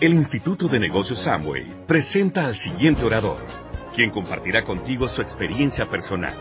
El 0.00 0.12
Instituto 0.12 0.68
de 0.68 0.78
Negocios 0.78 1.24
Samway 1.24 1.86
presenta 1.88 2.46
al 2.46 2.54
siguiente 2.54 3.04
orador, 3.04 3.44
quien 3.96 4.12
compartirá 4.12 4.62
contigo 4.62 5.08
su 5.08 5.22
experiencia 5.22 5.88
personal. 5.88 6.34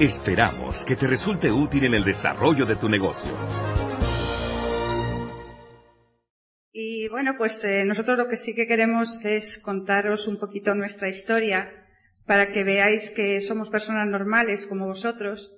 Esperamos 0.00 0.86
que 0.86 0.96
te 0.96 1.06
resulte 1.06 1.52
útil 1.52 1.84
en 1.84 1.92
el 1.92 2.02
desarrollo 2.02 2.64
de 2.64 2.76
tu 2.76 2.88
negocio. 2.88 3.30
Y 6.72 7.08
bueno, 7.08 7.34
pues 7.36 7.62
eh, 7.64 7.84
nosotros 7.84 8.16
lo 8.16 8.26
que 8.26 8.38
sí 8.38 8.54
que 8.54 8.66
queremos 8.66 9.22
es 9.26 9.58
contaros 9.58 10.26
un 10.26 10.38
poquito 10.38 10.74
nuestra 10.74 11.10
historia 11.10 11.68
para 12.26 12.52
que 12.52 12.64
veáis 12.64 13.10
que 13.10 13.42
somos 13.42 13.68
personas 13.68 14.08
normales 14.08 14.64
como 14.66 14.86
vosotros 14.86 15.50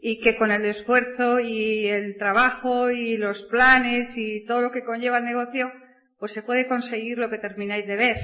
y 0.00 0.20
que 0.20 0.36
con 0.36 0.52
el 0.52 0.64
esfuerzo 0.66 1.40
y 1.40 1.88
el 1.88 2.16
trabajo 2.16 2.92
y 2.92 3.16
los 3.16 3.42
planes 3.42 4.16
y 4.16 4.44
todo 4.46 4.62
lo 4.62 4.70
que 4.70 4.84
conlleva 4.84 5.18
el 5.18 5.24
negocio, 5.24 5.72
pues 6.26 6.34
se 6.34 6.42
puede 6.42 6.66
conseguir 6.66 7.18
lo 7.18 7.30
que 7.30 7.38
termináis 7.38 7.86
de 7.86 7.94
ver. 7.94 8.16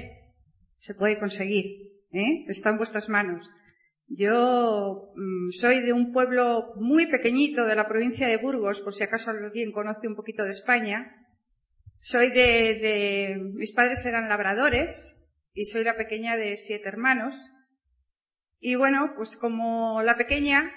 Se 0.76 0.92
puede 0.92 1.20
conseguir, 1.20 1.66
¿eh? 2.10 2.44
Está 2.48 2.70
en 2.70 2.78
vuestras 2.78 3.08
manos. 3.08 3.48
Yo 4.08 5.06
mm, 5.14 5.50
soy 5.52 5.82
de 5.82 5.92
un 5.92 6.12
pueblo 6.12 6.72
muy 6.80 7.06
pequeñito 7.06 7.64
de 7.64 7.76
la 7.76 7.86
provincia 7.86 8.26
de 8.26 8.38
Burgos, 8.38 8.80
por 8.80 8.92
si 8.92 9.04
acaso 9.04 9.30
alguien 9.30 9.70
conoce 9.70 10.08
un 10.08 10.16
poquito 10.16 10.42
de 10.42 10.50
España. 10.50 11.14
Soy 12.00 12.30
de, 12.30 12.74
de, 12.74 13.40
mis 13.54 13.70
padres 13.70 14.04
eran 14.04 14.28
labradores 14.28 15.14
y 15.54 15.66
soy 15.66 15.84
la 15.84 15.96
pequeña 15.96 16.36
de 16.36 16.56
siete 16.56 16.88
hermanos. 16.88 17.36
Y 18.58 18.74
bueno, 18.74 19.12
pues 19.14 19.36
como 19.36 20.02
la 20.02 20.16
pequeña, 20.16 20.72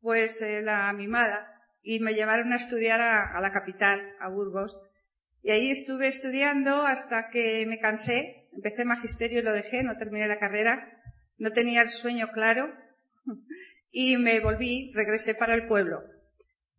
pues 0.00 0.40
eh, 0.40 0.62
la 0.62 0.90
mimada, 0.94 1.46
y 1.82 2.00
me 2.00 2.14
llevaron 2.14 2.54
a 2.54 2.56
estudiar 2.56 3.02
a, 3.02 3.36
a 3.36 3.40
la 3.42 3.52
capital, 3.52 4.00
a 4.18 4.30
Burgos, 4.30 4.80
y 5.44 5.50
ahí 5.50 5.70
estuve 5.70 6.08
estudiando 6.08 6.86
hasta 6.86 7.28
que 7.28 7.66
me 7.66 7.78
cansé, 7.78 8.48
empecé 8.52 8.86
magisterio 8.86 9.40
y 9.40 9.42
lo 9.42 9.52
dejé, 9.52 9.82
no 9.82 9.98
terminé 9.98 10.26
la 10.26 10.38
carrera, 10.38 10.88
no 11.36 11.52
tenía 11.52 11.82
el 11.82 11.90
sueño 11.90 12.28
claro 12.32 12.72
y 13.90 14.16
me 14.16 14.40
volví, 14.40 14.90
regresé 14.94 15.34
para 15.34 15.54
el 15.54 15.66
pueblo. 15.66 16.02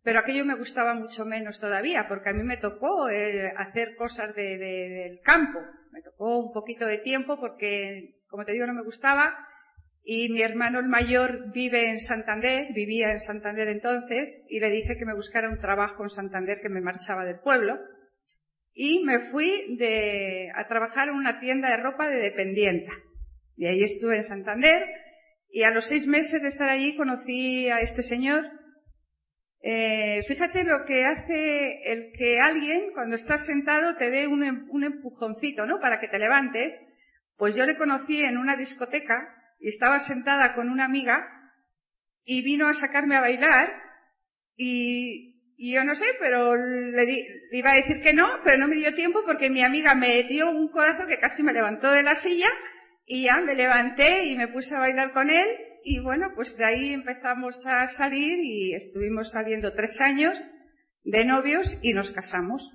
Pero 0.01 0.17
aquello 0.17 0.45
me 0.45 0.55
gustaba 0.55 0.95
mucho 0.95 1.25
menos 1.25 1.59
todavía, 1.59 2.07
porque 2.07 2.29
a 2.29 2.33
mí 2.33 2.41
me 2.41 2.57
tocó 2.57 3.07
eh, 3.07 3.53
hacer 3.55 3.95
cosas 3.95 4.35
de, 4.35 4.57
de, 4.57 4.89
del 4.89 5.19
campo. 5.21 5.59
Me 5.93 6.01
tocó 6.01 6.39
un 6.39 6.51
poquito 6.51 6.87
de 6.87 6.97
tiempo 6.97 7.39
porque, 7.39 8.15
como 8.29 8.45
te 8.45 8.53
digo, 8.53 8.65
no 8.65 8.73
me 8.73 8.83
gustaba. 8.83 9.35
Y 10.03 10.29
mi 10.29 10.41
hermano 10.41 10.79
el 10.79 10.87
mayor 10.87 11.51
vive 11.53 11.89
en 11.89 11.99
Santander, 11.99 12.73
vivía 12.73 13.11
en 13.11 13.19
Santander 13.19 13.67
entonces, 13.67 14.43
y 14.49 14.59
le 14.59 14.71
dije 14.71 14.97
que 14.97 15.05
me 15.05 15.15
buscara 15.15 15.49
un 15.49 15.59
trabajo 15.59 16.03
en 16.03 16.09
Santander 16.09 16.61
que 16.61 16.69
me 16.69 16.81
marchaba 16.81 17.25
del 17.25 17.39
pueblo 17.39 17.77
y 18.75 19.03
me 19.05 19.31
fui 19.31 19.77
de, 19.77 20.51
a 20.53 20.67
trabajar 20.67 21.07
en 21.07 21.15
una 21.15 21.39
tienda 21.39 21.69
de 21.69 21.77
ropa 21.77 22.09
de 22.09 22.17
dependienta. 22.17 22.91
Y 23.55 23.67
ahí 23.67 23.81
estuve 23.81 24.17
en 24.17 24.23
Santander 24.25 24.85
y 25.49 25.63
a 25.63 25.71
los 25.71 25.85
seis 25.85 26.05
meses 26.05 26.41
de 26.41 26.49
estar 26.49 26.67
allí 26.67 26.97
conocí 26.97 27.69
a 27.69 27.79
este 27.79 28.03
señor. 28.03 28.45
Eh, 29.61 30.23
fíjate 30.27 30.65
lo 30.65 30.85
que 30.85 31.05
hace 31.05 31.81
el 31.85 32.11
que 32.17 32.41
alguien 32.41 32.91
cuando 32.93 33.15
estás 33.15 33.45
sentado 33.45 33.95
te 33.95 34.09
dé 34.09 34.27
un, 34.27 34.43
em, 34.43 34.67
un 34.69 34.83
empujoncito, 34.83 35.65
¿no? 35.65 35.79
Para 35.79 36.01
que 36.01 36.09
te 36.09 36.19
levantes. 36.19 36.77
Pues 37.37 37.55
yo 37.55 37.65
le 37.65 37.77
conocí 37.77 38.21
en 38.21 38.37
una 38.37 38.57
discoteca 38.57 39.25
y 39.57 39.69
estaba 39.69 40.01
sentada 40.01 40.53
con 40.53 40.69
una 40.69 40.83
amiga 40.83 41.25
y 42.25 42.43
vino 42.43 42.67
a 42.67 42.73
sacarme 42.73 43.15
a 43.15 43.21
bailar 43.21 43.73
y 44.57 45.34
y 45.57 45.73
yo 45.73 45.83
no 45.83 45.95
sé, 45.95 46.05
pero 46.19 46.55
le, 46.55 47.05
di, 47.05 47.23
le, 47.51 47.57
iba 47.57 47.71
a 47.71 47.75
decir 47.75 48.01
que 48.01 48.13
no, 48.13 48.27
pero 48.43 48.57
no 48.57 48.67
me 48.67 48.75
dio 48.75 48.93
tiempo 48.93 49.21
porque 49.25 49.49
mi 49.49 49.61
amiga 49.61 49.95
me 49.95 50.23
dio 50.23 50.51
un 50.51 50.69
codazo 50.69 51.07
que 51.07 51.19
casi 51.19 51.43
me 51.43 51.53
levantó 51.53 51.91
de 51.91 52.03
la 52.03 52.15
silla 52.15 52.49
y 53.05 53.25
ya 53.25 53.39
me 53.41 53.55
levanté 53.55 54.25
y 54.25 54.35
me 54.35 54.49
puse 54.49 54.75
a 54.75 54.79
bailar 54.79 55.13
con 55.13 55.29
él 55.29 55.47
y 55.83 55.99
bueno, 55.99 56.31
pues 56.35 56.57
de 56.57 56.65
ahí 56.65 56.93
empezamos 56.93 57.65
a 57.65 57.87
salir 57.87 58.39
y 58.43 58.73
estuvimos 58.73 59.31
saliendo 59.31 59.73
tres 59.73 60.01
años 60.01 60.43
de 61.03 61.23
novios 61.23 61.77
y 61.81 61.93
nos 61.93 62.11
casamos. 62.11 62.69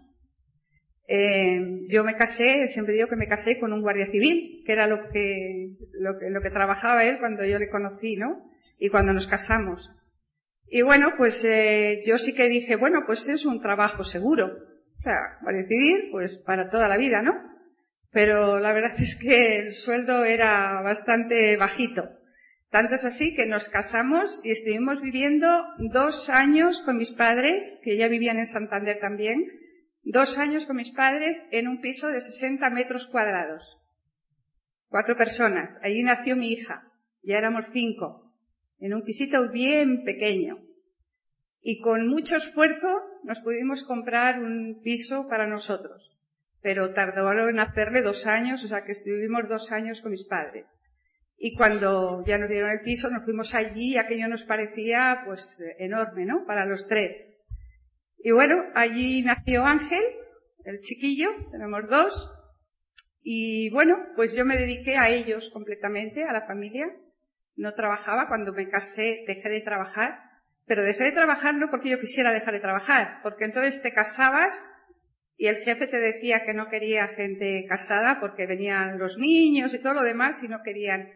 Eh, 1.08 1.60
yo 1.88 2.04
me 2.04 2.14
casé, 2.14 2.69
siempre 2.69 2.94
digo 2.94 3.08
que 3.08 3.16
me 3.16 3.26
casé 3.26 3.58
con 3.58 3.72
un 3.72 3.82
guardia 3.82 4.06
civil, 4.06 4.62
que 4.64 4.72
era 4.72 4.86
lo 4.86 5.08
que, 5.10 5.70
lo 5.98 6.16
que, 6.19 6.30
lo 6.30 6.40
que 6.40 6.50
trabajaba 6.50 7.04
él 7.04 7.19
cuando 7.19 7.44
yo 7.44 7.58
le 7.58 7.69
conocí, 7.69 8.16
¿no? 8.16 8.40
Y 8.78 8.88
cuando 8.90 9.12
nos 9.12 9.26
casamos. 9.26 9.90
Y 10.72 10.82
bueno, 10.82 11.14
pues 11.16 11.44
eh, 11.44 12.00
yo 12.06 12.16
sí 12.16 12.32
que 12.32 12.48
dije, 12.48 12.76
bueno, 12.76 13.03
pues 13.04 13.28
es 13.28 13.44
un 13.44 13.60
trabajo 13.60 14.04
seguro. 14.04 14.47
O 14.47 15.03
sea, 15.03 15.19
para 15.44 15.58
decidir, 15.58 16.10
pues 16.12 16.36
para 16.38 16.70
toda 16.70 16.86
la 16.86 16.97
vida, 16.97 17.22
¿no? 17.22 17.32
Pero 18.12 18.60
la 18.60 18.72
verdad 18.72 18.92
es 19.00 19.16
que 19.16 19.58
el 19.58 19.75
sueldo 19.75 20.25
era 20.25 20.81
bastante 20.82 21.56
bajito. 21.56 22.04
Tanto 22.70 22.94
es 22.94 23.04
así 23.04 23.34
que 23.34 23.47
nos 23.47 23.69
casamos 23.69 24.41
y 24.44 24.53
estuvimos 24.53 25.03
viviendo 25.03 25.64
dos 25.92 26.28
años 26.28 26.82
con 26.82 26.98
mis 26.98 27.10
padres, 27.10 27.76
que 27.82 27.97
ya 27.97 28.06
vivían 28.06 28.38
en 28.38 28.47
Santander 28.47 29.00
también, 29.00 29.44
dos 30.04 30.38
años 30.38 30.66
con 30.66 30.76
mis 30.76 30.92
padres 30.92 31.48
en 31.50 31.66
un 31.66 31.81
piso 31.81 32.08
de 32.10 32.20
60 32.20 32.70
metros 32.70 33.08
cuadrados. 33.08 33.76
Cuatro 34.88 35.16
personas. 35.16 35.81
Allí 35.82 36.04
nació 36.04 36.37
mi 36.37 36.52
hija. 36.52 36.84
Ya 37.25 37.38
éramos 37.38 37.66
cinco 37.72 38.29
en 38.80 38.94
un 38.94 39.02
pisito 39.02 39.48
bien 39.48 40.04
pequeño. 40.04 40.58
Y 41.62 41.80
con 41.80 42.08
mucho 42.08 42.36
esfuerzo 42.36 42.88
nos 43.24 43.41
pudimos 43.41 43.84
comprar 43.84 44.42
un 44.42 44.80
piso 44.82 45.28
para 45.28 45.46
nosotros. 45.46 46.16
Pero 46.62 46.92
tardó 46.94 47.48
en 47.48 47.60
hacerle 47.60 48.02
dos 48.02 48.26
años, 48.26 48.64
o 48.64 48.69
sea 48.69 48.84
que 48.84 48.92
estuvimos 48.92 49.48
dos 49.48 49.70
años 49.72 50.00
con 50.00 50.12
mis 50.12 50.24
padres. 50.24 50.66
Y 51.38 51.54
cuando 51.54 52.24
ya 52.26 52.38
nos 52.38 52.50
dieron 52.50 52.70
el 52.70 52.82
piso, 52.82 53.10
nos 53.10 53.24
fuimos 53.24 53.54
allí 53.54 53.92
y 53.92 53.96
aquello 53.96 54.28
nos 54.28 54.42
parecía 54.42 55.22
pues 55.24 55.58
enorme, 55.78 56.26
¿no? 56.26 56.44
Para 56.46 56.66
los 56.66 56.86
tres. 56.86 57.28
Y 58.19 58.30
bueno, 58.32 58.62
allí 58.74 59.22
nació 59.22 59.64
Ángel, 59.64 60.02
el 60.64 60.80
chiquillo, 60.82 61.30
tenemos 61.50 61.88
dos. 61.88 62.30
Y 63.22 63.70
bueno, 63.70 63.96
pues 64.16 64.34
yo 64.34 64.44
me 64.44 64.56
dediqué 64.56 64.96
a 64.96 65.08
ellos 65.08 65.50
completamente, 65.50 66.24
a 66.24 66.32
la 66.32 66.46
familia 66.46 66.90
no 67.56 67.75
trabajaba, 67.75 68.28
cuando 68.28 68.53
me 68.53 68.69
casé 68.69 69.25
dejé 69.27 69.49
de 69.49 69.61
trabajar, 69.61 70.19
pero 70.66 70.83
dejé 70.83 71.05
de 71.05 71.12
trabajar 71.12 71.55
no 71.55 71.71
porque 71.71 71.91
yo 71.91 72.00
quisiera 72.00 72.33
dejar 72.33 72.55
de 72.55 72.61
trabajar, 72.61 73.19
porque 73.22 73.44
entonces 73.44 73.83
te 73.83 73.93
casabas 73.93 74.71
y 75.37 75.49
el 75.49 75.56
jefe 75.56 75.87
te 75.87 75.99
decía 75.99 76.44
que 76.44 76.55
no 76.55 76.69
quería 76.69 77.09
gente 77.09 77.65
casada 77.69 78.21
porque 78.21 78.47
venían 78.47 78.99
los 78.99 79.16
niños 79.19 79.75
y 79.75 79.78
todo 79.78 79.94
lo 79.94 80.03
demás 80.03 80.43
y 80.43 80.49
no 80.49 80.62
querían. 80.62 81.09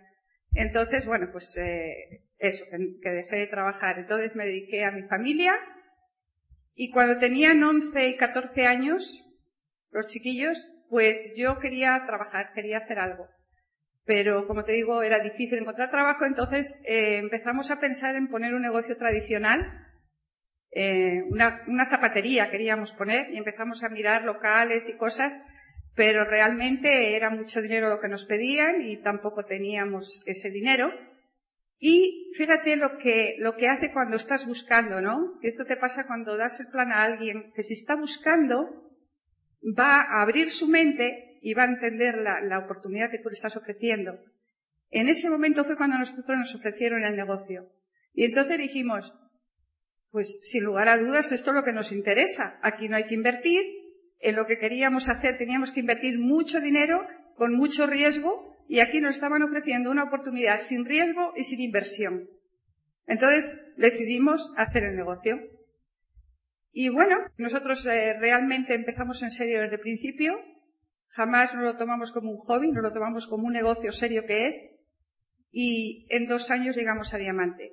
Entonces, 0.55 1.05
bueno, 1.06 1.28
pues 1.31 1.56
eh, 1.59 2.22
eso, 2.39 2.65
que, 2.71 3.01
que 3.03 3.11
dejé 3.11 3.37
de 3.37 3.47
trabajar. 3.47 3.99
Entonces 3.99 4.34
me 4.34 4.47
dediqué 4.47 4.84
a 4.84 4.93
mi 4.93 5.03
familia 5.03 5.55
y 6.75 6.91
cuando 6.91 7.19
tenían 7.19 7.62
11 7.62 8.09
y 8.09 8.16
14 8.16 8.66
años, 8.66 9.22
los 9.93 10.09
chiquillos, 10.09 10.66
pues 10.91 11.16
yo 11.37 11.59
quería 11.61 12.03
trabajar, 12.06 12.53
quería 12.55 12.78
hacer 12.78 12.99
algo 12.99 13.28
pero 14.04 14.47
como 14.47 14.65
te 14.65 14.72
digo, 14.72 15.03
era 15.03 15.20
difícil 15.20 15.59
encontrar 15.59 15.91
trabajo, 15.91 16.25
entonces 16.25 16.81
eh, 16.87 17.16
empezamos 17.19 17.70
a 17.70 17.81
pensar 17.81 18.16
en 18.16 18.28
poner 18.28 18.54
un 18.54 18.62
negocio 18.62 18.97
tradicional, 18.97 19.66
eh, 20.72 21.22
una, 21.31 21.62
una, 21.69 21.88
zapatería 21.88 22.50
queríamos 22.50 22.92
poner 22.92 23.31
y 23.32 23.38
empezamos 23.38 23.84
a 23.84 23.88
mirar 23.88 24.25
locales 24.25 24.88
y 24.88 24.97
cosas, 24.97 25.41
pero 25.94 26.25
realmente 26.25 27.15
era 27.15 27.31
mucho 27.31 27.62
dinero 27.62 27.88
lo 27.88 28.00
que 28.00 28.09
nos 28.09 28.25
pedían 28.25 28.82
y 28.82 28.97
tampoco 28.97 29.44
teníamos 29.44 30.22
ese 30.26 30.50
dinero. 30.50 30.92
Y 31.78 32.32
fíjate 32.36 32.76
lo 32.76 32.98
que, 32.98 33.36
lo 33.38 33.56
que 33.56 33.69
hace 33.69 33.92
cuando 33.92 34.16
estás 34.16 34.47
buscando, 34.47 35.00
¿no? 35.00 35.38
Esto 35.42 35.65
te 35.65 35.76
pasa 35.76 36.06
cuando 36.06 36.36
das 36.36 36.59
el 36.60 36.69
plan 36.69 36.91
a 36.91 37.03
alguien 37.03 37.53
que 37.54 37.62
si 37.62 37.75
está 37.75 37.94
buscando, 37.94 38.69
va 39.78 40.00
a 40.00 40.22
abrir 40.22 40.50
su 40.50 40.69
mente 40.69 41.34
y 41.44 41.52
va 41.52 41.64
a 41.64 41.66
entender 41.66 42.16
la, 42.16 42.58
oportunidad 42.58 43.10
que 43.10 43.18
tú 43.18 43.28
le 43.28 43.34
estás 43.34 43.54
ofreciendo. 43.54 44.18
En 44.91 45.10
ese 45.10 45.28
momento 45.28 45.62
fue 45.62 45.76
cuando 45.76 45.98
nosotros 45.98 46.38
nos 46.38 46.54
ofrecieron 46.54 47.04
el 47.04 47.14
negocio. 47.14 47.66
Y 48.14 48.24
entonces 48.24 48.56
dijimos, 48.56 49.12
pues 50.10 50.41
sin 50.44 50.64
lugar 50.64 50.88
a 50.88 50.96
dudas 50.96 51.32
esto 51.32 51.50
es 51.50 51.54
lo 51.54 51.62
que 51.62 51.74
nos 51.74 51.92
interesa. 51.92 52.58
Aquí 52.62 52.88
no 52.88 52.96
hay 52.96 53.04
que 53.04 53.14
invertir. 53.14 53.60
En 54.20 54.36
lo 54.36 54.46
que 54.46 54.56
queríamos 54.56 55.10
hacer 55.10 55.36
teníamos 55.36 55.70
que 55.70 55.80
invertir 55.80 56.18
mucho 56.18 56.62
dinero 56.62 57.06
con 57.36 57.54
mucho 57.54 57.86
riesgo 57.86 58.56
y 58.66 58.80
aquí 58.80 59.02
nos 59.02 59.16
estaban 59.16 59.42
ofreciendo 59.42 59.91
una 59.91 60.04
oportunidad 60.04 60.62
sin 60.62 60.86
riesgo 60.86 61.34
y 61.36 61.44
sin 61.44 61.60
inversión. 61.60 62.26
Entonces 63.06 63.74
decidimos 63.76 64.50
hacer 64.56 64.84
el 64.84 64.96
negocio. 64.96 65.42
Y 66.72 66.88
bueno, 66.88 67.18
nosotros 67.36 67.84
eh, 67.84 68.14
realmente 68.18 68.74
empezamos 68.74 69.22
en 69.22 69.30
serio 69.30 69.60
desde 69.60 69.74
el 69.74 69.80
principio. 69.82 70.41
Jamás 71.16 71.55
no 71.55 71.63
lo 71.63 71.77
tomamos 71.77 72.13
como 72.13 72.31
un 72.31 72.39
hobby, 72.39 72.72
no 72.72 72.81
lo 72.81 72.93
tomamos 72.93 73.27
como 73.27 73.47
un 73.47 73.53
negocio 73.53 73.93
serio 73.93 74.25
que 74.27 74.47
es. 74.49 74.71
Y 75.53 76.07
en 76.11 76.27
dos 76.27 76.51
años 76.51 76.77
llegamos 76.77 77.15
a 77.15 77.19
diamante. 77.19 77.71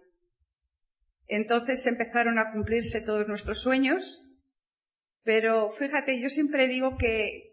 Entonces 1.28 1.86
empezaron 1.88 2.38
a 2.38 2.52
cumplirse 2.52 3.02
todos 3.02 3.28
nuestros 3.28 3.62
sueños. 3.62 4.22
Pero 5.24 5.72
fíjate, 5.78 6.20
yo 6.20 6.30
siempre 6.30 6.68
digo 6.68 6.98
que 6.98 7.52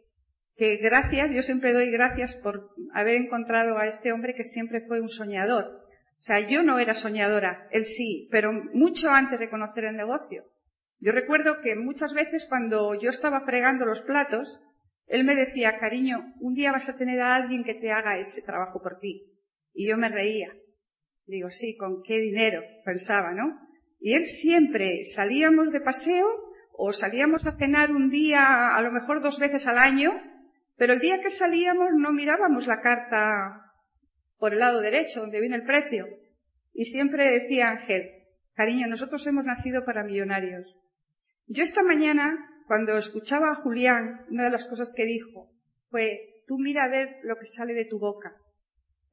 que 0.58 0.76
gracias, 0.78 1.30
yo 1.30 1.40
siempre 1.40 1.72
doy 1.72 1.90
gracias 1.92 2.34
por 2.34 2.68
haber 2.92 3.14
encontrado 3.14 3.78
a 3.78 3.86
este 3.86 4.10
hombre 4.10 4.34
que 4.34 4.42
siempre 4.42 4.80
fue 4.80 5.00
un 5.00 5.08
soñador. 5.08 5.64
O 6.20 6.24
sea, 6.24 6.40
yo 6.40 6.64
no 6.64 6.80
era 6.80 6.94
soñadora, 6.94 7.68
él 7.70 7.86
sí, 7.86 8.28
pero 8.32 8.52
mucho 8.52 9.08
antes 9.08 9.38
de 9.38 9.48
conocer 9.48 9.84
el 9.84 9.96
negocio. 9.96 10.42
Yo 11.00 11.12
recuerdo 11.12 11.60
que 11.60 11.76
muchas 11.76 12.12
veces 12.12 12.44
cuando 12.48 12.94
yo 12.96 13.08
estaba 13.08 13.40
fregando 13.42 13.86
los 13.86 14.00
platos, 14.00 14.58
él 15.08 15.24
me 15.24 15.34
decía, 15.34 15.78
cariño, 15.78 16.34
un 16.40 16.54
día 16.54 16.72
vas 16.72 16.88
a 16.88 16.96
tener 16.96 17.20
a 17.20 17.34
alguien 17.34 17.64
que 17.64 17.74
te 17.74 17.90
haga 17.90 18.18
ese 18.18 18.42
trabajo 18.42 18.82
por 18.82 18.98
ti. 18.98 19.22
Y 19.72 19.88
yo 19.88 19.96
me 19.96 20.08
reía. 20.08 20.52
Digo, 21.26 21.50
sí, 21.50 21.76
¿con 21.76 22.02
qué 22.02 22.18
dinero? 22.18 22.62
Pensaba, 22.84 23.32
¿no? 23.32 23.58
Y 24.00 24.14
él 24.14 24.24
siempre 24.24 25.04
salíamos 25.04 25.72
de 25.72 25.80
paseo 25.80 26.28
o 26.72 26.92
salíamos 26.92 27.46
a 27.46 27.56
cenar 27.56 27.90
un 27.90 28.10
día, 28.10 28.76
a 28.76 28.80
lo 28.82 28.92
mejor 28.92 29.20
dos 29.20 29.38
veces 29.38 29.66
al 29.66 29.78
año, 29.78 30.12
pero 30.76 30.92
el 30.92 31.00
día 31.00 31.20
que 31.20 31.30
salíamos 31.30 31.88
no 31.96 32.12
mirábamos 32.12 32.66
la 32.66 32.80
carta 32.80 33.62
por 34.38 34.52
el 34.52 34.60
lado 34.60 34.80
derecho, 34.80 35.20
donde 35.20 35.40
viene 35.40 35.56
el 35.56 35.64
precio. 35.64 36.06
Y 36.72 36.84
siempre 36.84 37.30
decía 37.30 37.70
Ángel, 37.70 38.10
cariño, 38.54 38.86
nosotros 38.86 39.26
hemos 39.26 39.44
nacido 39.44 39.84
para 39.84 40.04
millonarios. 40.04 40.76
Yo 41.48 41.64
esta 41.64 41.82
mañana, 41.82 42.38
cuando 42.68 42.98
escuchaba 42.98 43.50
a 43.50 43.54
Julián, 43.54 44.26
una 44.30 44.44
de 44.44 44.50
las 44.50 44.66
cosas 44.66 44.92
que 44.94 45.06
dijo 45.06 45.50
fue, 45.90 46.20
tú 46.46 46.58
mira 46.58 46.84
a 46.84 46.88
ver 46.88 47.16
lo 47.22 47.36
que 47.36 47.46
sale 47.46 47.72
de 47.72 47.86
tu 47.86 47.98
boca. 47.98 48.36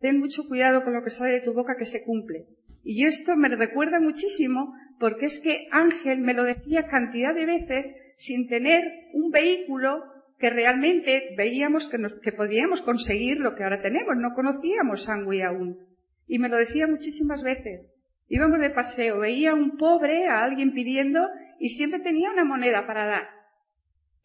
Ten 0.01 0.19
mucho 0.19 0.45
cuidado 0.45 0.83
con 0.83 0.93
lo 0.93 1.03
que 1.03 1.09
sale 1.09 1.31
de 1.31 1.41
tu 1.41 1.53
boca 1.53 1.77
que 1.77 1.85
se 1.85 2.03
cumple. 2.03 2.47
Y 2.83 3.01
yo 3.01 3.07
esto 3.07 3.37
me 3.37 3.47
recuerda 3.47 4.01
muchísimo 4.01 4.75
porque 4.99 5.27
es 5.27 5.39
que 5.39 5.67
Ángel 5.71 6.19
me 6.19 6.33
lo 6.33 6.43
decía 6.43 6.87
cantidad 6.87 7.33
de 7.33 7.45
veces 7.45 7.95
sin 8.17 8.49
tener 8.49 8.83
un 9.13 9.31
vehículo 9.31 10.03
que 10.37 10.49
realmente 10.49 11.33
veíamos 11.37 11.87
que, 11.87 11.97
que 12.21 12.33
podíamos 12.33 12.81
conseguir 12.81 13.37
lo 13.37 13.55
que 13.55 13.63
ahora 13.63 13.81
tenemos. 13.81 14.17
No 14.17 14.33
conocíamos 14.33 15.03
Sangui 15.03 15.41
aún. 15.41 15.77
Y 16.27 16.39
me 16.39 16.49
lo 16.49 16.57
decía 16.57 16.87
muchísimas 16.87 17.41
veces. 17.41 17.87
Íbamos 18.27 18.59
de 18.59 18.69
paseo, 18.69 19.19
veía 19.19 19.51
a 19.51 19.55
un 19.55 19.77
pobre, 19.77 20.27
a 20.27 20.43
alguien 20.43 20.73
pidiendo, 20.73 21.29
y 21.59 21.69
siempre 21.69 22.01
tenía 22.01 22.31
una 22.31 22.43
moneda 22.43 22.85
para 22.85 23.05
dar. 23.05 23.34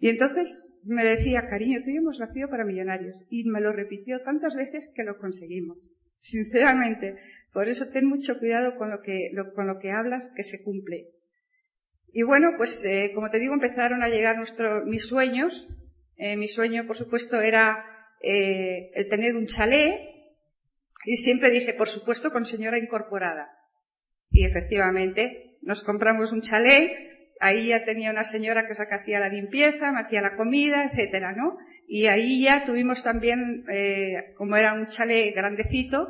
Y 0.00 0.08
entonces 0.08 0.80
me 0.84 1.04
decía, 1.04 1.48
cariño, 1.48 1.80
tú 1.84 1.90
y 1.90 1.94
yo 1.94 2.00
hemos 2.00 2.18
nacido 2.18 2.48
para 2.48 2.64
millonarios. 2.64 3.16
Y 3.28 3.44
me 3.44 3.60
lo 3.60 3.72
repitió 3.72 4.20
tantas 4.22 4.54
veces 4.54 4.90
que 4.94 5.04
lo 5.04 5.18
conseguimos. 5.18 5.78
Sinceramente. 6.18 7.18
Por 7.52 7.68
eso 7.68 7.88
ten 7.88 8.06
mucho 8.06 8.38
cuidado 8.38 8.76
con 8.76 8.90
lo 8.90 9.02
que, 9.02 9.30
con 9.54 9.66
lo 9.66 9.78
que 9.78 9.90
hablas, 9.90 10.32
que 10.34 10.44
se 10.44 10.62
cumple. 10.62 11.08
Y 12.12 12.22
bueno, 12.22 12.52
pues 12.56 12.84
eh, 12.84 13.12
como 13.14 13.30
te 13.30 13.38
digo, 13.38 13.54
empezaron 13.54 14.02
a 14.02 14.08
llegar 14.08 14.36
nuestros 14.36 14.86
mis 14.86 15.06
sueños. 15.06 15.68
Eh, 16.16 16.36
mi 16.36 16.48
sueño, 16.48 16.86
por 16.86 16.96
supuesto, 16.96 17.40
era 17.40 17.84
eh, 18.22 18.90
el 18.94 19.08
tener 19.08 19.36
un 19.36 19.46
chalet. 19.46 20.00
Y 21.04 21.16
siempre 21.16 21.50
dije, 21.50 21.74
por 21.74 21.88
supuesto, 21.88 22.30
con 22.30 22.46
señora 22.46 22.78
incorporada. 22.78 23.50
Y 24.30 24.44
efectivamente, 24.44 25.56
nos 25.62 25.82
compramos 25.82 26.32
un 26.32 26.42
chalet. 26.42 27.09
Ahí 27.40 27.68
ya 27.68 27.84
tenía 27.84 28.10
una 28.10 28.24
señora 28.24 28.66
que, 28.66 28.74
hacía 28.74 29.18
la 29.18 29.28
limpieza, 29.28 29.90
me 29.90 30.00
hacía 30.00 30.22
la 30.22 30.36
comida, 30.36 30.84
etcétera, 30.84 31.32
¿no? 31.32 31.56
Y 31.88 32.06
ahí 32.06 32.44
ya 32.44 32.64
tuvimos 32.64 33.02
también, 33.02 33.64
como 34.36 34.56
era 34.56 34.74
un 34.74 34.86
chalet 34.86 35.34
grandecito, 35.34 36.06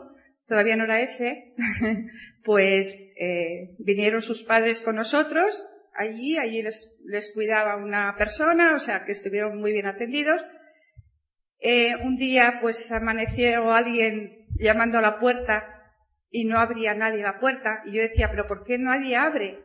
todavía 0.46 0.76
no 0.76 0.84
era 0.84 1.00
ese, 1.00 1.54
pues 2.44 3.12
eh, 3.18 3.76
vinieron 3.78 4.20
sus 4.20 4.42
padres 4.42 4.82
con 4.82 4.96
nosotros 4.96 5.56
allí, 5.94 6.38
allí 6.38 6.62
les, 6.62 7.30
cuidaba 7.34 7.76
una 7.76 8.14
persona, 8.16 8.74
o 8.74 8.78
sea 8.78 9.04
que 9.04 9.12
estuvieron 9.12 9.58
muy 9.60 9.72
bien 9.72 9.86
atendidos. 9.86 10.42
Eh, 11.60 11.94
un 11.96 12.16
día 12.16 12.58
pues 12.60 12.90
amaneció 12.90 13.72
alguien 13.72 14.32
llamando 14.58 14.98
a 14.98 15.02
la 15.02 15.20
puerta 15.20 15.66
y 16.30 16.44
no 16.44 16.58
abría 16.58 16.94
nadie 16.94 17.22
la 17.22 17.38
puerta 17.38 17.82
y 17.84 17.92
yo 17.92 18.02
decía, 18.02 18.28
pero 18.30 18.48
¿por 18.48 18.64
qué 18.64 18.78
nadie 18.78 19.16
abre? 19.16 19.58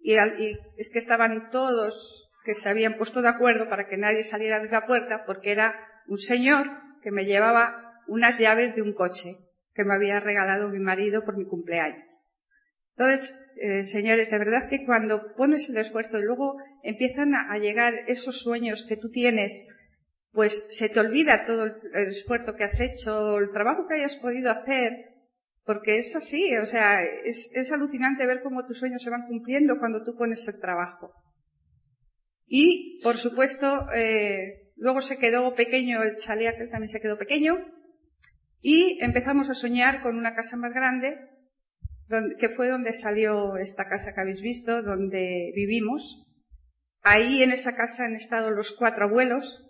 Y, 0.00 0.16
es 0.16 0.90
que 0.92 0.98
estaban 0.98 1.50
todos 1.50 2.30
que 2.44 2.54
se 2.54 2.68
habían 2.68 2.96
puesto 2.96 3.20
de 3.20 3.28
acuerdo 3.28 3.68
para 3.68 3.88
que 3.88 3.96
nadie 3.96 4.22
saliera 4.22 4.60
de 4.60 4.68
la 4.68 4.86
puerta 4.86 5.24
porque 5.26 5.52
era 5.52 5.74
un 6.06 6.18
señor 6.18 6.66
que 7.02 7.10
me 7.10 7.26
llevaba 7.26 7.88
unas 8.06 8.38
llaves 8.38 8.74
de 8.74 8.82
un 8.82 8.94
coche 8.94 9.36
que 9.74 9.84
me 9.84 9.94
había 9.94 10.18
regalado 10.18 10.68
mi 10.68 10.78
marido 10.78 11.24
por 11.24 11.36
mi 11.36 11.44
cumpleaños. 11.44 12.04
Entonces, 12.96 13.32
eh, 13.60 13.84
señores, 13.84 14.28
de 14.28 14.38
verdad 14.38 14.68
que 14.68 14.84
cuando 14.84 15.34
pones 15.36 15.68
el 15.68 15.76
esfuerzo 15.76 16.18
y 16.18 16.22
luego 16.22 16.56
empiezan 16.82 17.34
a, 17.34 17.56
llegar 17.58 17.94
esos 18.08 18.40
sueños 18.40 18.86
que 18.88 18.96
tú 18.96 19.08
tienes, 19.10 19.52
pues 20.32 20.76
se 20.76 20.88
te 20.88 20.98
olvida 20.98 21.44
todo 21.46 21.64
el, 21.64 22.08
esfuerzo 22.08 22.56
que 22.56 22.64
has 22.64 22.80
hecho, 22.80 23.38
el 23.38 23.52
trabajo 23.52 23.86
que 23.86 23.96
hayas 23.96 24.16
podido 24.16 24.50
hacer, 24.50 25.07
porque 25.68 25.98
es 25.98 26.16
así, 26.16 26.56
o 26.56 26.64
sea, 26.64 27.04
es, 27.04 27.70
alucinante 27.70 28.24
ver 28.24 28.40
cómo 28.42 28.64
tus 28.66 28.78
sueños 28.78 29.02
se 29.02 29.10
van 29.10 29.26
cumpliendo 29.26 29.78
cuando 29.78 30.02
tú 30.02 30.16
pones 30.16 30.48
el 30.48 30.58
trabajo. 30.62 31.12
Y, 32.46 33.02
por 33.02 33.18
supuesto, 33.18 33.86
eh, 33.92 34.70
luego 34.78 35.02
se 35.02 35.18
quedó 35.18 35.54
pequeño 35.54 36.02
el 36.02 36.16
chalet, 36.16 36.70
también 36.70 36.88
se 36.88 37.02
quedó 37.02 37.18
pequeño, 37.18 37.58
y 38.62 38.98
empezamos 39.02 39.50
a 39.50 39.54
soñar 39.54 40.00
con 40.00 40.16
una 40.16 40.34
casa 40.34 40.56
más 40.56 40.72
grande, 40.72 41.18
que 42.40 42.48
fue 42.48 42.68
donde 42.68 42.94
salió 42.94 43.58
esta 43.58 43.84
casa 43.90 44.14
que 44.14 44.22
habéis 44.22 44.40
visto, 44.40 44.82
donde 44.82 45.52
vivimos. 45.54 46.24
Ahí 47.02 47.42
en 47.42 47.52
esa 47.52 47.76
casa 47.76 48.06
han 48.06 48.16
estado 48.16 48.52
los 48.52 48.74
cuatro 48.74 49.04
abuelos. 49.04 49.62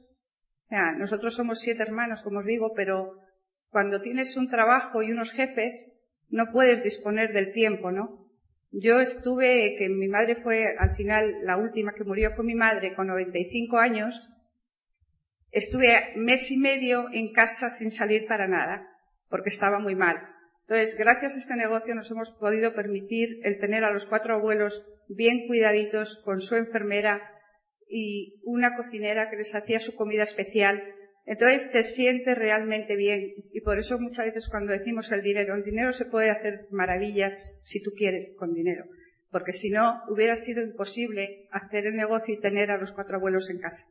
nosotros 0.97 1.35
somos 1.35 1.59
siete 1.59 1.83
hermanos, 1.83 2.23
como 2.23 2.39
os 2.39 2.47
digo, 2.47 2.73
pero 2.77 3.15
cuando 3.71 4.01
tienes 4.01 4.37
un 4.37 4.51
trabajo 4.51 5.03
y 5.03 5.13
unos 5.13 5.33
jefes, 5.33 5.95
no 6.31 6.53
puedes 6.53 6.83
disponer 6.83 7.33
del 7.33 7.53
tiempo, 7.53 7.91
¿no? 7.91 8.27
Yo 8.71 9.01
estuve, 9.01 9.77
que 9.79 9.89
mi 9.89 10.09
madre 10.09 10.37
fue 10.37 10.77
al 10.79 10.95
final 10.97 11.37
la 11.43 11.57
última 11.57 11.93
que 11.93 12.05
murió 12.05 12.35
con 12.37 12.47
mi 12.47 12.55
madre 12.55 12.95
con 12.95 13.07
95 13.07 13.79
años, 13.79 14.21
Estuve 15.51 16.13
mes 16.17 16.51
y 16.51 16.59
medio 16.59 17.07
en 17.13 17.33
casa 17.33 17.71
sin 17.71 17.91
salir 17.91 18.27
para 18.27 18.47
nada, 18.47 18.87
porque 19.31 19.49
estaba 19.49 19.79
muy 19.79 19.95
mal. 19.95 20.17
Entonces, 20.63 20.95
gracias 20.99 21.37
a 21.37 21.39
este 21.39 21.57
negocio 21.57 21.95
nos 21.95 22.11
hemos 22.11 22.31
podido 22.33 22.75
permitir 22.75 23.41
el 23.45 23.59
tener 23.59 23.83
a 23.85 23.91
los 23.91 24.05
cuatro 24.05 24.35
abuelos 24.35 24.85
bien 25.09 25.47
cuidaditos 25.47 26.21
con 26.25 26.43
su 26.43 26.55
enfermera 26.57 27.23
y 27.89 28.35
una 28.45 28.77
cocinera 28.77 29.31
que 29.31 29.37
les 29.37 29.55
hacía 29.55 29.81
su 29.81 29.95
comida 29.95 30.25
especial. 30.25 30.83
Entonces 31.31 31.71
te 31.71 31.83
sientes 31.83 32.39
realmente 32.39 32.97
bien 32.97 33.35
y 33.53 33.61
por 33.61 33.79
eso 33.79 33.99
muchas 33.99 34.25
veces 34.25 34.49
cuando 34.49 34.73
decimos 34.73 35.13
el 35.13 35.23
dinero, 35.23 35.55
el 35.55 35.63
dinero 35.63 35.93
se 35.93 36.07
puede 36.07 36.31
hacer 36.31 36.61
maravillas 36.71 37.61
si 37.65 37.83
tú 37.83 37.91
quieres 37.95 38.35
con 38.39 38.55
dinero, 38.55 38.85
porque 39.31 39.53
si 39.53 39.69
no 39.69 40.01
hubiera 40.09 40.37
sido 40.37 40.63
imposible 40.63 41.47
hacer 41.51 41.85
el 41.85 41.97
negocio 41.97 42.33
y 42.33 42.41
tener 42.41 42.71
a 42.71 42.79
los 42.79 42.93
cuatro 42.93 43.17
abuelos 43.17 43.51
en 43.51 43.59
casa. 43.59 43.85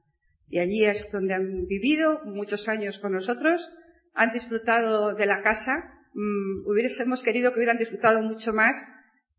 Y 0.49 0.57
allí 0.57 0.83
es 0.83 1.11
donde 1.11 1.35
han 1.35 1.67
vivido 1.67 2.21
muchos 2.25 2.67
años 2.69 2.97
con 2.97 3.11
nosotros, 3.11 3.71
han 4.15 4.33
disfrutado 4.33 5.13
de 5.13 5.27
la 5.27 5.43
casa, 5.43 5.93
mm, 6.15 6.65
hubiésemos 6.65 7.21
querido 7.21 7.51
que 7.51 7.59
hubieran 7.59 7.77
disfrutado 7.77 8.23
mucho 8.23 8.51
más, 8.51 8.83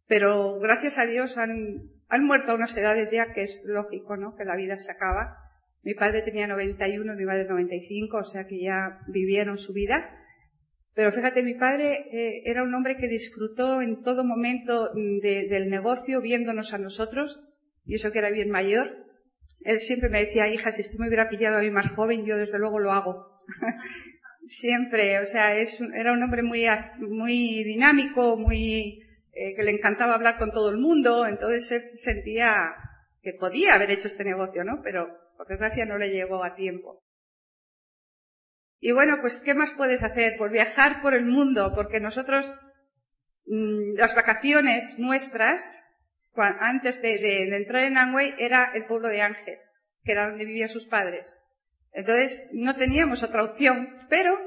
pero 0.06 0.60
gracias 0.60 0.98
a 0.98 1.06
Dios 1.06 1.36
han, 1.36 1.78
han 2.08 2.24
muerto 2.24 2.52
a 2.52 2.54
unas 2.54 2.76
edades 2.76 3.10
ya 3.10 3.32
que 3.32 3.42
es 3.42 3.64
lógico, 3.66 4.16
¿no? 4.16 4.36
Que 4.36 4.44
la 4.44 4.54
vida 4.54 4.78
se 4.78 4.92
acaba. 4.92 5.36
Mi 5.84 5.94
padre 5.94 6.22
tenía 6.22 6.46
91, 6.46 7.14
mi 7.14 7.24
madre 7.24 7.44
95, 7.44 8.18
o 8.18 8.24
sea 8.24 8.44
que 8.44 8.60
ya 8.60 8.98
vivieron 9.08 9.58
su 9.58 9.72
vida. 9.72 10.10
Pero 10.94 11.12
fíjate, 11.12 11.42
mi 11.42 11.54
padre 11.54 12.06
eh, 12.12 12.42
era 12.44 12.62
un 12.62 12.74
hombre 12.74 12.96
que 12.96 13.06
disfrutó 13.06 13.80
en 13.80 14.02
todo 14.02 14.24
momento 14.24 14.90
mm, 14.94 15.20
del 15.20 15.70
negocio, 15.70 16.20
viéndonos 16.20 16.74
a 16.74 16.78
nosotros, 16.78 17.38
y 17.86 17.94
eso 17.94 18.10
que 18.10 18.18
era 18.18 18.30
bien 18.30 18.50
mayor, 18.50 18.90
él 19.64 19.80
siempre 19.80 20.08
me 20.08 20.24
decía, 20.24 20.48
hija, 20.48 20.72
si 20.72 20.82
usted 20.82 20.98
me 20.98 21.06
hubiera 21.06 21.28
pillado 21.28 21.58
a 21.58 21.60
mí 21.60 21.70
más 21.70 21.90
joven, 21.92 22.24
yo 22.24 22.36
desde 22.36 22.58
luego 22.58 22.78
lo 22.78 22.92
hago. 22.92 23.24
siempre, 24.48 25.20
o 25.20 25.26
sea, 25.26 25.54
es 25.54 25.78
era 25.94 26.12
un 26.12 26.22
hombre 26.22 26.42
muy, 26.42 26.66
muy 26.98 27.62
dinámico, 27.64 28.36
muy, 28.36 29.00
eh, 29.34 29.54
que 29.54 29.62
le 29.62 29.72
encantaba 29.72 30.14
hablar 30.14 30.38
con 30.38 30.50
todo 30.50 30.70
el 30.70 30.78
mundo, 30.78 31.26
entonces 31.26 31.70
él 31.70 31.82
sentía 31.98 32.74
que 33.22 33.34
podía 33.34 33.74
haber 33.74 33.90
hecho 33.90 34.08
este 34.08 34.24
negocio, 34.24 34.64
¿no? 34.64 34.80
Pero 34.82 35.08
por 35.38 35.46
desgracia 35.46 35.86
no 35.86 35.98
le 35.98 36.10
llegó 36.10 36.44
a 36.44 36.56
tiempo. 36.56 37.00
Y 38.80 38.90
bueno, 38.90 39.18
pues 39.20 39.38
¿qué 39.38 39.54
más 39.54 39.70
puedes 39.70 40.02
hacer? 40.02 40.34
Pues 40.36 40.50
viajar 40.50 41.00
por 41.00 41.14
el 41.14 41.26
mundo, 41.26 41.72
porque 41.74 42.00
nosotros, 42.00 42.52
mm, 43.46 43.94
las 43.96 44.16
vacaciones 44.16 44.98
nuestras, 44.98 45.80
antes 46.36 47.00
de, 47.02 47.56
entrar 47.56 47.84
en 47.84 47.98
Angway 47.98 48.34
era 48.38 48.72
el 48.74 48.84
pueblo 48.86 49.08
de 49.08 49.22
Ángel, 49.22 49.58
que 50.04 50.12
era 50.12 50.28
donde 50.28 50.44
vivían 50.44 50.68
sus 50.68 50.86
padres. 50.86 51.36
Entonces 51.92 52.50
no 52.52 52.74
teníamos 52.74 53.22
otra 53.22 53.44
opción, 53.44 53.88
pero 54.08 54.38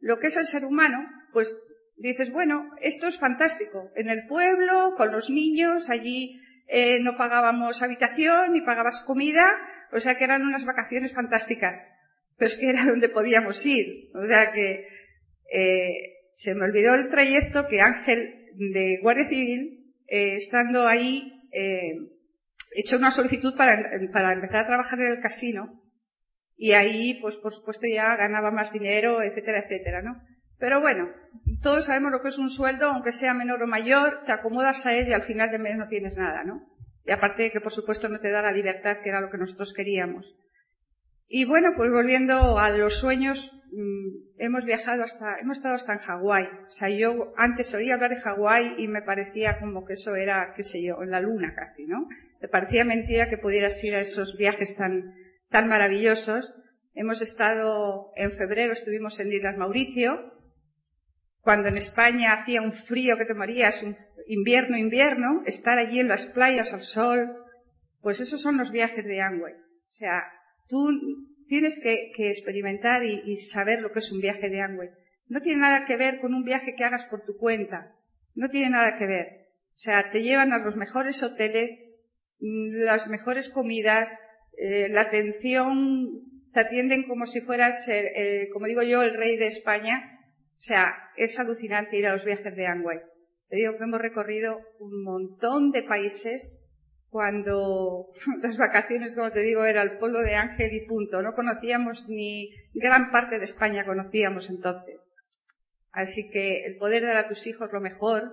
lo 0.00 0.18
que 0.18 0.28
es 0.28 0.36
el 0.36 0.46
ser 0.46 0.64
humano, 0.64 1.06
pues 1.32 1.58
dices, 1.96 2.32
bueno, 2.32 2.70
esto 2.80 3.08
es 3.08 3.18
fantástico. 3.18 3.90
En 3.96 4.08
el 4.08 4.26
pueblo, 4.26 4.94
con 4.96 5.12
los 5.12 5.28
niños, 5.28 5.90
allí 5.90 6.40
eh, 6.66 7.00
no 7.00 7.16
pagábamos 7.16 7.82
habitación 7.82 8.52
ni 8.52 8.62
pagabas 8.62 9.04
comida, 9.06 9.46
o 9.94 10.00
sea 10.00 10.16
que 10.16 10.24
eran 10.24 10.42
unas 10.42 10.64
vacaciones 10.64 11.12
fantásticas. 11.12 11.90
pero 12.36 12.50
es 12.50 12.56
que 12.56 12.70
era 12.70 12.84
donde 12.84 13.08
podíamos 13.08 13.64
ir. 13.64 14.08
O 14.14 14.26
sea 14.26 14.52
que 14.52 14.88
eh, 15.52 15.92
se 16.32 16.54
me 16.54 16.64
olvidó 16.64 16.94
el 16.94 17.10
trayecto 17.10 17.68
que 17.68 17.80
Ángel 17.80 18.34
de 18.56 18.98
Guardia 19.00 19.28
Civil, 19.28 19.70
eh, 20.08 20.34
estando 20.34 20.86
ahí, 20.86 21.42
eh, 21.52 21.96
hecho 22.74 22.96
una 22.96 23.12
solicitud 23.12 23.56
para, 23.56 23.90
para 24.12 24.32
empezar 24.32 24.64
a 24.64 24.66
trabajar 24.66 25.00
en 25.00 25.12
el 25.12 25.20
casino 25.20 25.80
y 26.56 26.72
ahí, 26.72 27.20
pues 27.20 27.36
por 27.36 27.54
supuesto 27.54 27.86
ya 27.86 28.16
ganaba 28.16 28.50
más 28.50 28.72
dinero, 28.72 29.22
etcétera, 29.22 29.60
etcétera, 29.60 30.02
¿no? 30.02 30.20
Pero 30.58 30.80
bueno, 30.80 31.08
todos 31.62 31.86
sabemos 31.86 32.12
lo 32.12 32.22
que 32.22 32.28
es 32.28 32.38
un 32.38 32.50
sueldo, 32.50 32.86
aunque 32.86 33.12
sea 33.12 33.34
menor 33.34 33.62
o 33.62 33.66
mayor, 33.66 34.24
te 34.24 34.32
acomodas 34.32 34.86
a 34.86 34.94
él 34.94 35.08
y 35.08 35.12
al 35.12 35.22
final 35.22 35.50
de 35.50 35.58
mes 35.58 35.76
no 35.76 35.88
tienes 35.88 36.16
nada, 36.16 36.44
¿no? 36.44 36.60
Y 37.04 37.12
aparte 37.12 37.44
de 37.44 37.50
que 37.50 37.60
por 37.60 37.72
supuesto 37.72 38.08
no 38.08 38.20
te 38.20 38.30
da 38.30 38.42
la 38.42 38.52
libertad 38.52 38.98
que 39.02 39.10
era 39.10 39.20
lo 39.20 39.30
que 39.30 39.38
nosotros 39.38 39.72
queríamos. 39.74 40.26
Y 41.28 41.44
bueno, 41.46 41.70
pues 41.76 41.90
volviendo 41.90 42.58
a 42.58 42.70
los 42.70 42.98
sueños, 42.98 43.50
mm, 43.72 44.38
hemos 44.38 44.64
viajado 44.64 45.02
hasta, 45.02 45.38
hemos 45.38 45.58
estado 45.58 45.74
hasta 45.74 45.94
en 45.94 45.98
Hawái. 45.98 46.44
O 46.68 46.70
sea, 46.70 46.88
yo 46.90 47.32
antes 47.36 47.74
oía 47.74 47.94
hablar 47.94 48.10
de 48.10 48.20
Hawái 48.20 48.74
y 48.78 48.88
me 48.88 49.02
parecía 49.02 49.58
como 49.58 49.84
que 49.84 49.94
eso 49.94 50.14
era, 50.16 50.52
qué 50.56 50.62
sé 50.62 50.82
yo, 50.82 51.02
en 51.02 51.10
la 51.10 51.20
luna 51.20 51.54
casi, 51.54 51.86
¿no? 51.86 52.06
Me 52.40 52.48
parecía 52.48 52.84
mentira 52.84 53.28
que 53.28 53.38
pudieras 53.38 53.82
ir 53.82 53.94
a 53.94 54.00
esos 54.00 54.36
viajes 54.36 54.76
tan, 54.76 55.14
tan 55.50 55.68
maravillosos. 55.68 56.54
Hemos 56.94 57.20
estado, 57.22 58.12
en 58.16 58.32
febrero 58.32 58.72
estuvimos 58.72 59.18
en 59.18 59.32
Islas 59.32 59.56
Mauricio, 59.56 60.32
cuando 61.40 61.68
en 61.68 61.76
España 61.76 62.32
hacía 62.34 62.62
un 62.62 62.72
frío 62.72 63.18
que 63.18 63.24
te 63.24 63.34
morías, 63.34 63.82
un 63.82 63.96
invierno, 64.26 64.76
invierno, 64.76 65.42
estar 65.46 65.78
allí 65.78 66.00
en 66.00 66.08
las 66.08 66.26
playas 66.26 66.72
al 66.72 66.84
sol, 66.84 67.36
pues 68.02 68.20
esos 68.20 68.40
son 68.40 68.58
los 68.58 68.70
viajes 68.70 69.04
de 69.04 69.20
Amway. 69.20 69.52
O 69.54 69.92
sea, 69.92 70.22
tú 70.68 70.88
tienes 71.48 71.80
que, 71.82 72.12
experimentar 72.28 73.04
y, 73.04 73.36
saber 73.36 73.80
lo 73.80 73.92
que 73.92 74.00
es 74.00 74.12
un 74.12 74.20
viaje 74.20 74.48
de 74.48 74.60
Amway. 74.60 74.88
No 75.28 75.40
tiene 75.40 75.60
nada 75.60 75.86
que 75.86 75.96
ver 75.96 76.20
con 76.20 76.34
un 76.34 76.44
viaje 76.44 76.74
que 76.76 76.84
hagas 76.84 77.04
por 77.06 77.24
tu 77.24 77.36
cuenta. 77.36 77.86
No 78.34 78.48
tiene 78.50 78.70
nada 78.70 78.96
que 78.98 79.06
ver. 79.06 79.26
O 79.76 79.80
sea, 79.80 80.10
te 80.10 80.22
llevan 80.22 80.52
a 80.52 80.58
los 80.58 80.76
mejores 80.76 81.22
hoteles, 81.22 81.90
las 82.40 83.08
mejores 83.08 83.48
comidas, 83.48 84.18
eh, 84.58 84.88
la 84.90 85.02
atención, 85.02 86.10
te 86.52 86.60
atienden 86.60 87.04
como 87.08 87.26
si 87.26 87.40
fueras, 87.40 87.88
eh, 87.88 88.48
como 88.52 88.66
digo 88.66 88.82
yo, 88.82 89.02
el 89.02 89.14
rey 89.14 89.36
de 89.36 89.46
España. 89.46 90.10
O 90.58 90.62
sea, 90.62 90.94
es 91.16 91.38
alucinante 91.38 91.96
ir 91.96 92.06
a 92.06 92.12
los 92.12 92.24
viajes 92.24 92.54
de 92.54 92.66
Amway. 92.66 92.98
Te 93.48 93.56
digo 93.56 93.76
que 93.76 93.84
hemos 93.84 94.00
recorrido 94.00 94.58
un 94.80 95.02
montón 95.02 95.70
de 95.70 95.82
países 95.82 96.64
cuando 97.10 98.06
las 98.42 98.56
vacaciones, 98.56 99.14
como 99.14 99.30
te 99.30 99.42
digo, 99.42 99.64
era 99.64 99.82
el 99.82 99.98
pueblo 99.98 100.20
de 100.20 100.34
Ángel 100.34 100.72
y 100.74 100.86
punto. 100.86 101.22
No 101.22 101.34
conocíamos 101.34 102.08
ni 102.08 102.50
gran 102.74 103.10
parte 103.12 103.38
de 103.38 103.44
España 103.44 103.84
conocíamos 103.84 104.50
entonces. 104.50 105.08
Así 105.92 106.28
que 106.30 106.64
el 106.64 106.76
poder 106.76 107.04
dar 107.04 107.16
a 107.16 107.28
tus 107.28 107.46
hijos 107.46 107.72
lo 107.72 107.80
mejor. 107.80 108.32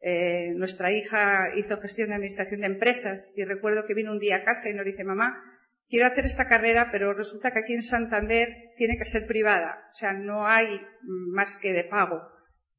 Eh, 0.00 0.52
nuestra 0.54 0.92
hija 0.92 1.48
hizo 1.56 1.80
gestión 1.80 2.10
de 2.10 2.14
administración 2.14 2.60
de 2.60 2.66
empresas 2.66 3.32
y 3.34 3.42
recuerdo 3.42 3.86
que 3.86 3.94
vino 3.94 4.12
un 4.12 4.20
día 4.20 4.36
a 4.36 4.44
casa 4.44 4.70
y 4.70 4.74
nos 4.74 4.84
dice, 4.84 5.02
mamá, 5.02 5.42
quiero 5.88 6.06
hacer 6.06 6.26
esta 6.26 6.46
carrera, 6.48 6.90
pero 6.92 7.12
resulta 7.12 7.50
que 7.50 7.58
aquí 7.58 7.74
en 7.74 7.82
Santander 7.82 8.54
tiene 8.76 8.98
que 8.98 9.04
ser 9.04 9.26
privada. 9.26 9.78
O 9.92 9.96
sea, 9.96 10.12
no 10.12 10.46
hay 10.46 10.80
más 11.02 11.58
que 11.58 11.72
de 11.72 11.82
pago. 11.82 12.20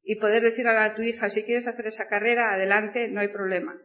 Y 0.08 0.14
poder 0.14 0.42
decir 0.42 0.66
a 0.66 0.94
tu 0.94 1.02
hija, 1.02 1.28
si 1.28 1.42
quieres 1.42 1.68
hacer 1.68 1.86
esa 1.86 2.08
carrera, 2.08 2.54
adelante, 2.54 3.08
no 3.08 3.20
hay 3.20 3.28
problema. 3.28 3.76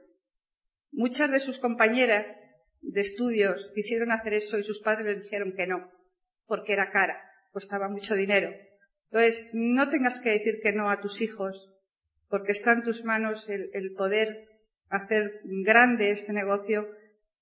Muchas 0.94 1.30
de 1.30 1.42
sus 1.42 1.60
compañeras 1.60 2.42
de 2.82 3.01
estudios 3.01 3.70
quisieron 3.75 4.10
hacer 4.13 4.36
eso 4.36 4.58
y 4.58 4.63
sus 4.63 4.82
padres 4.82 5.06
les 5.06 5.24
dijeron 5.24 5.51
que 5.51 5.68
no, 5.68 5.92
porque 6.48 6.72
era 6.72 6.92
cara, 6.92 7.22
costaba 7.51 7.89
mucho 7.89 8.15
dinero. 8.15 8.53
Entonces, 9.12 9.50
no 9.51 9.89
tengas 9.89 10.22
que 10.22 10.30
decir 10.30 10.62
que 10.63 10.72
no 10.72 10.89
a 10.89 11.01
tus 11.01 11.20
hijos, 11.20 11.70
porque 12.30 12.53
está 12.53 12.72
en 12.72 12.84
tus 12.84 13.03
manos 13.03 13.50
el, 13.50 13.94
poder 13.98 14.46
hacer 14.92 15.42
grande 15.65 16.12
este 16.12 16.32
negocio 16.32 16.88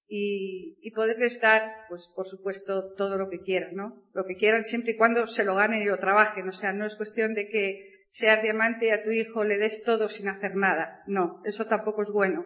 y, 0.07 0.79
y, 0.81 0.89
poderles 0.89 1.39
dar, 1.39 1.71
pues 1.87 2.07
por 2.15 2.27
supuesto, 2.27 2.95
todo 2.97 3.15
lo 3.15 3.29
que 3.29 3.41
quieran, 3.41 3.75
¿no? 3.75 3.93
Lo 4.15 4.25
que 4.25 4.37
quieran 4.37 4.63
siempre 4.63 4.93
y 4.93 4.97
cuando 4.97 5.27
se 5.27 5.43
lo 5.45 5.53
ganen 5.53 5.83
y 5.83 5.85
lo 5.85 5.99
trabajen. 5.99 6.49
O 6.49 6.51
sea, 6.51 6.73
no 6.73 6.87
es 6.87 6.95
cuestión 6.95 7.35
de 7.35 7.47
que 7.47 7.90
seas 8.11 8.43
diamante 8.43 8.87
y 8.87 8.89
a 8.89 9.03
tu 9.03 9.11
hijo 9.11 9.45
le 9.45 9.57
des 9.57 9.83
todo 9.83 10.09
sin 10.09 10.27
hacer 10.27 10.55
nada. 10.55 11.01
No, 11.07 11.41
eso 11.45 11.65
tampoco 11.65 12.03
es 12.03 12.09
bueno. 12.09 12.43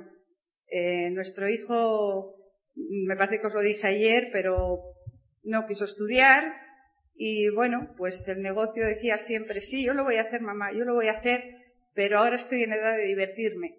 Eh, 0.67 1.09
nuestro 1.09 1.49
hijo, 1.49 2.35
me 2.75 3.15
parece 3.15 3.41
que 3.41 3.47
os 3.47 3.53
lo 3.53 3.61
dije 3.61 3.87
ayer, 3.87 4.29
pero 4.31 4.83
no 5.43 5.65
quiso 5.67 5.85
estudiar 5.85 6.53
y 7.15 7.49
bueno, 7.49 7.95
pues 7.97 8.27
el 8.27 8.43
negocio 8.43 8.85
decía 8.85 9.17
siempre, 9.17 9.59
sí, 9.59 9.83
yo 9.83 9.95
lo 9.95 10.03
voy 10.03 10.17
a 10.17 10.23
hacer 10.23 10.41
mamá, 10.41 10.71
yo 10.71 10.85
lo 10.85 10.93
voy 10.93 11.07
a 11.07 11.17
hacer, 11.17 11.43
pero 11.95 12.19
ahora 12.19 12.35
estoy 12.35 12.61
en 12.61 12.73
edad 12.73 12.95
de 12.97 13.05
divertirme. 13.05 13.71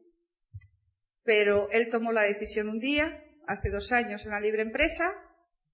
Pero 1.23 1.71
él 1.71 1.89
tomó 1.91 2.11
la 2.11 2.23
decisión 2.23 2.69
un 2.69 2.81
día, 2.81 3.21
hace 3.47 3.71
dos 3.71 3.93
años 3.93 4.25
en 4.25 4.33
la 4.33 4.41
libre 4.41 4.63
empresa, 4.63 5.13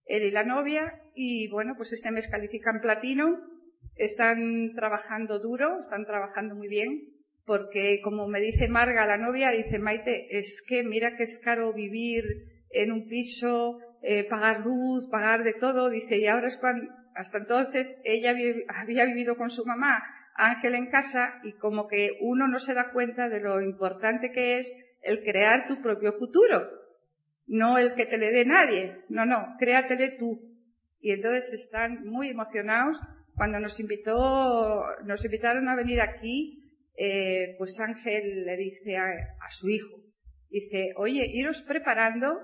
él 0.05 0.25
y 0.25 0.31
la 0.31 0.45
novia, 0.45 0.93
y 1.15 1.49
bueno, 1.49 1.75
pues 1.77 1.93
este 1.95 2.11
mes 2.11 2.29
califican 2.29 2.83
platino, 2.83 3.52
están 4.05 4.73
trabajando 4.75 5.39
duro, 5.39 5.81
están 5.81 6.05
trabajando 6.05 6.55
muy 6.55 6.69
bien, 6.69 7.03
porque 7.45 8.01
como 8.03 8.29
me 8.29 8.41
dice 8.41 8.69
Marga, 8.69 9.07
la 9.07 9.17
novia, 9.17 9.51
dice 9.51 9.79
Maite, 9.79 10.27
es 10.37 10.63
que 10.67 10.83
mira 10.83 11.17
que 11.17 11.25
es 11.25 11.41
caro 11.45 11.73
vivir 11.73 12.25
en 12.71 12.93
un 12.93 13.09
piso, 13.09 13.79
eh, 14.03 14.25
pagar 14.29 14.61
luz, 14.61 15.09
pagar 15.11 15.45
de 15.45 15.55
todo, 15.55 15.91
dice, 15.91 16.19
y 16.19 16.27
ahora 16.27 16.49
es 16.49 16.57
cuando, 16.57 16.93
hasta 17.15 17.39
entonces 17.39 18.01
ella 18.05 18.35
había 18.69 19.05
vivido 19.07 19.37
con 19.37 19.51
su 19.51 19.65
mamá, 19.65 20.03
Ángel 20.35 20.75
en 20.75 20.91
casa, 20.91 21.41
y 21.45 21.53
como 21.53 21.87
que 21.87 22.19
uno 22.21 22.49
no 22.49 22.59
se 22.59 22.75
da 22.75 22.91
cuenta 22.93 23.29
de 23.29 23.41
lo 23.41 23.61
importante 23.61 24.33
que 24.33 24.59
es 24.59 24.75
el 25.03 25.23
crear 25.23 25.69
tu 25.69 25.83
propio 25.83 26.15
futuro, 26.15 26.69
no 27.47 27.79
el 27.79 27.95
que 27.95 28.07
te 28.07 28.19
le 28.19 28.31
dé 28.31 28.45
nadie, 28.45 29.05
no, 29.09 29.27
no, 29.27 29.57
créatele 29.59 30.17
tú. 30.19 30.41
Y 31.01 31.11
entonces 31.11 31.53
están 31.53 32.05
muy 32.07 32.29
emocionados 32.29 33.01
cuando 33.43 33.59
nos 33.59 33.81
invitó, 33.81 34.85
nos 35.05 35.25
invitaron 35.25 35.69
a 35.69 35.75
venir 35.75 36.01
aquí, 36.01 36.63
eh, 36.97 37.57
pues 37.59 37.81
Ángel 37.81 38.45
le 38.45 38.57
dice 38.57 38.97
a, 38.97 39.51
su 39.51 39.69
hijo, 39.69 39.97
dice, 40.49 40.93
oye, 40.95 41.29
iros 41.29 41.61
preparando 41.63 42.39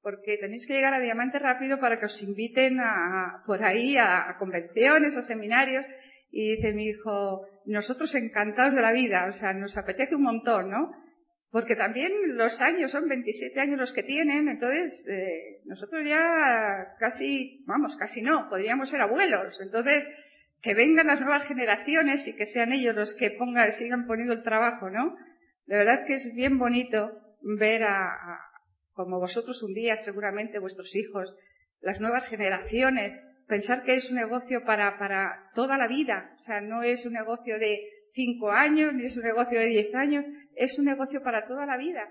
porque 0.00 0.36
tenéis 0.36 0.64
que 0.64 0.74
llegar 0.74 0.94
a 0.94 1.00
Diamante 1.00 1.40
rápido 1.40 1.80
para 1.80 1.98
que 1.98 2.06
os 2.06 2.22
inviten 2.22 2.78
a, 2.78 3.42
por 3.46 3.64
ahí 3.64 3.96
a, 3.98 4.36
convenciones, 4.38 5.16
a 5.16 5.22
seminarios. 5.22 5.84
Y 6.30 6.54
dice 6.54 6.72
mi 6.72 6.86
hijo, 6.86 7.44
nosotros 7.66 8.14
encantados 8.14 8.76
de 8.76 8.82
la 8.82 8.92
vida, 8.92 9.26
o 9.28 9.32
sea, 9.32 9.52
nos 9.52 9.76
apetece 9.76 10.14
un 10.14 10.22
montón, 10.22 10.70
¿no? 10.70 10.92
Porque 11.50 11.74
también 11.74 12.12
los 12.36 12.60
años 12.60 12.92
son 12.92 13.08
27 13.08 13.58
años 13.58 13.78
los 13.78 13.92
que 13.92 14.02
tienen, 14.02 14.48
entonces 14.48 15.04
eh, 15.08 15.62
nosotros 15.64 16.06
ya 16.06 16.94
casi, 16.98 17.64
vamos, 17.66 17.96
casi 17.96 18.20
no, 18.20 18.48
podríamos 18.50 18.90
ser 18.90 19.00
abuelos. 19.00 19.58
Entonces, 19.60 20.08
que 20.60 20.74
vengan 20.74 21.06
las 21.06 21.20
nuevas 21.20 21.46
generaciones 21.46 22.26
y 22.26 22.34
que 22.34 22.46
sean 22.46 22.72
ellos 22.72 22.94
los 22.94 23.14
que 23.14 23.30
pongan, 23.30 23.70
sigan 23.72 24.06
poniendo 24.06 24.34
el 24.34 24.42
trabajo, 24.42 24.90
¿no? 24.90 25.16
La 25.66 25.78
verdad 25.78 26.04
que 26.06 26.14
es 26.14 26.34
bien 26.34 26.58
bonito 26.58 27.12
ver 27.42 27.84
a, 27.84 28.40
como 28.92 29.20
vosotros 29.20 29.62
un 29.62 29.74
día, 29.74 29.96
seguramente 29.96 30.58
vuestros 30.58 30.94
hijos, 30.96 31.34
las 31.80 32.00
nuevas 32.00 32.26
generaciones, 32.28 33.22
pensar 33.46 33.84
que 33.84 33.94
es 33.94 34.10
un 34.10 34.16
negocio 34.16 34.64
para, 34.64 34.98
para 34.98 35.50
toda 35.54 35.78
la 35.78 35.86
vida. 35.86 36.34
O 36.38 36.42
sea, 36.42 36.60
no 36.60 36.82
es 36.82 37.06
un 37.06 37.12
negocio 37.12 37.58
de 37.58 37.78
cinco 38.12 38.50
años, 38.50 38.92
ni 38.94 39.04
es 39.04 39.16
un 39.16 39.22
negocio 39.22 39.60
de 39.60 39.66
diez 39.66 39.94
años, 39.94 40.24
es 40.56 40.78
un 40.78 40.86
negocio 40.86 41.22
para 41.22 41.46
toda 41.46 41.66
la 41.66 41.76
vida. 41.76 42.08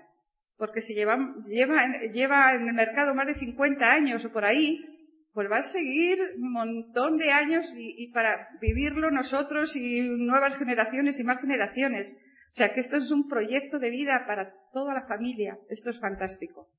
Porque 0.56 0.80
si 0.80 0.94
lleva, 0.94 1.18
lleva, 1.46 1.86
lleva 2.12 2.54
en 2.54 2.68
el 2.68 2.74
mercado 2.74 3.14
más 3.14 3.26
de 3.26 3.34
50 3.34 3.92
años 3.92 4.24
o 4.24 4.32
por 4.32 4.44
ahí, 4.44 4.82
pues 5.32 5.50
va 5.50 5.58
a 5.58 5.62
seguir 5.62 6.18
un 6.36 6.52
montón 6.52 7.16
de 7.16 7.30
años 7.30 7.72
y, 7.76 8.10
para 8.12 8.48
vivirlo 8.60 9.10
nosotros 9.10 9.76
y 9.76 10.08
nuevas 10.08 10.56
generaciones 10.56 11.20
y 11.20 11.24
más 11.24 11.40
generaciones. 11.40 12.16
O 12.50 12.54
sea 12.54 12.72
que 12.72 12.80
esto 12.80 12.96
es 12.96 13.10
un 13.10 13.28
proyecto 13.28 13.78
de 13.78 13.90
vida 13.90 14.24
para 14.26 14.54
toda 14.72 14.94
la 14.94 15.06
familia. 15.06 15.58
Esto 15.68 15.90
es 15.90 16.00
fantástico. 16.00 16.70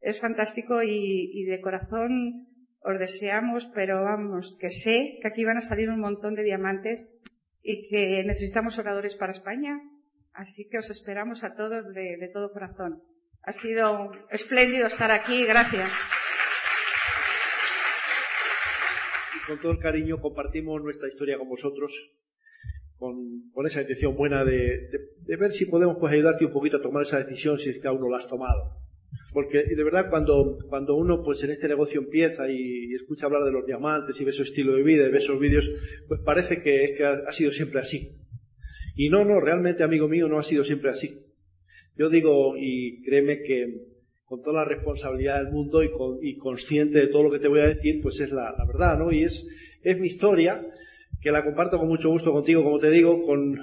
Es 0.00 0.18
fantástico 0.18 0.82
y, 0.82 1.44
de 1.44 1.60
corazón 1.60 2.46
os 2.82 2.98
deseamos, 2.98 3.66
pero 3.74 4.02
vamos, 4.02 4.56
que 4.58 4.70
sé 4.70 5.18
que 5.20 5.28
aquí 5.28 5.44
van 5.44 5.58
a 5.58 5.60
salir 5.60 5.90
un 5.90 6.00
montón 6.00 6.34
de 6.34 6.42
diamantes 6.42 7.10
y 7.62 7.90
que 7.90 8.24
necesitamos 8.24 8.78
oradores 8.78 9.14
para 9.16 9.32
España. 9.32 9.78
Así 10.32 10.66
que 10.70 10.78
os 10.78 10.90
esperamos 10.90 11.44
a 11.44 11.54
todos 11.54 11.92
de 11.92 12.30
todo 12.32 12.52
corazón. 12.52 13.02
Ha 13.42 13.52
sido 13.52 14.12
espléndido 14.30 14.86
estar 14.86 15.10
aquí. 15.10 15.44
Gracias. 15.46 15.90
Con 19.50 19.60
todo 19.60 19.72
el 19.72 19.78
cariño 19.78 20.20
compartimos 20.20 20.80
nuestra 20.80 21.08
historia 21.08 21.36
con 21.36 21.48
vosotros, 21.48 22.12
con, 22.96 23.66
esa 23.66 23.80
intención 23.80 24.16
buena 24.16 24.44
de, 24.44 24.80
ver 25.38 25.50
si 25.50 25.66
podemos 25.66 25.96
pues, 25.98 26.12
ayudarte 26.12 26.44
un 26.44 26.52
poquito 26.52 26.76
a 26.76 26.82
tomar 26.82 27.02
esa 27.02 27.18
decisión 27.18 27.58
si 27.58 27.70
es 27.70 27.80
que 27.80 27.88
aún 27.88 28.00
no 28.00 28.08
la 28.08 28.18
has 28.18 28.28
tomado. 28.28 28.76
Porque 29.32 29.64
de 29.64 29.84
verdad 29.84 30.08
cuando, 30.08 30.56
cuando 30.68 30.94
uno 30.94 31.22
pues 31.24 31.42
en 31.42 31.50
este 31.50 31.66
negocio 31.66 32.00
empieza 32.00 32.48
y, 32.48 32.94
escucha 32.94 33.26
hablar 33.26 33.42
de 33.42 33.50
los 33.50 33.66
diamantes 33.66 34.20
y 34.20 34.24
ve 34.24 34.32
su 34.32 34.44
estilo 34.44 34.74
de 34.76 34.84
vida 34.84 35.08
y 35.08 35.10
ve 35.10 35.18
esos 35.18 35.40
vídeos, 35.40 35.68
pues 36.06 36.20
parece 36.24 36.62
que, 36.62 36.84
es 36.84 36.96
que 36.96 37.04
ha, 37.04 37.32
sido 37.32 37.50
siempre 37.50 37.80
así. 37.80 38.08
Y 38.94 39.08
no, 39.08 39.24
no, 39.24 39.40
realmente 39.40 39.82
amigo 39.82 40.06
mío 40.06 40.28
no 40.28 40.38
ha 40.38 40.44
sido 40.44 40.62
siempre 40.62 40.90
así. 40.90 41.18
Yo 41.96 42.08
digo, 42.08 42.54
y 42.56 43.02
créeme 43.02 43.42
que 43.42 43.89
con 44.30 44.42
toda 44.42 44.62
la 44.62 44.64
responsabilidad 44.64 45.42
del 45.42 45.52
mundo 45.52 45.82
y, 45.82 45.90
y 46.22 46.36
consciente 46.36 47.00
de 47.00 47.08
todo 47.08 47.24
lo 47.24 47.32
que 47.32 47.40
te 47.40 47.48
voy 47.48 47.58
a 47.58 47.66
decir, 47.66 48.00
pues 48.00 48.20
es 48.20 48.30
la, 48.30 48.54
verdad, 48.64 48.96
¿no? 48.96 49.10
Y 49.10 49.24
es, 49.24 49.44
es 49.82 49.98
mi 49.98 50.06
historia, 50.06 50.64
que 51.20 51.32
la 51.32 51.44
comparto 51.44 51.78
con 51.78 51.88
mucho 51.88 52.10
gusto 52.10 52.30
contigo, 52.30 52.62
como 52.62 52.78
te 52.78 52.90
digo, 52.90 53.26
con, 53.26 53.58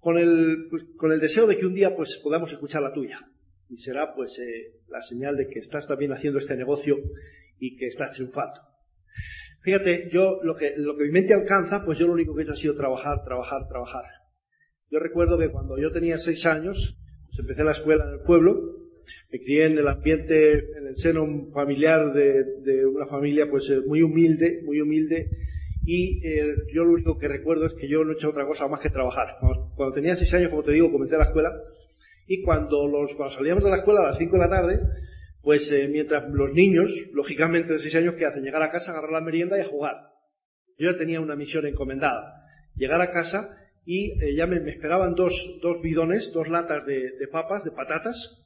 con, 0.00 0.18
el, 0.18 0.66
con 0.96 1.12
el 1.12 1.20
deseo 1.20 1.46
de 1.46 1.56
que 1.56 1.66
un 1.66 1.74
día 1.74 1.94
pues 1.94 2.16
podamos 2.16 2.52
escuchar 2.52 2.82
la 2.82 2.92
tuya 2.92 3.20
y 3.68 3.76
será 3.76 4.12
pues 4.12 4.36
eh, 4.40 4.64
la 4.88 5.02
señal 5.02 5.36
de 5.36 5.46
que 5.46 5.60
estás 5.60 5.86
también 5.86 6.12
haciendo 6.12 6.40
este 6.40 6.56
negocio 6.56 6.96
y 7.60 7.76
que 7.76 7.86
estás 7.86 8.10
triunfando. 8.10 8.60
Fíjate, 9.62 10.10
yo 10.12 10.40
lo 10.42 10.56
que, 10.56 10.74
lo 10.76 10.96
que 10.96 11.04
mi 11.04 11.10
mente 11.12 11.32
alcanza, 11.32 11.84
pues 11.84 11.96
yo 11.96 12.08
lo 12.08 12.14
único 12.14 12.34
que 12.34 12.40
he 12.40 12.42
hecho 12.42 12.54
ha 12.54 12.56
sido 12.56 12.74
trabajar, 12.74 13.22
trabajar, 13.24 13.68
trabajar. 13.68 14.02
Yo 14.90 14.98
recuerdo 14.98 15.38
que 15.38 15.50
cuando 15.50 15.78
yo 15.78 15.92
tenía 15.92 16.18
seis 16.18 16.44
años, 16.44 16.96
pues 17.28 17.38
empecé 17.38 17.62
la 17.62 17.70
escuela 17.70 18.04
en 18.08 18.14
el 18.14 18.20
pueblo, 18.26 18.56
me 19.30 19.40
crié 19.40 19.66
en 19.66 19.78
el 19.78 19.88
ambiente, 19.88 20.58
en 20.76 20.86
el 20.88 20.96
seno 20.96 21.26
familiar 21.52 22.12
de, 22.12 22.86
una 22.86 23.06
familia 23.06 23.46
pues 23.50 23.68
eh, 23.70 23.80
muy 23.86 24.02
humilde, 24.02 24.60
muy 24.64 24.80
humilde, 24.80 25.28
y 25.84 26.26
eh, 26.26 26.54
yo 26.72 26.84
lo 26.84 26.92
único 26.92 27.18
que 27.18 27.28
recuerdo 27.28 27.66
es 27.66 27.74
que 27.74 27.88
yo 27.88 28.04
no 28.04 28.12
he 28.12 28.14
hecho 28.14 28.30
otra 28.30 28.44
cosa 28.44 28.66
más 28.66 28.80
que 28.80 28.90
trabajar. 28.90 29.28
Cuando 29.76 29.94
tenía 29.94 30.16
seis 30.16 30.34
años, 30.34 30.50
como 30.50 30.64
te 30.64 30.72
digo, 30.72 30.90
comencé 30.90 31.16
la 31.16 31.24
escuela, 31.24 31.50
y 32.26 32.42
cuando, 32.42 32.90
salíamos 33.30 33.62
de 33.62 33.70
la 33.70 33.76
escuela 33.76 34.00
a 34.00 34.08
las 34.08 34.18
5 34.18 34.32
de 34.32 34.38
la 34.38 34.50
tarde, 34.50 34.80
pues 35.42 35.70
eh, 35.70 35.88
mientras 35.88 36.28
los 36.28 36.52
niños, 36.52 36.92
lógicamente 37.12 37.74
de 37.74 37.78
6 37.78 37.94
años, 37.96 38.14
que 38.16 38.26
hacen? 38.26 38.42
Llegar 38.42 38.62
a 38.62 38.72
casa, 38.72 38.90
agarrar 38.90 39.12
la 39.12 39.20
merienda 39.20 39.56
y 39.56 39.60
a 39.60 39.66
jugar. 39.66 39.94
Yo 40.76 40.90
ya 40.90 40.98
tenía 40.98 41.20
una 41.20 41.36
misión 41.36 41.66
encomendada. 41.66 42.42
Llegar 42.74 43.00
a 43.00 43.12
casa 43.12 43.56
y 43.84 44.34
ya 44.34 44.48
me, 44.48 44.56
esperaban 44.68 45.14
dos, 45.14 45.60
dos 45.62 45.80
bidones, 45.80 46.32
dos 46.32 46.48
latas 46.48 46.84
de, 46.84 47.28
papas, 47.30 47.62
de 47.62 47.70
patatas, 47.70 48.44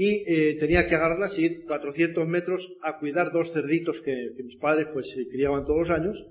y 0.00 0.22
eh, 0.32 0.56
tenía 0.60 0.86
que 0.86 0.94
agarrarlas 0.94 1.36
y 1.38 1.46
ir 1.46 1.64
400 1.66 2.24
metros 2.28 2.72
a 2.82 2.98
cuidar 3.00 3.32
dos 3.32 3.52
cerditos 3.52 4.00
que, 4.00 4.30
que 4.36 4.44
mis 4.44 4.56
padres 4.56 4.86
pues 4.92 5.12
criaban 5.28 5.64
todos 5.64 5.88
los 5.88 5.90
años, 5.90 6.24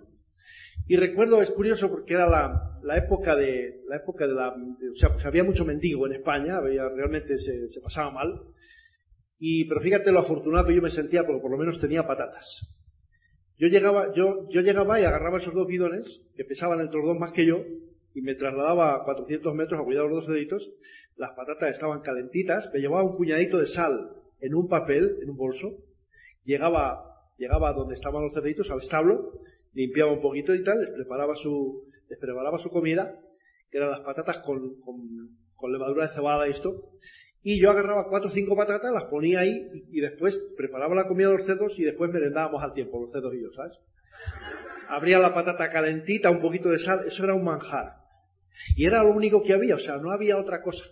y 0.88 0.96
recuerdo, 0.96 1.42
es 1.42 1.52
curioso 1.52 1.90
porque 1.92 2.14
era 2.14 2.30
la, 2.30 2.80
la 2.82 2.98
época 2.98 3.36
de, 3.36 3.82
la 3.90 3.98
época 3.98 4.26
de 4.26 4.34
la, 4.34 4.52
o 4.54 4.96
sea, 4.96 5.12
pues 5.12 5.26
había 5.26 5.44
mucho 5.44 5.66
mendigo 5.66 6.08
en 6.08 6.14
España, 6.14 6.56
había, 6.56 6.88
realmente 6.88 7.38
se, 7.38 7.68
se, 7.68 7.82
pasaba 7.82 8.10
mal. 8.12 8.40
Y, 9.38 9.66
pero 9.66 9.82
fíjate 9.82 10.14
lo 10.14 10.20
afortunado 10.20 10.66
que 10.66 10.76
yo 10.76 10.82
me 10.82 10.90
sentía 10.90 11.26
porque 11.26 11.42
por 11.42 11.52
lo 11.52 11.58
menos 11.58 11.82
tenía 11.82 12.08
patatas. 12.08 12.74
Yo 13.58 13.68
llegaba, 13.68 14.16
yo, 14.16 14.50
yo 14.50 14.62
llegaba 14.62 15.02
y 15.02 15.04
agarraba 15.04 15.40
esos 15.40 15.54
dos 15.54 15.68
bidones, 15.68 16.22
que 16.38 16.46
pesaban 16.46 16.80
entre 16.80 17.00
los 17.00 17.08
dos 17.08 17.20
más 17.20 17.34
que 17.34 17.46
yo, 17.46 17.64
y 18.14 18.22
me 18.22 18.36
trasladaba 18.36 18.96
a 18.96 19.04
400 19.04 19.54
metros 19.56 19.82
a 19.82 19.84
cuidar 19.84 20.06
los 20.06 20.22
dos 20.24 20.28
deditos. 20.28 20.72
Las 21.18 21.32
patatas 21.32 21.72
estaban 21.72 22.02
calentitas, 22.02 22.70
me 22.72 22.80
llevaba 22.80 23.04
un 23.04 23.18
puñadito 23.18 23.58
de 23.58 23.66
sal 23.66 24.12
en 24.40 24.54
un 24.54 24.68
papel, 24.68 25.18
en 25.22 25.30
un 25.32 25.38
bolso. 25.38 25.78
Llegaba, 26.46 27.04
llegaba 27.38 27.74
donde 27.74 27.96
estaban 27.96 28.24
los 28.24 28.34
cerditos, 28.34 28.70
al 28.70 28.80
establo, 28.80 29.34
limpiaba 29.74 30.12
un 30.12 30.22
poquito 30.22 30.54
y 30.54 30.64
tal, 30.64 30.80
les 30.80 30.92
preparaba 30.92 31.36
su, 31.36 31.90
les 32.10 32.20
preparaba 32.20 32.60
su 32.60 32.70
comida, 32.70 33.20
que 33.72 33.78
eran 33.78 33.92
las 33.92 34.02
patatas 34.02 34.40
con, 34.40 34.80
con, 34.82 35.72
levadura 35.72 36.08
de 36.08 36.14
cebada 36.14 36.48
y 36.48 36.52
esto, 36.52 36.92
y 37.42 37.60
yo 37.60 37.72
agarraba 37.72 38.08
cuatro 38.10 38.30
o 38.30 38.32
cinco 38.32 38.56
patatas, 38.56 38.92
las 38.94 39.06
ponía 39.06 39.40
ahí 39.40 39.70
y, 39.92 40.00
después 40.00 40.38
preparaba 40.56 40.96
la 40.96 41.08
comida 41.08 41.30
de 41.30 41.38
los 41.38 41.48
cerdos 41.48 41.78
y 41.80 41.84
después 41.84 42.12
merendábamos 42.12 42.62
al 42.62 42.74
tiempo, 42.74 43.02
los 43.02 43.12
cerdos 43.12 43.34
y 43.34 43.42
yo, 43.42 43.52
¿sabes? 43.54 43.80
Abría 44.88 45.20
la 45.20 45.34
patata 45.34 45.70
calentita, 45.70 46.30
un 46.30 46.42
poquito 46.42 46.70
de 46.70 46.80
sal, 46.80 47.02
eso 47.08 47.24
era 47.24 47.34
un 47.34 47.44
manjar. 47.44 47.90
Y 48.76 48.86
era 48.86 49.04
lo 49.04 49.12
único 49.12 49.44
que 49.44 49.54
había, 49.54 49.76
o 49.76 49.80
sea, 49.80 49.98
no 49.98 50.12
había 50.12 50.38
otra 50.38 50.62
cosa. 50.62 50.86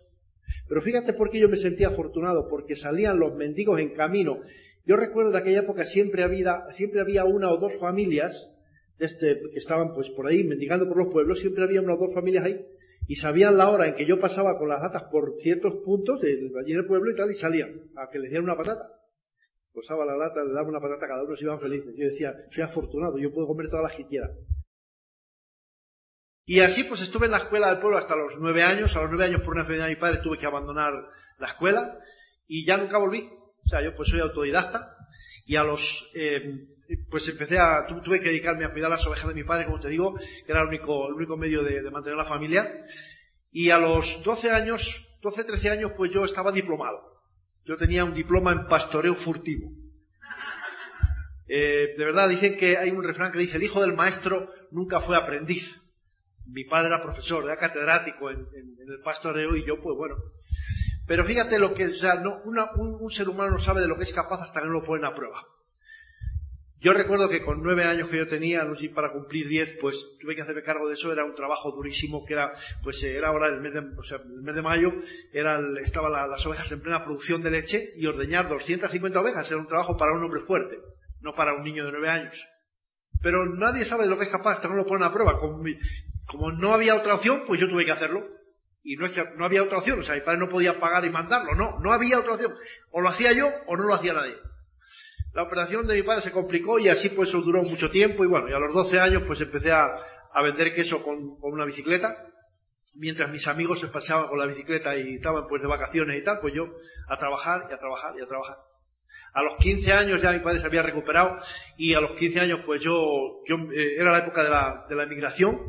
Pero 0.68 0.82
fíjate 0.82 1.14
por 1.14 1.30
qué 1.30 1.40
yo 1.40 1.50
me 1.50 1.58
sentía 1.58 1.90
afortunado, 1.90 2.48
porque 2.50 2.76
salían 2.76 3.20
los 3.20 3.36
mendigos 3.36 3.80
en 3.80 3.94
camino. 3.94 4.40
Yo 4.86 4.96
recuerdo 4.96 5.32
de 5.32 5.38
aquella 5.40 5.62
época 5.62 5.86
siempre 5.86 6.24
había, 6.24 6.66
siempre 6.72 7.02
había 7.02 7.26
una 7.26 7.52
o 7.52 7.58
dos 7.58 7.78
familias 7.78 8.52
este, 9.00 9.42
que 9.52 9.60
estaban 9.60 9.94
pues 9.94 10.10
por 10.10 10.28
ahí 10.28 10.44
mendigando 10.44 10.88
por 10.88 10.98
los 10.98 11.12
pueblos, 11.12 11.40
siempre 11.40 11.64
había 11.64 11.82
unas 11.82 12.00
dos 12.00 12.14
familias 12.14 12.46
ahí 12.46 12.66
y 13.08 13.16
sabían 13.16 13.58
la 13.58 13.70
hora 13.70 13.88
en 13.88 13.96
que 13.96 14.06
yo 14.06 14.20
pasaba 14.20 14.58
con 14.58 14.70
las 14.70 14.82
latas 14.82 15.04
por 15.12 15.34
ciertos 15.42 15.76
puntos 15.84 16.22
de, 16.22 16.52
allí 16.60 16.74
en 16.74 16.80
el 16.80 16.86
pueblo 16.86 17.12
y 17.12 17.16
tal 17.16 17.30
y 17.30 17.36
salían 17.36 17.82
a 17.96 18.10
que 18.10 18.20
les 18.20 18.30
dieran 18.30 18.46
una 18.46 18.58
patata. 18.58 18.90
Posaba 19.74 20.06
la 20.06 20.16
lata, 20.16 20.44
le 20.44 20.54
daba 20.54 20.70
una 20.70 20.80
patata, 20.80 21.08
cada 21.08 21.24
uno 21.24 21.36
se 21.36 21.44
iban 21.44 21.60
felices. 21.60 21.94
Yo 21.98 22.08
decía, 22.08 22.34
soy 22.50 22.64
afortunado, 22.64 23.18
yo 23.18 23.34
puedo 23.34 23.48
comer 23.48 23.70
todas 23.70 23.84
las 23.84 23.96
que 23.96 24.08
quiera. 24.08 24.32
Y 26.46 26.60
así 26.60 26.84
pues 26.84 27.02
estuve 27.02 27.26
en 27.26 27.32
la 27.32 27.40
escuela 27.40 27.70
del 27.70 27.80
pueblo 27.80 27.98
hasta 27.98 28.16
los 28.16 28.38
nueve 28.38 28.64
años. 28.64 28.96
A 28.96 29.02
los 29.02 29.10
nueve 29.10 29.26
años 29.26 29.42
por 29.42 29.54
una 29.54 29.62
enfermedad 29.62 29.88
de 29.88 29.96
mi 29.96 30.00
padre 30.00 30.22
tuve 30.22 30.38
que 30.38 30.46
abandonar 30.46 30.94
la 31.40 31.48
escuela 31.48 31.98
y 32.48 32.66
ya 32.66 32.78
nunca 32.78 32.98
volví. 32.98 33.28
O 33.66 33.68
sea, 33.68 33.82
yo 33.82 33.96
pues 33.96 34.10
soy 34.10 34.20
autodidacta 34.20 34.96
y 35.46 35.56
a 35.56 35.64
los 35.64 36.12
eh, 36.14 36.68
pues 37.10 37.28
empecé 37.30 37.58
a, 37.58 37.86
tuve 37.86 38.22
que 38.22 38.30
dedicarme 38.30 38.66
a 38.66 38.72
cuidar 38.72 38.90
las 38.90 39.06
ovejas 39.08 39.28
de 39.28 39.34
mi 39.34 39.44
padre, 39.44 39.66
como 39.66 39.80
te 39.80 39.90
digo, 39.90 40.16
que 40.18 40.52
era 40.52 40.62
el 40.62 40.68
único, 40.68 41.08
el 41.08 41.16
único 41.16 41.38
medio 41.38 41.64
de, 41.64 41.82
mantener 41.90 42.18
la 42.18 42.26
familia. 42.26 42.72
Y 43.52 43.70
a 43.70 43.80
los 43.80 44.22
12 44.24 44.52
años, 44.52 45.18
12, 45.22 45.46
13 45.46 45.70
años, 45.72 45.92
pues 45.98 46.12
yo 46.12 46.26
estaba 46.26 46.52
diplomado. 46.52 47.00
Yo 47.66 47.78
tenía 47.78 48.06
un 48.06 48.14
diploma 48.14 48.52
en 48.52 48.68
pastoreo 48.68 49.16
furtivo. 49.16 49.72
Eh, 51.48 51.96
de 51.98 52.06
verdad, 52.06 52.30
dicen 52.30 52.58
que 52.58 52.78
hay 52.78 52.92
un 52.92 53.04
refrán 53.04 53.32
que 53.32 53.40
dice, 53.40 53.58
el 53.58 53.64
hijo 53.64 53.82
del 53.82 53.94
maestro 53.94 54.52
nunca 54.72 55.02
fue 55.02 55.16
aprendiz. 55.16 55.80
Mi 56.48 56.64
padre 56.64 56.88
era 56.88 57.02
profesor, 57.02 57.44
era 57.44 57.58
catedrático 57.58 58.30
en, 58.30 58.38
el 58.38 59.02
pastoreo 59.04 59.56
y 59.56 59.66
yo, 59.66 59.82
pues 59.82 59.98
bueno. 59.98 60.16
Pero 61.08 61.26
fíjate 61.26 61.60
lo 61.60 61.74
que, 61.74 61.88
o 61.88 61.94
sea, 61.94 62.16
no, 62.16 62.42
un, 62.44 62.58
un 62.78 63.12
ser 63.12 63.30
humano 63.30 63.52
no 63.52 63.60
sabe 63.60 63.82
de 63.82 63.88
lo 63.88 63.98
que 63.98 64.04
es 64.04 64.14
capaz 64.14 64.42
hasta 64.42 64.60
que 64.60 64.68
no 64.68 64.74
lo 64.74 64.84
ponen 64.84 65.06
a 65.06 65.16
prueba. 65.16 65.44
Yo 66.86 66.94
recuerdo 66.94 67.30
que 67.30 67.42
con 67.42 67.64
nueve 67.64 67.84
años 67.84 68.10
que 68.10 68.18
yo 68.18 68.28
tenía, 68.28 68.62
para 68.94 69.12
cumplir 69.12 69.48
diez, 69.48 69.76
pues 69.82 70.06
tuve 70.22 70.36
que 70.36 70.44
hacerme 70.44 70.62
cargo 70.62 70.88
de 70.88 70.94
eso, 70.94 71.12
era 71.12 71.26
un 71.26 71.34
trabajo 71.34 71.72
durísimo, 71.72 72.24
que 72.26 72.34
era, 72.34 72.54
pues 72.84 73.02
eh, 73.02 73.18
era 73.18 73.30
ahora 73.30 73.48
el 73.48 73.60
mes 73.60 73.74
de, 73.74 73.80
o 73.80 74.04
sea, 74.04 74.18
el 74.18 74.44
mes 74.44 74.54
de 74.54 74.62
mayo, 74.62 74.94
era 75.34 75.60
estaban 75.84 76.12
las 76.12 76.46
ovejas 76.46 76.72
en 76.72 76.82
plena 76.82 77.04
producción 77.04 77.42
de 77.42 77.50
leche 77.50 77.90
y 77.96 78.06
ordeñar 78.06 78.50
250 78.50 79.20
ovejas 79.20 79.50
era 79.50 79.60
un 79.60 79.68
trabajo 79.68 79.98
para 79.98 80.14
un 80.14 80.24
hombre 80.24 80.42
fuerte, 80.42 80.78
no 81.22 81.34
para 81.34 81.56
un 81.56 81.64
niño 81.64 81.86
de 81.86 81.92
nueve 81.92 82.08
años. 82.08 82.48
Pero 83.24 83.48
nadie 83.48 83.84
sabe 83.84 84.04
de 84.04 84.12
lo 84.12 84.20
que 84.20 84.26
es 84.26 84.30
capaz 84.30 84.52
hasta 84.52 84.68
no 84.68 84.76
lo 84.76 84.86
ponen 84.86 85.08
a 85.08 85.12
prueba. 85.12 85.40
Como, 85.40 85.64
como 86.28 86.52
no 86.52 86.74
había 86.74 86.96
otra 86.96 87.16
opción, 87.16 87.44
pues 87.46 87.60
yo 87.60 87.70
tuve 87.70 87.86
que 87.86 87.92
hacerlo. 87.92 88.28
Y 88.84 88.98
no 88.98 89.08
es 89.08 89.14
que 89.14 89.24
no 89.36 89.46
había 89.46 89.64
otra 89.64 89.80
opción, 89.80 90.00
o 90.00 90.04
sea, 90.04 90.14
mi 90.14 90.22
padre 90.22 90.38
no 90.38 90.48
podía 90.48 90.80
pagar 90.80 91.04
y 91.06 91.10
mandarlo, 91.10 91.56
no, 91.56 91.80
no 91.80 91.92
había 91.92 92.20
otra 92.20 92.34
opción. 92.34 92.54
O 92.92 93.02
lo 93.02 93.10
hacía 93.10 93.32
yo 93.34 93.50
o 93.66 93.76
no 93.76 93.84
lo 93.84 93.96
hacía 93.96 94.14
nadie. 94.14 94.36
La 95.34 95.44
operación 95.44 95.88
de 95.88 95.96
mi 95.96 96.04
padre 96.04 96.22
se 96.22 96.32
complicó 96.32 96.80
y 96.80 96.88
así 96.88 97.10
pues 97.10 97.30
eso 97.30 97.42
duró 97.42 97.64
mucho 97.64 97.90
tiempo 97.90 98.24
y 98.24 98.28
bueno, 98.28 98.48
y 98.48 98.54
a 98.54 98.60
los 98.60 98.74
12 98.74 99.00
años 99.00 99.24
pues 99.28 99.42
empecé 99.42 99.72
a, 99.72 99.90
vender 100.44 100.74
queso 100.76 101.04
con, 101.04 101.18
una 101.42 101.66
bicicleta. 101.66 102.16
Mientras 102.94 103.30
mis 103.32 103.48
amigos 103.48 103.80
se 103.80 103.88
paseaban 103.88 104.28
con 104.28 104.40
la 104.40 104.46
bicicleta 104.46 104.96
y 104.96 105.16
estaban 105.16 105.48
pues 105.50 105.62
de 105.62 105.68
vacaciones 105.68 106.18
y 106.18 106.24
tal, 106.24 106.40
pues 106.40 106.54
yo 106.54 106.68
a 107.10 107.18
trabajar 107.18 107.64
y 107.70 107.74
a 107.74 107.78
trabajar 107.78 108.14
y 108.18 108.22
a 108.22 108.28
trabajar. 108.28 108.56
A 109.34 109.44
los 109.44 109.58
15 109.58 109.92
años 109.92 110.22
ya 110.22 110.32
mi 110.32 110.40
padre 110.40 110.62
se 110.62 110.68
había 110.68 110.84
recuperado 110.84 111.38
y 111.76 111.96
a 111.96 112.00
los 112.00 112.12
15 112.12 112.40
años 112.40 112.60
pues 112.66 112.82
yo, 112.82 113.40
yo 113.46 113.56
eh, 113.74 113.96
era 113.98 114.12
la 114.12 114.20
época 114.20 114.44
de 114.44 114.50
la, 114.50 114.86
de 114.88 114.96
la 114.96 115.04
emigración 115.04 115.60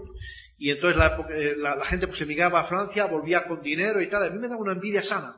y 0.59 0.71
entonces 0.71 1.03
eh, 1.31 1.55
la, 1.59 1.77
la, 1.77 1.85
gente 1.85 2.07
pues 2.07 2.21
emigraba 2.23 2.61
a 2.61 2.64
Francia, 2.64 3.05
volvía 3.05 3.45
con 3.45 3.62
dinero 3.62 4.01
y 4.01 4.09
tal. 4.09 4.25
A 4.25 4.31
mí 4.31 4.38
me 4.38 4.49
daba 4.49 4.61
una 4.61 4.73
envidia 4.73 5.03
sana. 5.03 5.37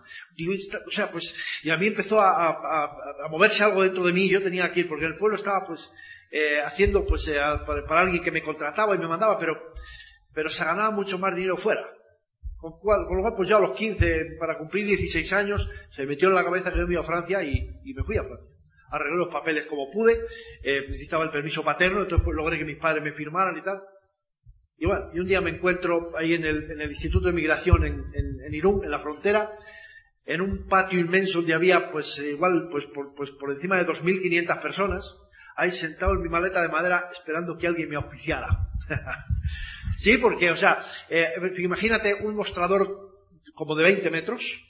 o 0.87 0.91
sea, 0.91 1.11
pues, 1.11 1.35
y 1.65 1.71
a 1.71 1.77
mí 1.77 1.89
empezó 1.89 2.21
a, 2.21 3.29
moverse 3.29 3.65
algo 3.65 3.83
dentro 3.83 4.05
de 4.05 4.13
mí. 4.13 4.29
Yo 4.29 4.43
tenía 4.43 4.73
que 4.73 4.81
ir, 4.81 4.89
porque 4.89 5.07
el 5.07 5.17
pueblo 5.17 5.37
estaba 5.37 5.67
pues, 5.67 5.91
eh, 6.31 6.61
haciendo 6.65 7.05
pues, 7.05 7.27
eh, 7.29 7.41
para, 7.67 8.01
alguien 8.01 8.23
que 8.23 8.31
me 8.31 8.43
contrataba 8.43 8.95
y 8.95 8.99
me 8.99 9.09
mandaba, 9.09 9.39
pero, 9.41 9.61
pero 10.33 10.51
se 10.51 10.65
ganaba 10.65 10.93
mucho 10.93 11.19
más 11.19 11.35
dinero 11.35 11.57
fuera. 11.57 11.85
Con, 12.61 12.79
cual, 12.81 13.07
con 13.07 13.17
lo 13.17 13.23
cual, 13.23 13.35
pues 13.37 13.49
ya 13.49 13.57
a 13.57 13.61
los 13.61 13.77
15, 13.77 14.37
para 14.39 14.57
cumplir 14.57 14.87
16 14.87 15.33
años, 15.33 15.69
se 15.97 16.07
metió 16.07 16.29
en 16.29 16.35
la 16.35 16.45
cabeza 16.45 16.73
que 16.73 16.79
yo 16.79 16.87
me 16.87 16.95
iba 16.95 17.03
a 17.03 17.07
Francia 17.07 17.43
y, 17.43 17.69
y 17.85 17.95
me 17.95 18.05
fui 18.05 18.17
a 18.17 18.23
Francia 18.23 18.59
arreglé 18.91 19.19
los 19.19 19.29
papeles 19.29 19.67
como 19.67 19.91
pude, 19.91 20.19
eh, 20.63 20.81
necesitaba 20.89 21.25
el 21.25 21.31
permiso 21.31 21.63
paterno, 21.63 22.01
entonces 22.01 22.25
pues 22.25 22.35
logré 22.35 22.59
que 22.59 22.65
mis 22.65 22.79
padres 22.79 23.03
me 23.03 23.13
firmaran 23.13 23.57
y 23.57 23.63
tal. 23.63 23.81
Y 24.79 24.87
bueno, 24.87 25.07
y 25.13 25.19
un 25.19 25.27
día 25.27 25.41
me 25.41 25.51
encuentro 25.51 26.17
ahí 26.17 26.35
en 26.35 26.45
el, 26.45 26.71
en 26.71 26.81
el 26.81 26.91
Instituto 26.91 27.27
de 27.27 27.33
Migración 27.33 27.85
en, 27.85 28.05
en, 28.15 28.55
Irún, 28.55 28.85
en 28.85 28.91
la 28.93 29.01
frontera, 29.01 29.51
en 30.25 30.41
un 30.41 30.69
patio 30.69 31.01
inmenso 31.01 31.39
donde 31.39 31.55
había 31.55 31.91
pues 31.91 32.19
igual 32.19 32.69
pues 32.71 32.85
por, 32.87 33.13
pues 33.17 33.31
por 33.33 33.51
encima 33.51 33.77
de 33.77 33.87
2.500 33.87 34.63
personas, 34.63 35.17
ahí 35.57 35.73
sentado 35.73 36.13
en 36.13 36.23
mi 36.23 36.29
maleta 36.29 36.63
de 36.63 36.69
madera 36.69 37.09
esperando 37.11 37.59
que 37.59 37.67
alguien 37.67 37.89
me 37.89 37.97
auspiciara. 37.97 38.47
sí, 39.99 40.17
porque, 40.19 40.51
o 40.51 40.57
sea, 40.57 40.81
eh, 41.11 41.33
imagínate 41.59 42.15
un 42.23 42.37
mostrador 42.37 42.89
como 43.55 43.75
de 43.75 43.83
20 43.83 44.11
metros, 44.11 44.61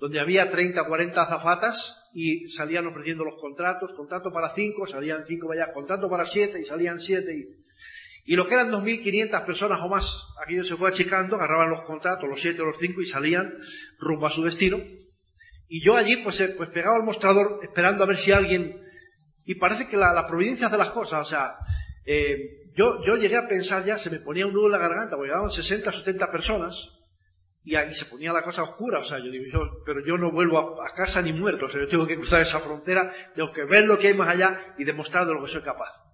donde 0.00 0.18
había 0.18 0.50
30, 0.50 0.84
40 0.84 1.22
azafatas, 1.22 2.06
y 2.18 2.48
salían 2.48 2.86
ofreciendo 2.86 3.24
los 3.24 3.38
contratos, 3.38 3.92
contrato 3.92 4.32
para 4.32 4.54
cinco, 4.54 4.86
salían 4.86 5.24
cinco 5.28 5.48
vaya, 5.48 5.70
contrato 5.72 6.08
para 6.08 6.24
siete 6.24 6.60
y 6.62 6.64
salían 6.64 6.98
siete 6.98 7.36
y, 7.36 7.65
y 8.26 8.34
lo 8.34 8.46
que 8.46 8.54
eran 8.54 8.72
2.500 8.72 9.44
personas 9.46 9.80
o 9.80 9.88
más, 9.88 10.34
aquello 10.42 10.64
se 10.64 10.76
fue 10.76 10.88
achicando, 10.88 11.36
agarraban 11.36 11.70
los 11.70 11.82
contratos, 11.82 12.28
los 12.28 12.40
siete 12.40 12.60
o 12.60 12.66
los 12.66 12.76
cinco 12.78 13.00
y 13.00 13.06
salían 13.06 13.54
rumbo 14.00 14.26
a 14.26 14.30
su 14.30 14.42
destino. 14.42 14.78
Y 15.68 15.84
yo 15.84 15.96
allí 15.96 16.16
pues, 16.16 16.40
eh, 16.40 16.54
pues 16.56 16.70
pegaba 16.70 16.96
al 16.96 17.04
mostrador 17.04 17.60
esperando 17.62 18.02
a 18.02 18.06
ver 18.06 18.16
si 18.16 18.32
alguien, 18.32 18.76
y 19.44 19.54
parece 19.54 19.86
que 19.86 19.96
la, 19.96 20.26
providencia 20.26 20.66
hace 20.66 20.76
las 20.76 20.90
cosas, 20.90 21.26
o 21.26 21.30
sea, 21.30 21.54
eh, 22.04 22.50
yo, 22.74 23.04
yo 23.04 23.14
llegué 23.14 23.36
a 23.36 23.46
pensar 23.46 23.84
ya, 23.84 23.96
se 23.96 24.10
me 24.10 24.18
ponía 24.18 24.46
un 24.46 24.52
nudo 24.52 24.66
en 24.66 24.72
la 24.72 24.78
garganta, 24.78 25.14
porque 25.16 25.28
llegaban 25.28 25.50
60, 25.50 25.92
70 25.92 26.32
personas, 26.32 26.88
y 27.64 27.76
ahí 27.76 27.94
se 27.94 28.06
ponía 28.06 28.32
la 28.32 28.42
cosa 28.42 28.64
oscura, 28.64 28.98
o 28.98 29.04
sea, 29.04 29.18
yo 29.18 29.30
digo, 29.30 29.44
yo, 29.52 29.70
pero 29.84 30.04
yo 30.04 30.16
no 30.16 30.32
vuelvo 30.32 30.82
a, 30.82 30.94
casa 30.94 31.22
ni 31.22 31.32
muerto, 31.32 31.66
o 31.66 31.70
sea, 31.70 31.80
yo 31.80 31.88
tengo 31.88 32.06
que 32.06 32.16
cruzar 32.16 32.40
esa 32.40 32.58
frontera, 32.60 33.12
tengo 33.34 33.52
que 33.52 33.64
ver 33.64 33.86
lo 33.86 33.98
que 33.98 34.08
hay 34.08 34.14
más 34.14 34.28
allá 34.28 34.74
y 34.78 34.84
demostrar 34.84 35.26
de 35.26 35.34
lo 35.34 35.44
que 35.44 35.50
soy 35.50 35.62
capaz. 35.62 36.05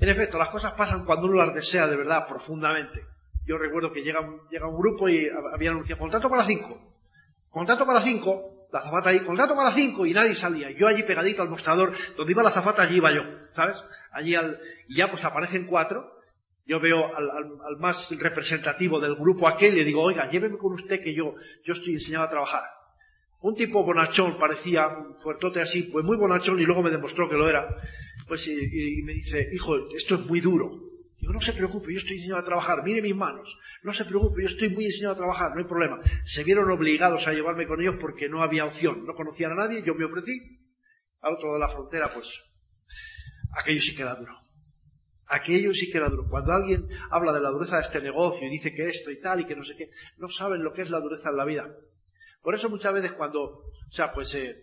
En 0.00 0.08
efecto, 0.08 0.38
las 0.38 0.50
cosas 0.50 0.72
pasan 0.74 1.04
cuando 1.04 1.26
uno 1.26 1.44
las 1.44 1.54
desea 1.54 1.86
de 1.86 1.96
verdad, 1.96 2.26
profundamente. 2.28 3.02
Yo 3.46 3.58
recuerdo 3.58 3.92
que 3.92 4.02
llega 4.02 4.20
un, 4.20 4.40
llega 4.50 4.68
un 4.68 4.78
grupo 4.78 5.08
y 5.08 5.28
había 5.52 5.70
anunciado 5.70 6.00
contrato 6.00 6.28
para 6.28 6.44
cinco. 6.44 6.80
Contrato 7.50 7.86
para 7.86 8.02
cinco, 8.02 8.42
la 8.72 8.80
zafata 8.80 9.10
ahí, 9.10 9.20
contrato 9.20 9.56
para 9.56 9.72
cinco, 9.72 10.06
y 10.06 10.12
nadie 10.12 10.34
salía. 10.34 10.70
Yo 10.70 10.86
allí 10.86 11.02
pegadito 11.02 11.42
al 11.42 11.48
mostrador, 11.48 11.94
donde 12.16 12.32
iba 12.32 12.42
la 12.42 12.50
zafata, 12.50 12.82
allí 12.82 12.96
iba 12.96 13.12
yo, 13.12 13.22
¿sabes? 13.56 13.82
Allí 14.12 14.34
al, 14.34 14.60
y 14.88 14.98
ya 14.98 15.10
pues 15.10 15.24
aparecen 15.24 15.66
cuatro, 15.66 16.04
yo 16.66 16.78
veo 16.78 17.16
al, 17.16 17.78
más 17.78 18.10
representativo 18.18 19.00
del 19.00 19.14
grupo 19.14 19.48
aquel 19.48 19.72
y 19.74 19.78
le 19.78 19.84
digo, 19.84 20.02
oiga, 20.02 20.30
lléveme 20.30 20.58
con 20.58 20.74
usted 20.74 21.02
que 21.02 21.14
yo, 21.14 21.34
yo 21.64 21.72
estoy 21.72 21.94
enseñado 21.94 22.26
a 22.26 22.30
trabajar. 22.30 22.64
Un 23.40 23.54
tipo 23.54 23.82
bonachón, 23.82 24.36
parecía 24.38 24.88
un 24.88 25.14
fuertote 25.22 25.62
así, 25.62 25.84
pues 25.84 26.04
muy 26.04 26.18
bonachón 26.18 26.60
y 26.60 26.64
luego 26.64 26.82
me 26.82 26.90
demostró 26.90 27.28
que 27.28 27.36
lo 27.36 27.48
era. 27.48 27.66
Pues 28.28 28.46
y, 28.46 29.02
me 29.02 29.14
dice, 29.14 29.48
hijo, 29.52 29.74
esto 29.96 30.16
es 30.16 30.20
muy 30.26 30.40
duro. 30.40 30.70
Digo, 31.18 31.32
no 31.32 31.40
se 31.40 31.54
preocupe, 31.54 31.92
yo 31.92 31.98
estoy 31.98 32.18
enseñado 32.18 32.40
a 32.40 32.44
trabajar, 32.44 32.84
mire 32.84 33.02
mis 33.02 33.16
manos. 33.16 33.58
No 33.82 33.92
se 33.92 34.04
preocupe, 34.04 34.42
yo 34.42 34.48
estoy 34.48 34.68
muy 34.68 34.84
enseñado 34.84 35.14
a 35.14 35.18
trabajar, 35.18 35.52
no 35.52 35.60
hay 35.60 35.66
problema. 35.66 35.98
Se 36.26 36.44
vieron 36.44 36.70
obligados 36.70 37.26
a 37.26 37.32
llevarme 37.32 37.66
con 37.66 37.80
ellos 37.80 37.96
porque 38.00 38.28
no 38.28 38.42
había 38.42 38.66
opción. 38.66 39.06
No 39.06 39.14
conocían 39.14 39.52
a 39.52 39.56
nadie, 39.56 39.82
yo 39.84 39.94
me 39.94 40.04
ofrecí. 40.04 40.58
Al 41.22 41.34
otro 41.34 41.46
lado 41.46 41.54
de 41.54 41.60
la 41.60 41.68
frontera, 41.68 42.12
pues, 42.12 42.38
aquello 43.56 43.80
sí 43.80 43.96
queda 43.96 44.14
duro. 44.14 44.34
Aquello 45.28 45.72
sí 45.72 45.90
que 45.90 45.98
era 45.98 46.08
duro. 46.08 46.28
Cuando 46.28 46.52
alguien 46.52 46.86
habla 47.10 47.32
de 47.32 47.40
la 47.40 47.50
dureza 47.50 47.76
de 47.76 47.82
este 47.82 48.00
negocio 48.00 48.46
y 48.46 48.50
dice 48.50 48.74
que 48.74 48.86
esto 48.86 49.10
y 49.10 49.20
tal 49.20 49.40
y 49.40 49.46
que 49.46 49.56
no 49.56 49.64
sé 49.64 49.74
qué, 49.76 49.90
no 50.18 50.28
saben 50.28 50.62
lo 50.62 50.72
que 50.72 50.82
es 50.82 50.90
la 50.90 51.00
dureza 51.00 51.30
en 51.30 51.36
la 51.36 51.44
vida. 51.44 51.66
Por 52.42 52.54
eso 52.54 52.68
muchas 52.68 52.92
veces 52.92 53.12
cuando, 53.12 53.42
o 53.42 53.92
sea, 53.92 54.12
pues, 54.12 54.34
eh, 54.34 54.56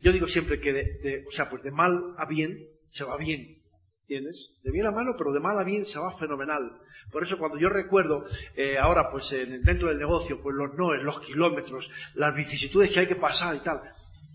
yo 0.00 0.12
digo 0.12 0.26
siempre 0.26 0.60
que 0.60 0.72
de, 0.72 1.24
o 1.28 1.32
sea, 1.32 1.50
pues 1.50 1.62
de 1.62 1.70
mal 1.70 2.14
a 2.16 2.26
bien 2.26 2.58
se 2.90 3.04
va 3.04 3.16
bien. 3.16 3.56
¿Entiendes? 4.02 4.54
De 4.62 4.70
bien 4.70 4.86
a 4.86 4.90
malo, 4.90 5.16
pero 5.18 5.32
de 5.32 5.40
mal 5.40 5.58
a 5.58 5.64
bien 5.64 5.84
se 5.84 5.98
va 5.98 6.16
fenomenal. 6.16 6.70
Por 7.12 7.22
eso 7.22 7.38
cuando 7.38 7.58
yo 7.58 7.68
recuerdo 7.68 8.26
eh, 8.56 8.78
ahora, 8.78 9.10
pues 9.10 9.30
dentro 9.30 9.88
del 9.88 9.98
negocio, 9.98 10.40
pues 10.42 10.54
los 10.56 10.74
noes, 10.74 11.02
los 11.02 11.20
kilómetros, 11.20 11.90
las 12.14 12.34
vicisitudes 12.34 12.90
que 12.90 13.00
hay 13.00 13.06
que 13.06 13.16
pasar 13.16 13.56
y 13.56 13.60
tal, 13.60 13.80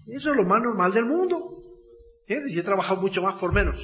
eso 0.08 0.32
es 0.32 0.36
lo 0.36 0.44
más 0.44 0.62
normal 0.62 0.94
del 0.94 1.06
mundo. 1.06 1.64
¿Entiendes? 2.28 2.56
Y 2.56 2.60
he 2.60 2.64
trabajado 2.64 3.02
mucho 3.02 3.22
más 3.22 3.40
por 3.40 3.54
menos. 3.54 3.76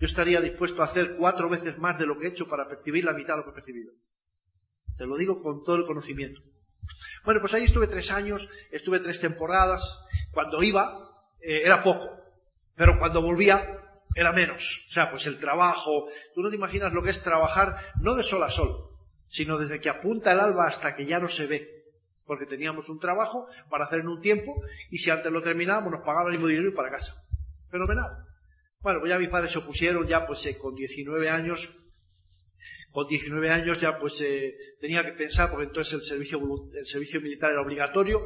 Yo 0.00 0.06
estaría 0.06 0.40
dispuesto 0.40 0.82
a 0.82 0.86
hacer 0.86 1.16
cuatro 1.16 1.48
veces 1.48 1.78
más 1.78 1.98
de 1.98 2.06
lo 2.06 2.18
que 2.18 2.26
he 2.26 2.30
hecho 2.30 2.48
para 2.48 2.68
percibir 2.68 3.04
la 3.04 3.12
mitad 3.12 3.34
de 3.34 3.38
lo 3.38 3.44
que 3.44 3.50
he 3.50 3.54
percibido. 3.54 3.92
Te 4.96 5.06
lo 5.06 5.16
digo 5.16 5.42
con 5.42 5.64
todo 5.64 5.76
el 5.76 5.86
conocimiento. 5.86 6.40
Bueno, 7.24 7.40
pues 7.40 7.54
ahí 7.54 7.64
estuve 7.64 7.88
tres 7.88 8.10
años, 8.10 8.48
estuve 8.70 9.00
tres 9.00 9.20
temporadas. 9.20 10.04
Cuando 10.38 10.62
iba 10.62 10.96
eh, 11.40 11.62
era 11.64 11.82
poco, 11.82 12.16
pero 12.76 12.96
cuando 12.96 13.20
volvía 13.20 13.60
era 14.14 14.32
menos. 14.32 14.86
O 14.88 14.92
sea, 14.92 15.10
pues 15.10 15.26
el 15.26 15.40
trabajo, 15.40 16.06
tú 16.32 16.42
no 16.42 16.48
te 16.48 16.54
imaginas 16.54 16.92
lo 16.92 17.02
que 17.02 17.10
es 17.10 17.20
trabajar 17.20 17.74
no 18.00 18.14
de 18.14 18.22
sol 18.22 18.44
a 18.44 18.48
sol, 18.48 18.70
sino 19.28 19.58
desde 19.58 19.80
que 19.80 19.88
apunta 19.88 20.30
el 20.30 20.38
alba 20.38 20.68
hasta 20.68 20.94
que 20.94 21.06
ya 21.06 21.18
no 21.18 21.26
se 21.26 21.48
ve. 21.48 21.68
Porque 22.24 22.46
teníamos 22.46 22.88
un 22.88 23.00
trabajo 23.00 23.48
para 23.68 23.86
hacer 23.86 23.98
en 23.98 24.06
un 24.06 24.20
tiempo 24.20 24.54
y 24.92 24.98
si 24.98 25.10
antes 25.10 25.32
lo 25.32 25.42
terminábamos 25.42 25.90
nos 25.90 26.04
pagaban 26.04 26.28
el 26.28 26.34
mismo 26.34 26.46
dinero 26.46 26.68
y 26.68 26.72
para 26.72 26.92
casa. 26.92 27.14
Fenomenal. 27.72 28.12
Bueno, 28.80 29.00
pues 29.00 29.10
ya 29.10 29.18
mis 29.18 29.30
padres 29.30 29.50
se 29.50 29.58
opusieron, 29.58 30.06
ya 30.06 30.24
pues 30.24 30.46
eh, 30.46 30.56
con 30.56 30.76
19 30.76 31.30
años, 31.30 31.68
con 32.92 33.08
19 33.08 33.50
años 33.50 33.80
ya 33.80 33.98
pues 33.98 34.20
eh, 34.20 34.54
tenía 34.80 35.02
que 35.04 35.14
pensar, 35.14 35.50
porque 35.50 35.66
entonces 35.66 35.94
el 35.94 36.02
servicio, 36.02 36.38
el 36.78 36.86
servicio 36.86 37.20
militar 37.20 37.50
era 37.50 37.60
obligatorio, 37.60 38.20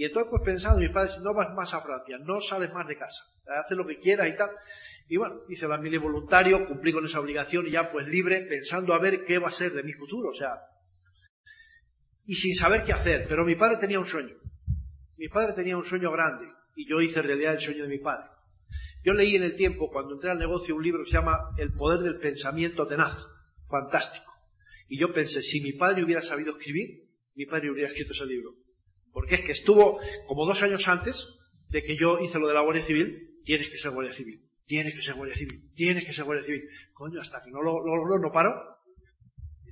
y 0.00 0.04
entonces 0.06 0.30
pues 0.30 0.42
pensando, 0.42 0.78
mis 0.78 0.92
padres, 0.92 1.18
no 1.20 1.34
vas 1.34 1.54
más 1.54 1.74
a 1.74 1.82
Francia, 1.82 2.16
no 2.24 2.40
sales 2.40 2.72
más 2.72 2.88
de 2.88 2.96
casa, 2.96 3.22
haces 3.62 3.76
lo 3.76 3.86
que 3.86 3.98
quieras 3.98 4.28
y 4.28 4.34
tal. 4.34 4.48
Y 5.10 5.18
bueno, 5.18 5.40
hice 5.50 5.68
la 5.68 5.76
mili 5.76 5.98
voluntario, 5.98 6.66
cumplí 6.66 6.90
con 6.90 7.04
esa 7.04 7.20
obligación 7.20 7.66
y 7.66 7.72
ya 7.72 7.92
pues 7.92 8.08
libre, 8.08 8.46
pensando 8.48 8.94
a 8.94 8.98
ver 8.98 9.26
qué 9.26 9.38
va 9.38 9.48
a 9.48 9.50
ser 9.50 9.74
de 9.74 9.82
mi 9.82 9.92
futuro, 9.92 10.30
o 10.30 10.34
sea, 10.34 10.54
y 12.24 12.34
sin 12.34 12.54
saber 12.54 12.84
qué 12.86 12.94
hacer. 12.94 13.26
Pero 13.28 13.44
mi 13.44 13.56
padre 13.56 13.76
tenía 13.76 14.00
un 14.00 14.06
sueño. 14.06 14.34
Mi 15.18 15.28
padre 15.28 15.52
tenía 15.52 15.76
un 15.76 15.84
sueño 15.84 16.10
grande 16.10 16.46
y 16.76 16.88
yo 16.88 17.02
hice 17.02 17.20
realidad 17.20 17.52
el 17.52 17.60
sueño 17.60 17.82
de 17.82 17.90
mi 17.90 17.98
padre. 17.98 18.24
Yo 19.04 19.12
leí 19.12 19.36
en 19.36 19.42
el 19.42 19.54
tiempo, 19.54 19.90
cuando 19.90 20.14
entré 20.14 20.30
al 20.30 20.38
negocio, 20.38 20.76
un 20.76 20.82
libro 20.82 21.04
que 21.04 21.10
se 21.10 21.16
llama 21.18 21.40
El 21.58 21.72
poder 21.72 22.00
del 22.00 22.16
pensamiento 22.16 22.86
tenaz. 22.86 23.18
Fantástico. 23.68 24.32
Y 24.88 24.98
yo 24.98 25.12
pensé, 25.12 25.42
si 25.42 25.60
mi 25.60 25.72
padre 25.72 26.02
hubiera 26.02 26.22
sabido 26.22 26.52
escribir, 26.52 27.02
mi 27.36 27.44
padre 27.44 27.70
hubiera 27.70 27.88
escrito 27.88 28.14
ese 28.14 28.24
libro. 28.24 28.54
Porque 29.12 29.36
es 29.36 29.42
que 29.42 29.52
estuvo 29.52 30.00
como 30.26 30.46
dos 30.46 30.62
años 30.62 30.86
antes 30.88 31.40
de 31.70 31.82
que 31.82 31.96
yo 31.96 32.18
hice 32.18 32.38
lo 32.38 32.48
de 32.48 32.54
la 32.54 32.60
Guardia 32.60 32.84
Civil, 32.84 33.18
tienes 33.44 33.70
que 33.70 33.78
ser 33.78 33.92
Guardia 33.92 34.12
Civil, 34.12 34.40
tienes 34.66 34.94
que 34.94 35.02
ser 35.02 35.14
Guardia 35.14 35.36
Civil, 35.36 35.60
tienes 35.74 36.04
que 36.04 36.12
ser 36.12 36.24
Guardia 36.24 36.44
Civil. 36.46 36.68
Coño, 36.94 37.20
hasta 37.20 37.42
que 37.42 37.50
no 37.50 37.62
lo, 37.62 37.84
lo, 37.84 38.18
no 38.18 38.32
paro. 38.32 38.54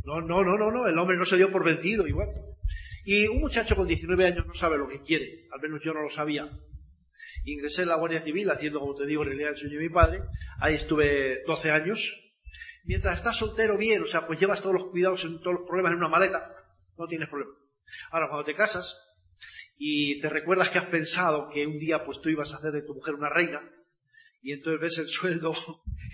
No, 0.04 0.20
no, 0.20 0.42
no, 0.42 0.56
no, 0.56 0.70
no, 0.70 0.86
el 0.86 0.98
hombre 0.98 1.16
no 1.16 1.26
se 1.26 1.36
dio 1.36 1.52
por 1.52 1.64
vencido, 1.64 2.06
igual. 2.06 2.28
Y 3.04 3.26
un 3.26 3.40
muchacho 3.40 3.76
con 3.76 3.86
19 3.86 4.26
años 4.26 4.46
no 4.46 4.54
sabe 4.54 4.78
lo 4.78 4.88
que 4.88 5.02
quiere, 5.02 5.46
al 5.52 5.60
menos 5.60 5.82
yo 5.82 5.92
no 5.92 6.02
lo 6.02 6.10
sabía. 6.10 6.48
Ingresé 7.44 7.82
en 7.82 7.88
la 7.88 7.96
Guardia 7.96 8.22
Civil 8.22 8.50
haciendo, 8.50 8.80
como 8.80 8.94
te 8.94 9.06
digo, 9.06 9.22
en 9.22 9.28
realidad 9.28 9.52
el 9.52 9.58
sueño 9.58 9.78
de 9.78 9.84
mi 9.84 9.88
padre. 9.88 10.20
Ahí 10.60 10.74
estuve 10.74 11.42
12 11.46 11.70
años. 11.70 12.14
Mientras 12.84 13.16
estás 13.16 13.36
soltero, 13.36 13.76
bien, 13.76 14.02
o 14.02 14.06
sea, 14.06 14.26
pues 14.26 14.40
llevas 14.40 14.62
todos 14.62 14.74
los 14.74 14.84
cuidados, 14.90 15.22
todos 15.22 15.60
los 15.60 15.66
problemas 15.66 15.92
en 15.92 15.98
una 15.98 16.08
maleta, 16.08 16.50
no 16.98 17.06
tienes 17.06 17.28
problema. 17.28 17.52
Ahora, 18.10 18.28
cuando 18.28 18.44
te 18.44 18.54
casas 18.54 19.07
y 19.78 20.20
te 20.20 20.28
recuerdas 20.28 20.70
que 20.70 20.78
has 20.78 20.86
pensado 20.86 21.48
que 21.50 21.66
un 21.66 21.78
día 21.78 22.04
pues 22.04 22.20
tú 22.20 22.28
ibas 22.28 22.52
a 22.52 22.56
hacer 22.56 22.72
de 22.72 22.82
tu 22.82 22.94
mujer 22.94 23.14
una 23.14 23.30
reina, 23.30 23.62
y 24.42 24.52
entonces 24.52 24.80
ves 24.80 24.98
el 24.98 25.08
sueldo 25.08 25.54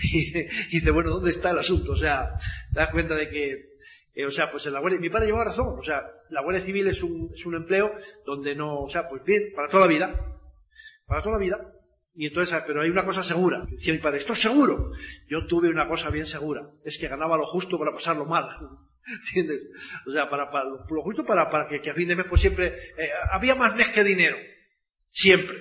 y, 0.03 0.33
dices, 0.33 0.92
bueno, 0.92 1.11
¿dónde 1.11 1.31
está 1.31 1.50
el 1.50 1.59
asunto? 1.59 1.92
O 1.92 1.96
sea, 1.96 2.29
te 2.72 2.81
das 2.81 2.90
cuenta 2.90 3.14
de 3.14 3.29
que, 3.29 3.53
eh, 4.14 4.27
o 4.27 4.31
sea, 4.31 4.50
pues 4.50 4.66
en 4.66 4.74
la 4.74 4.81
Guardia, 4.81 5.00
mi 5.00 5.11
padre 5.11 5.27
llevaba 5.27 5.44
razón, 5.44 5.79
o 5.79 5.83
sea, 5.83 6.03
la 6.31 6.42
Guardia 6.42 6.64
Civil 6.64 6.87
es 6.88 7.03
un, 7.03 7.31
es 7.35 7.44
un 7.46 7.55
empleo 7.55 7.92
donde 8.27 8.55
no, 8.55 8.81
o 8.81 8.90
sea, 8.90 9.09
pues 9.09 9.24
bien, 9.24 9.53
para 9.55 9.68
toda 9.68 9.87
la 9.87 9.92
vida, 9.92 10.14
para 11.07 11.22
toda 11.22 11.38
la 11.38 11.44
vida. 11.44 11.70
Y 12.16 12.29
entonces, 12.29 12.57
pero 12.64 12.83
hay 12.83 12.90
una 12.90 13.05
cosa 13.05 13.24
segura. 13.24 13.66
Decía 13.68 13.92
mi 13.92 13.98
padre, 13.98 14.18
esto 14.18 14.35
es 14.35 14.38
seguro. 14.40 14.92
Yo 15.29 15.48
tuve 15.48 15.68
una 15.68 15.88
cosa 15.88 16.11
bien 16.11 16.27
segura. 16.27 16.62
Es 16.85 16.96
que 16.96 17.09
ganaba 17.09 17.37
lo 17.37 17.44
justo 17.44 17.77
para 17.77 17.92
pasarlo 17.92 18.24
mal. 18.24 18.48
¿Entiendes? 19.06 19.60
O 20.06 20.12
sea, 20.12 20.30
para, 20.30 20.50
para 20.50 20.64
lo, 20.64 21.02
justo 21.02 21.24
para, 21.24 21.50
para 21.50 21.68
que, 21.68 21.90
a 21.90 21.94
fin 21.94 22.08
de 22.08 22.16
mes, 22.16 22.26
pues 22.28 22.40
siempre, 22.40 22.68
eh, 22.68 23.10
había 23.30 23.54
más 23.54 23.76
mes 23.76 23.90
que 23.90 24.02
dinero. 24.02 24.36
Siempre. 25.10 25.56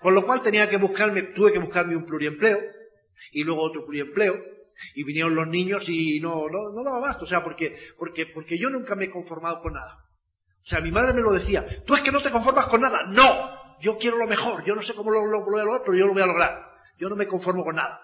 Con 0.00 0.14
lo 0.14 0.24
cual 0.24 0.42
tenía 0.42 0.68
que 0.68 0.76
buscarme, 0.76 1.22
tuve 1.22 1.52
que 1.52 1.58
buscarme 1.58 1.96
un 1.96 2.06
pluriempleo. 2.06 2.58
Y 3.32 3.44
luego 3.44 3.62
otro 3.62 3.84
pluriempleo. 3.84 4.42
Y 4.94 5.04
vinieron 5.04 5.34
los 5.34 5.48
niños 5.48 5.88
y 5.88 6.20
no, 6.20 6.48
no, 6.48 6.72
no 6.74 6.84
daba 6.84 7.00
basto. 7.00 7.24
O 7.24 7.28
sea, 7.28 7.42
porque, 7.42 7.76
porque, 7.98 8.26
porque 8.26 8.58
yo 8.58 8.70
nunca 8.70 8.94
me 8.94 9.06
he 9.06 9.10
conformado 9.10 9.60
con 9.60 9.74
nada. 9.74 9.98
O 10.66 10.68
sea, 10.68 10.80
mi 10.80 10.90
madre 10.90 11.12
me 11.12 11.22
lo 11.22 11.32
decía, 11.32 11.64
tú 11.86 11.94
es 11.94 12.02
que 12.02 12.10
no 12.10 12.20
te 12.20 12.30
conformas 12.30 12.66
con 12.66 12.80
nada. 12.80 13.04
No, 13.08 13.78
yo 13.80 13.98
quiero 13.98 14.16
lo 14.16 14.26
mejor, 14.26 14.64
yo 14.64 14.74
no 14.74 14.82
sé 14.82 14.94
cómo 14.94 15.10
lo, 15.10 15.20
voy 15.44 15.60
a 15.60 15.64
lograr, 15.64 15.82
pero 15.84 15.96
yo 15.96 16.06
lo 16.06 16.12
voy 16.12 16.22
a 16.22 16.26
lograr. 16.26 16.64
Yo 16.98 17.08
no 17.08 17.16
me 17.16 17.26
conformo 17.26 17.64
con 17.64 17.76
nada. 17.76 18.00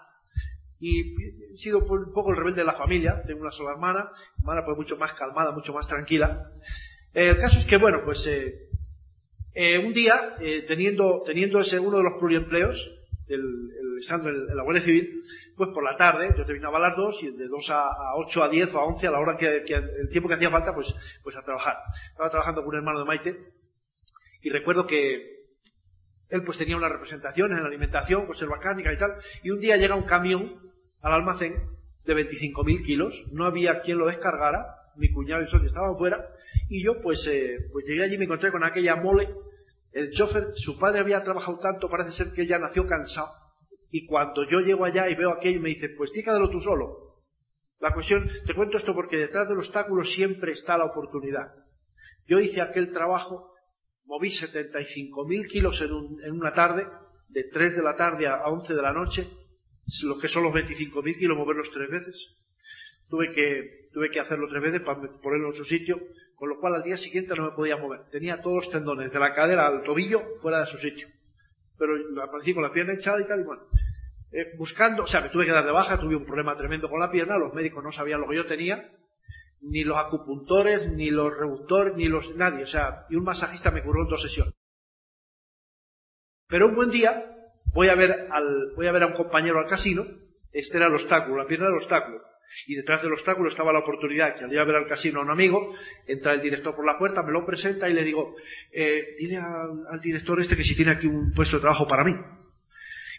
Y 0.85 1.15
he 1.53 1.57
sido 1.57 1.79
un 1.79 2.11
poco 2.11 2.31
el 2.31 2.35
rebelde 2.35 2.59
de 2.59 2.65
la 2.65 2.73
familia, 2.73 3.21
tengo 3.25 3.39
una 3.39 3.51
sola 3.51 3.71
hermana, 3.71 4.09
hermana 4.37 4.65
pues 4.65 4.77
mucho 4.77 4.97
más 4.97 5.13
calmada, 5.13 5.53
mucho 5.53 5.71
más 5.71 5.87
tranquila. 5.87 6.45
Eh, 7.13 7.29
el 7.29 7.37
caso 7.37 7.57
es 7.57 7.65
que, 7.65 7.77
bueno, 7.77 8.01
pues 8.03 8.27
eh, 8.27 8.53
eh, 9.55 9.77
un 9.77 9.93
día, 9.93 10.35
teniendo, 10.67 11.23
teniendo 11.25 11.61
ese 11.61 11.79
uno 11.79 11.99
de 11.99 12.03
los 12.03 12.19
pluriempleos, 12.19 12.85
el, 13.29 13.39
el, 13.39 13.97
estando 14.01 14.27
en, 14.27 14.45
la 14.53 14.61
Guardia 14.63 14.83
Civil, 14.83 15.23
pues 15.55 15.69
por 15.73 15.85
la 15.85 15.95
tarde, 15.95 16.35
yo 16.37 16.43
terminaba 16.43 16.79
a 16.79 16.89
las 16.89 16.97
dos 16.97 17.17
y 17.21 17.31
de 17.31 17.47
dos 17.47 17.69
a, 17.69 17.87
ocho, 18.17 18.43
a 18.43 18.49
diez 18.49 18.67
o 18.73 18.79
a 18.79 18.85
once, 18.85 19.07
a 19.07 19.11
la 19.11 19.21
hora 19.21 19.37
que, 19.37 19.63
que, 19.65 19.75
el 19.75 20.09
tiempo 20.09 20.27
que 20.27 20.35
hacía 20.35 20.49
falta, 20.49 20.75
pues, 20.75 20.93
pues 21.23 21.37
a 21.37 21.43
trabajar. 21.43 21.77
Estaba 22.11 22.29
trabajando 22.29 22.59
con 22.59 22.71
un 22.71 22.75
hermano 22.75 22.99
de 22.99 23.05
Maite 23.05 23.37
y 24.41 24.49
recuerdo 24.49 24.85
que 24.85 25.31
él 26.29 26.43
pues 26.43 26.57
tenía 26.57 26.75
unas 26.75 26.91
representaciones 26.91 27.55
en 27.55 27.63
la 27.63 27.69
alimentación, 27.69 28.25
conserva 28.25 28.59
cárnica 28.59 28.91
y 28.91 28.97
tal, 28.97 29.13
y 29.43 29.51
un 29.51 29.61
día 29.61 29.77
llega 29.77 29.95
un 29.95 30.03
camión 30.03 30.51
al 31.03 31.13
almacén 31.13 31.53
de 32.05 32.15
25.000 32.15 32.85
kilos, 32.85 33.13
no 33.31 33.45
había 33.45 33.81
quien 33.81 33.97
lo 33.97 34.07
descargara, 34.07 34.65
mi 34.95 35.11
cuñado 35.11 35.43
y 35.43 35.49
socio 35.49 35.67
estaban 35.67 35.97
fuera, 35.97 36.25
y 36.69 36.83
yo 36.83 37.01
pues, 37.01 37.27
eh, 37.27 37.57
pues 37.71 37.85
llegué 37.85 38.03
allí 38.03 38.15
y 38.15 38.17
me 38.17 38.25
encontré 38.25 38.51
con 38.51 38.63
aquella 38.63 38.95
mole 38.95 39.27
El 39.91 40.11
chofer, 40.11 40.53
su 40.55 40.79
padre 40.79 41.01
había 41.01 41.23
trabajado 41.23 41.59
tanto, 41.59 41.89
parece 41.89 42.11
ser 42.11 42.33
que 42.33 42.47
ya 42.47 42.57
nació 42.57 42.87
cansado. 42.87 43.29
Y 43.91 44.07
cuando 44.07 44.47
yo 44.49 44.59
llego 44.59 44.85
allá 44.85 45.07
y 45.07 45.15
veo 45.15 45.31
aquello, 45.31 45.61
me 45.61 45.69
dice, 45.69 45.89
pues 45.89 46.11
dígalo 46.11 46.49
tú 46.49 46.59
solo. 46.61 46.97
La 47.79 47.93
cuestión, 47.93 48.27
te 48.45 48.55
cuento 48.55 48.77
esto 48.77 48.95
porque 48.95 49.17
detrás 49.17 49.47
del 49.47 49.59
obstáculo 49.59 50.03
siempre 50.03 50.53
está 50.53 50.77
la 50.77 50.85
oportunidad. 50.85 51.47
Yo 52.27 52.39
hice 52.39 52.61
aquel 52.61 52.91
trabajo, 52.91 53.51
moví 54.07 54.29
75.000 54.29 55.47
kilos 55.47 55.81
en, 55.81 55.91
en, 56.25 56.31
una 56.31 56.53
tarde, 56.53 56.87
de 57.29 57.43
3 57.51 57.75
de 57.75 57.83
la 57.83 57.95
tarde 57.95 58.25
a 58.25 58.45
11 58.47 58.73
de 58.73 58.81
la 58.81 58.93
noche, 58.93 59.27
lo 60.03 60.17
que 60.17 60.27
son 60.27 60.43
los 60.43 60.53
25.000 60.53 61.17
kilos, 61.17 61.37
moverlos 61.37 61.69
tres 61.73 61.89
veces. 61.89 62.35
Tuve 63.09 63.31
que, 63.31 63.89
tuve 63.93 64.09
que 64.09 64.19
hacerlo 64.19 64.47
tres 64.49 64.63
veces 64.63 64.81
para 64.81 65.01
ponerlo 65.21 65.49
en 65.49 65.55
su 65.55 65.65
sitio, 65.65 65.99
con 66.35 66.49
lo 66.49 66.59
cual 66.59 66.75
al 66.75 66.83
día 66.83 66.97
siguiente 66.97 67.35
no 67.35 67.43
me 67.43 67.55
podía 67.55 67.77
mover. 67.77 68.01
Tenía 68.11 68.41
todos 68.41 68.65
los 68.65 68.69
tendones, 68.71 69.11
de 69.11 69.19
la 69.19 69.33
cadera 69.33 69.67
al 69.67 69.83
tobillo, 69.83 70.21
fuera 70.41 70.61
de 70.61 70.65
su 70.65 70.77
sitio. 70.77 71.07
Pero 71.77 71.93
aparecí 72.23 72.53
con 72.53 72.63
la 72.63 72.71
pierna 72.71 72.93
echada 72.93 73.21
y 73.21 73.27
tal, 73.27 73.41
y 73.41 73.43
bueno. 73.43 73.61
Eh, 74.31 74.57
buscando, 74.57 75.03
o 75.03 75.07
sea, 75.07 75.21
me 75.21 75.29
tuve 75.29 75.45
que 75.45 75.51
dar 75.51 75.65
de 75.65 75.71
baja, 75.71 75.99
tuve 75.99 76.15
un 76.15 76.25
problema 76.25 76.57
tremendo 76.57 76.89
con 76.89 76.99
la 76.99 77.11
pierna, 77.11 77.37
los 77.37 77.53
médicos 77.53 77.83
no 77.83 77.91
sabían 77.91 78.19
lo 78.19 78.27
que 78.27 78.37
yo 78.37 78.47
tenía, 78.47 78.89
ni 79.61 79.83
los 79.83 79.97
acupuntores, 79.97 80.91
ni 80.91 81.11
los 81.11 81.37
reductores, 81.37 81.95
ni 81.95 82.07
los, 82.07 82.35
nadie, 82.35 82.63
o 82.63 82.67
sea, 82.67 83.05
y 83.09 83.15
un 83.15 83.23
masajista 83.23 83.69
me 83.69 83.83
curó 83.83 84.01
en 84.01 84.09
dos 84.09 84.21
sesiones. 84.21 84.53
Pero 86.47 86.67
un 86.67 86.75
buen 86.75 86.89
día, 86.89 87.32
voy 87.73 87.87
a 87.87 87.95
ver 87.95 88.27
al, 88.31 88.71
voy 88.75 88.87
a 88.87 88.91
ver 88.91 89.03
a 89.03 89.07
un 89.07 89.13
compañero 89.13 89.59
al 89.59 89.67
casino, 89.67 90.05
este 90.51 90.77
era 90.77 90.87
el 90.87 90.93
obstáculo, 90.93 91.37
la 91.37 91.47
pierna 91.47 91.67
del 91.67 91.77
obstáculo. 91.77 92.21
Y 92.67 92.75
detrás 92.75 93.01
del 93.01 93.13
obstáculo 93.13 93.49
estaba 93.49 93.73
la 93.73 93.79
oportunidad 93.79 94.35
que 94.35 94.43
al 94.43 94.53
ir 94.53 94.59
a 94.59 94.63
ver 94.63 94.75
al 94.75 94.87
casino 94.87 95.19
a 95.19 95.23
un 95.23 95.31
amigo, 95.31 95.75
entra 96.07 96.33
el 96.33 96.41
director 96.41 96.75
por 96.75 96.85
la 96.85 96.97
puerta, 96.99 97.23
me 97.23 97.31
lo 97.31 97.43
presenta 97.45 97.89
y 97.89 97.93
le 97.93 98.03
digo, 98.03 98.35
eh, 98.71 99.15
dile 99.17 99.37
al, 99.37 99.99
director 100.01 100.39
este 100.39 100.55
que 100.55 100.63
si 100.63 100.75
tiene 100.75 100.91
aquí 100.91 101.07
un 101.07 101.33
puesto 101.33 101.57
de 101.57 101.61
trabajo 101.61 101.87
para 101.87 102.03
mí. 102.03 102.13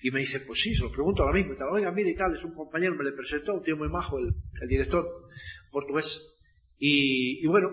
Y 0.03 0.11
me 0.11 0.21
dice, 0.21 0.41
pues 0.41 0.61
sí, 0.61 0.75
se 0.75 0.83
lo 0.83 0.93
pregunto 0.93 1.23
ahora 1.23 1.35
mismo. 1.35 1.55
Y 1.55 1.57
tal, 1.57 1.69
Oiga, 1.71 1.91
mire 1.91 2.11
y 2.11 2.15
tal, 2.15 2.37
es 2.37 2.45
un 2.45 2.55
compañero, 2.55 2.95
me 2.95 3.05
le 3.05 3.13
presentó, 3.13 3.55
un 3.55 3.65
tío 3.65 3.77
muy 3.77 3.89
majo, 3.89 4.19
el, 4.19 4.69
director 4.69 5.05
portugués. 5.71 6.37
Y, 6.79 7.45
bueno, 7.47 7.71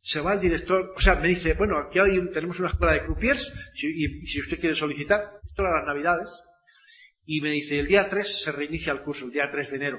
se 0.00 0.20
va 0.20 0.34
el 0.34 0.40
director, 0.40 0.94
o 0.96 1.00
sea, 1.00 1.16
me 1.16 1.28
dice, 1.28 1.52
bueno, 1.54 1.78
aquí 1.78 1.98
tenemos 2.32 2.58
una 2.60 2.70
escuela 2.70 2.94
de 2.94 3.04
croupiers, 3.04 3.52
y, 3.74 4.26
si 4.26 4.40
usted 4.40 4.58
quiere 4.58 4.74
solicitar, 4.74 5.22
era 5.62 5.78
las 5.78 5.86
navidades, 5.86 6.42
y 7.24 7.40
me 7.40 7.50
dice, 7.50 7.80
el 7.80 7.86
día 7.86 8.08
3 8.08 8.42
se 8.42 8.52
reinicia 8.52 8.92
el 8.92 9.02
curso, 9.02 9.24
el 9.24 9.32
día 9.32 9.50
3 9.50 9.70
de 9.70 9.76
enero. 9.76 9.98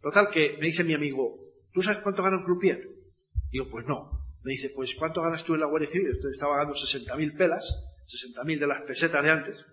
Total 0.00 0.28
que 0.32 0.56
me 0.60 0.66
dice 0.66 0.84
mi 0.84 0.94
amigo, 0.94 1.38
¿tú 1.72 1.82
sabes 1.82 2.00
cuánto 2.02 2.22
gana 2.22 2.36
un 2.36 2.44
croupier? 2.44 2.86
Digo, 3.50 3.68
pues 3.70 3.86
no. 3.86 4.10
Me 4.44 4.52
dice, 4.52 4.70
pues 4.74 4.94
¿cuánto 4.94 5.22
ganas 5.22 5.44
tú 5.44 5.54
en 5.54 5.60
la 5.60 5.66
Guardia 5.66 5.90
Civil? 5.90 6.08
Entonces 6.08 6.34
estaba 6.34 6.56
ganando 6.56 6.74
60.000 6.74 7.36
pelas, 7.36 7.64
60.000 8.36 8.58
de 8.58 8.66
las 8.66 8.82
pesetas 8.82 9.24
de 9.24 9.30
antes. 9.30 9.64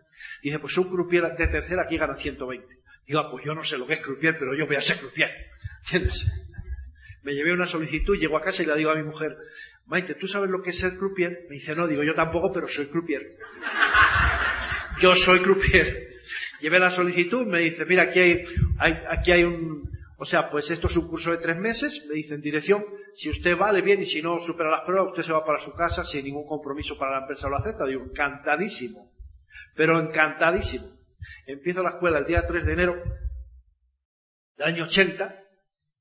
Dice, 0.42 0.60
pues 0.60 0.78
un 0.78 0.90
croupier 0.90 1.36
de 1.36 1.48
tercera 1.48 1.84
aquí 1.84 1.98
gana 1.98 2.16
120. 2.16 2.66
Digo, 3.06 3.20
ah, 3.20 3.30
pues 3.30 3.44
yo 3.46 3.54
no 3.54 3.64
sé 3.64 3.78
lo 3.78 3.86
que 3.86 3.94
es 3.94 4.02
croupier, 4.02 4.38
pero 4.40 4.56
yo 4.56 4.66
voy 4.66 4.78
a 4.78 4.82
ser 4.82 4.98
croupier. 4.98 5.30
¿Entiendes? 5.84 6.32
Me 7.24 7.34
llevé 7.34 7.54
una 7.54 7.68
solicitud, 7.68 8.18
llego 8.18 8.38
a 8.38 8.42
casa 8.42 8.64
y 8.64 8.66
le 8.66 8.76
digo 8.78 8.90
a 8.90 8.96
mi 8.96 9.04
mujer, 9.04 9.38
Maite, 9.86 10.16
¿tú 10.16 10.28
sabes 10.28 10.50
lo 10.50 10.62
que 10.62 10.70
es 10.70 10.80
ser 10.80 10.98
croupier? 10.98 11.46
Me 11.50 11.56
dice, 11.56 11.76
no, 11.76 11.88
digo, 11.88 12.04
yo 12.04 12.16
tampoco, 12.16 12.54
pero 12.54 12.68
soy 12.68 12.88
croupier. 12.88 13.22
Yo 15.02 15.16
soy 15.16 15.40
croupier. 15.40 16.12
Llevé 16.60 16.80
la 16.80 16.92
solicitud, 16.92 17.48
me 17.48 17.60
dice, 17.60 17.86
mira, 17.86 18.04
aquí 18.04 18.20
hay, 18.20 18.46
aquí 19.10 19.32
hay 19.32 19.44
un, 19.44 19.90
o 20.20 20.26
sea, 20.26 20.52
pues 20.52 20.70
esto 20.70 20.86
es 20.86 20.96
un 20.96 21.08
curso 21.08 21.32
de 21.32 21.40
tres 21.40 21.58
meses, 21.58 22.06
me 22.08 22.14
dicen 22.14 22.40
dirección, 22.40 22.86
si 23.16 23.32
usted 23.32 23.58
vale 23.58 23.82
bien 23.82 24.04
y 24.04 24.06
si 24.06 24.22
no 24.22 24.40
supera 24.40 24.70
las 24.70 24.82
pruebas, 24.82 25.08
usted 25.08 25.24
se 25.24 25.34
va 25.34 25.44
para 25.44 25.60
su 25.60 25.74
casa 25.74 26.06
sin 26.06 26.24
ningún 26.26 26.46
compromiso 26.46 27.00
para 27.00 27.14
la 27.14 27.22
empresa 27.22 27.50
lo 27.50 27.58
acepta. 27.58 27.88
Digo, 27.88 28.04
encantadísimo, 28.04 29.10
pero 29.76 30.00
encantadísimo. 30.00 30.86
Empiezo 31.48 31.82
la 31.82 31.90
escuela 31.90 32.20
el 32.20 32.28
día 32.28 32.46
3 32.46 32.64
de 32.64 32.74
enero 32.74 33.04
del 34.58 34.68
año 34.68 34.84
80 34.84 35.36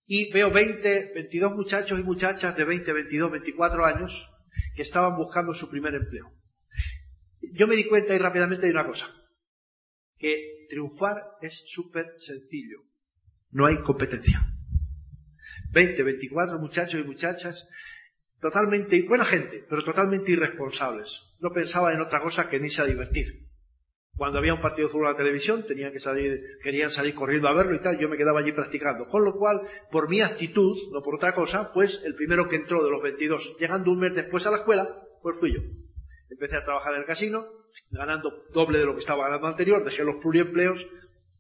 y 0.08 0.30
veo 0.30 0.50
20, 0.50 1.12
22 1.14 1.52
muchachos 1.52 1.98
y 1.98 2.02
muchachas 2.02 2.54
de 2.54 2.64
20, 2.64 2.92
22, 2.92 3.30
24 3.30 3.86
años 3.86 4.28
que 4.76 4.82
estaban 4.82 5.16
buscando 5.16 5.54
su 5.54 5.70
primer 5.70 5.94
empleo. 5.94 6.30
Yo 7.40 7.66
me 7.66 7.76
di 7.76 7.84
cuenta 7.84 8.14
y 8.14 8.18
rápidamente 8.18 8.66
de 8.66 8.72
una 8.72 8.86
cosa, 8.86 9.08
que 10.18 10.66
triunfar 10.68 11.16
es 11.40 11.64
súper 11.68 12.14
sencillo 12.18 12.90
no 13.52 13.66
hay 13.66 13.78
competencia. 13.82 14.40
20, 15.72 16.02
24 16.02 16.58
muchachos 16.58 17.00
y 17.00 17.04
muchachas, 17.04 17.68
totalmente, 18.40 19.02
buena 19.02 19.24
gente, 19.24 19.64
pero 19.68 19.84
totalmente 19.84 20.32
irresponsables. 20.32 21.36
No 21.40 21.50
pensaban 21.52 21.94
en 21.94 22.00
otra 22.00 22.20
cosa 22.20 22.48
que 22.48 22.56
en 22.56 22.64
irse 22.64 22.82
a 22.82 22.86
divertir. 22.86 23.48
Cuando 24.16 24.38
había 24.38 24.54
un 24.54 24.60
partido 24.60 24.88
de 24.88 24.92
fútbol 24.92 25.06
en 25.06 25.12
la 25.12 25.18
televisión, 25.18 25.64
tenían 25.66 25.92
que 25.92 26.00
salir, 26.00 26.40
querían 26.62 26.90
salir 26.90 27.14
corriendo 27.14 27.48
a 27.48 27.54
verlo 27.54 27.74
y 27.74 27.80
tal, 27.80 27.98
yo 27.98 28.08
me 28.08 28.18
quedaba 28.18 28.40
allí 28.40 28.52
practicando. 28.52 29.08
Con 29.08 29.24
lo 29.24 29.34
cual, 29.34 29.62
por 29.90 30.10
mi 30.10 30.20
actitud, 30.20 30.76
no 30.92 31.00
por 31.02 31.14
otra 31.14 31.34
cosa, 31.34 31.72
pues 31.72 32.02
el 32.04 32.14
primero 32.14 32.48
que 32.48 32.56
entró 32.56 32.84
de 32.84 32.90
los 32.90 33.02
22, 33.02 33.56
llegando 33.58 33.90
un 33.90 34.00
mes 34.00 34.14
después 34.14 34.46
a 34.46 34.50
la 34.50 34.58
escuela, 34.58 35.02
pues 35.22 35.36
fui 35.38 35.54
yo. 35.54 35.60
Empecé 36.30 36.56
a 36.56 36.64
trabajar 36.64 36.94
en 36.94 37.00
el 37.00 37.06
casino, 37.06 37.44
ganando 37.90 38.44
doble 38.52 38.78
de 38.78 38.86
lo 38.86 38.94
que 38.94 39.00
estaba 39.00 39.24
ganando 39.24 39.48
anterior, 39.48 39.84
dejé 39.84 40.04
los 40.04 40.16
pluriempleos, 40.22 40.86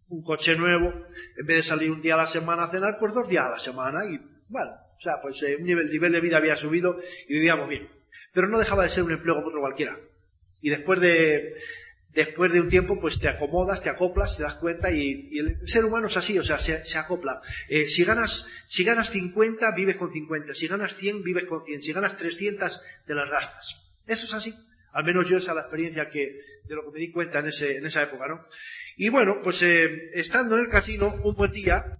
un 0.08 0.22
coche 0.22 0.56
nuevo, 0.56 0.92
en 1.36 1.46
vez 1.46 1.56
de 1.56 1.62
salir 1.62 1.90
un 1.90 2.02
día 2.02 2.14
a 2.14 2.18
la 2.18 2.26
semana 2.26 2.64
a 2.64 2.70
cenar, 2.70 2.98
pues 2.98 3.14
dos 3.14 3.28
días 3.28 3.46
a 3.46 3.50
la 3.50 3.58
semana 3.58 4.04
y, 4.04 4.18
bueno, 4.48 4.72
o 4.72 5.00
sea, 5.00 5.14
pues 5.22 5.40
eh, 5.42 5.56
un 5.56 5.64
nivel, 5.64 5.86
el 5.86 5.92
nivel 5.92 6.12
de 6.12 6.20
vida 6.20 6.36
había 6.36 6.56
subido 6.56 7.00
y 7.28 7.34
vivíamos 7.34 7.68
bien. 7.68 7.88
Pero 8.32 8.48
no 8.48 8.58
dejaba 8.58 8.82
de 8.82 8.90
ser 8.90 9.04
un 9.04 9.12
empleo 9.12 9.36
como 9.36 9.48
otro 9.48 9.60
cualquiera. 9.60 9.96
Y 10.60 10.70
después 10.70 11.00
de, 11.00 11.54
después 12.12 12.52
de 12.52 12.60
un 12.60 12.68
tiempo, 12.68 13.00
pues 13.00 13.18
te 13.18 13.28
acomodas, 13.28 13.82
te 13.82 13.88
acoplas, 13.88 14.36
te 14.36 14.42
das 14.42 14.54
cuenta 14.54 14.90
y, 14.90 15.38
el 15.38 15.66
ser 15.66 15.84
humano 15.84 16.08
es 16.08 16.16
así, 16.16 16.38
o 16.38 16.42
sea, 16.42 16.58
se, 16.58 16.98
acopla. 16.98 17.40
Eh, 17.68 17.86
si 17.86 18.04
ganas, 18.04 18.46
si 18.66 18.84
ganas 18.84 19.10
50, 19.10 19.70
vives 19.74 19.96
con 19.96 20.12
50. 20.12 20.54
Si 20.54 20.68
ganas 20.68 20.94
100, 20.96 21.22
vives 21.22 21.44
con 21.44 21.64
100. 21.64 21.82
Si 21.82 21.92
ganas 21.92 22.16
300, 22.16 22.82
te 23.06 23.14
las 23.14 23.30
gastas. 23.30 23.76
Eso 24.06 24.26
es 24.26 24.34
así. 24.34 24.54
Al 24.92 25.04
menos 25.04 25.28
yo 25.28 25.36
esa 25.36 25.52
es 25.52 25.56
la 25.56 25.62
experiencia 25.62 26.08
que, 26.08 26.40
de 26.64 26.74
lo 26.74 26.84
que 26.84 26.90
me 26.92 26.98
di 26.98 27.12
cuenta 27.12 27.38
en, 27.38 27.46
ese, 27.46 27.76
en 27.76 27.86
esa 27.86 28.02
época, 28.02 28.26
¿no? 28.28 28.46
Y 28.96 29.08
bueno, 29.08 29.40
pues 29.42 29.62
eh, 29.62 30.10
estando 30.14 30.56
en 30.56 30.62
el 30.62 30.68
casino, 30.68 31.14
un 31.22 31.34
buen 31.34 31.52
día, 31.52 31.98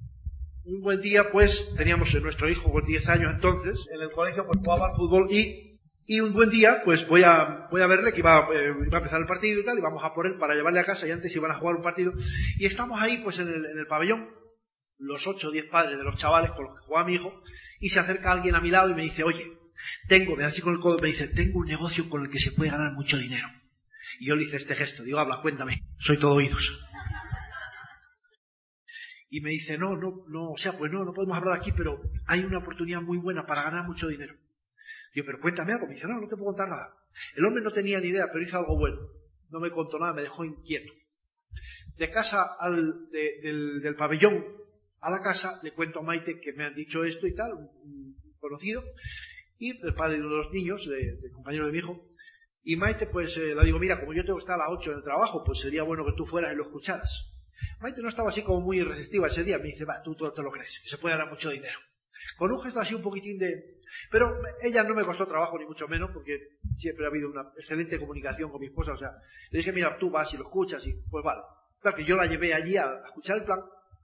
un 0.65 0.81
buen 0.83 1.01
día 1.01 1.31
pues 1.31 1.75
teníamos 1.77 2.15
nuestro 2.23 2.49
hijo 2.49 2.71
con 2.71 2.85
10 2.85 3.09
años 3.09 3.33
entonces, 3.35 3.87
en 3.93 4.01
el 4.01 4.11
colegio 4.11 4.47
pues 4.47 4.59
jugaba 4.59 4.89
al 4.89 4.97
fútbol 4.97 5.29
y, 5.31 5.81
y 6.07 6.21
un 6.21 6.33
buen 6.33 6.51
día 6.51 6.83
pues 6.85 7.07
voy 7.07 7.23
a, 7.23 7.69
voy 7.71 7.81
a 7.81 7.87
verle 7.87 8.13
que 8.13 8.19
iba, 8.19 8.49
eh, 8.53 8.75
iba, 8.87 8.99
a 8.99 9.01
empezar 9.01 9.21
el 9.21 9.27
partido 9.27 9.61
y 9.61 9.65
tal, 9.65 9.79
y 9.79 9.83
vamos 9.83 10.03
a 10.05 10.13
por 10.13 10.27
él 10.27 10.37
para 10.39 10.55
llevarle 10.55 10.81
a 10.81 10.85
casa 10.85 11.07
y 11.07 11.11
antes 11.13 11.35
iban 11.35 11.53
a 11.53 11.59
jugar 11.59 11.77
un 11.77 11.83
partido. 11.83 12.13
Y 12.59 12.67
estamos 12.67 13.01
ahí 13.01 13.19
pues 13.23 13.39
en 13.39 13.49
el, 13.49 13.65
en 13.67 13.79
el 13.79 13.87
pabellón, 13.87 14.29
los 14.99 15.27
8 15.27 15.49
o 15.49 15.51
10 15.51 15.67
padres 15.67 15.99
de 15.99 16.05
los 16.05 16.17
chavales 16.17 16.51
con 16.51 16.67
los 16.67 16.75
que 16.75 16.85
jugaba 16.85 17.07
mi 17.07 17.15
hijo, 17.15 17.43
y 17.79 17.89
se 17.89 18.01
acerca 18.01 18.33
alguien 18.33 18.55
a 18.55 18.61
mi 18.61 18.71
lado 18.71 18.91
y 18.91 18.95
me 18.95 19.03
dice, 19.03 19.25
oye, 19.25 19.60
tengo, 20.09 20.37
me 20.37 20.43
da 20.43 20.49
así 20.49 20.61
con 20.61 20.75
el 20.75 20.81
codo, 20.81 20.99
me 21.01 21.09
dice, 21.09 21.29
tengo 21.29 21.61
un 21.61 21.67
negocio 21.67 22.09
con 22.09 22.25
el 22.25 22.31
que 22.31 22.39
se 22.39 22.53
puede 22.53 22.71
ganar 22.71 22.93
mucho 22.93 23.19
dinero. 23.19 23.49
Y 24.19 24.27
yo 24.29 24.37
le 24.37 24.45
hice 24.45 24.57
este 24.57 24.75
gesto, 24.75 25.03
digo, 25.03 25.19
habla, 25.19 25.41
cuéntame, 25.43 25.85
soy 25.99 26.19
todo 26.19 26.35
oídos. 26.35 26.87
Y 29.31 29.41
me 29.41 29.51
dice, 29.51 29.79
no, 29.79 29.97
no, 29.97 30.25
no, 30.29 30.51
o 30.51 30.57
sea, 30.57 30.77
pues 30.77 30.91
no, 30.91 31.05
no 31.05 31.13
podemos 31.13 31.37
hablar 31.37 31.59
aquí, 31.59 31.73
pero 31.73 32.03
hay 32.27 32.41
una 32.41 32.59
oportunidad 32.59 33.01
muy 33.01 33.19
buena 33.19 33.47
para 33.47 33.63
ganar 33.63 33.87
mucho 33.87 34.09
dinero. 34.09 34.35
Digo, 35.15 35.27
pero 35.27 35.41
cuéntame 35.41 35.73
algo. 35.73 35.87
Me 35.87 35.95
dice, 35.95 36.09
no, 36.09 36.21
no 36.21 36.29
te 36.29 36.37
puedo 36.37 36.47
contar 36.47 36.69
nada. 36.69 36.95
El 37.37 37.45
hombre 37.45 37.63
no 37.63 37.73
tenía 37.73 38.01
ni 38.01 38.09
idea, 38.09 38.27
pero 38.33 38.43
hizo 38.43 38.59
algo 38.59 38.77
bueno. 38.77 38.99
No 39.51 39.61
me 39.61 39.71
contó 39.71 39.99
nada, 39.99 40.13
me 40.13 40.23
dejó 40.23 40.45
inquieto. 40.45 40.93
De 41.97 42.11
casa 42.11 42.45
al, 42.59 43.09
del, 43.11 43.81
del, 43.83 43.97
pabellón 43.97 44.45
a 45.01 45.11
la 45.11 45.21
casa, 45.21 45.61
le 45.63 45.73
cuento 45.73 46.01
a 46.01 46.03
Maite 46.03 46.41
que 46.41 46.53
me 46.53 46.65
han 46.65 46.75
dicho 46.75 47.05
esto 47.05 47.27
y 47.27 47.35
tal, 47.35 47.53
un, 47.55 48.17
conocido, 48.39 48.83
y 49.61 49.87
el 49.87 49.95
padre 49.95 50.15
de 50.15 50.23
uno 50.23 50.31
de 50.31 50.43
los 50.43 50.53
niños, 50.53 50.89
del 50.89 51.31
compañero 51.33 51.67
de 51.67 51.73
mi 51.73 51.79
hijo, 51.79 51.97
y 52.63 52.77
Maite, 52.77 53.07
pues 53.07 53.37
eh, 53.37 53.55
le 53.55 53.65
digo, 53.65 53.79
mira, 53.79 54.01
como 54.01 54.13
yo 54.13 54.25
tengo 54.25 54.39
que 54.39 54.43
estar 54.43 54.57
a 54.57 54.65
las 54.65 54.69
8 54.71 54.91
en 54.91 54.97
el 54.99 55.05
trabajo, 55.05 55.45
pues 55.45 55.61
sería 55.61 55.83
bueno 55.83 56.05
que 56.05 56.13
tú 56.17 56.27
fueras 56.27 56.53
y 56.53 56.57
lo 56.57 56.65
escucharas. 56.65 57.31
Maite 57.81 58.03
no 58.03 58.09
estaba 58.09 58.31
así 58.31 58.43
como 58.43 58.61
muy 58.61 58.83
receptiva 58.83 59.29
ese 59.29 59.45
día. 59.45 59.59
Me 59.59 59.65
dice, 59.65 59.85
va, 59.85 60.03
tú, 60.03 60.15
tú 60.15 60.31
te 60.33 60.43
lo 60.43 60.51
crees, 60.51 60.81
que 60.83 60.89
se 60.89 60.99
puede 60.99 61.15
ganar 61.15 61.31
mucho 61.31 61.51
dinero. 61.51 61.79
Con 62.37 62.53
un 62.53 62.61
gesto 62.63 62.81
así 62.81 62.95
un 62.95 63.03
poquitín 63.03 63.39
de... 63.39 63.79
Pero 64.11 64.41
ella 64.63 64.83
no 64.83 64.95
me 64.95 65.05
costó 65.05 65.27
trabajo, 65.27 65.59
ni 65.59 65.67
mucho 65.67 65.89
menos, 65.89 66.11
porque 66.13 66.39
siempre 66.79 67.05
ha 67.05 67.09
habido 67.09 67.31
una 67.31 67.43
excelente 67.57 67.99
comunicación 67.99 68.51
con 68.51 68.61
mi 68.61 68.67
esposa. 68.67 68.93
O 68.93 68.99
sea, 68.99 69.11
le 69.51 69.59
dije, 69.59 69.73
mira, 69.73 69.99
tú 69.99 70.11
vas 70.11 70.33
y 70.33 70.37
lo 70.37 70.45
escuchas 70.45 70.87
y 70.87 70.95
pues 71.11 71.25
vale. 71.25 71.43
Claro 71.81 71.97
que 71.97 72.05
yo 72.05 72.17
la 72.17 72.27
llevé 72.27 72.55
allí 72.55 72.77
a, 72.77 73.03
escuchar 73.07 73.39
el 73.39 73.45
plan 73.45 73.61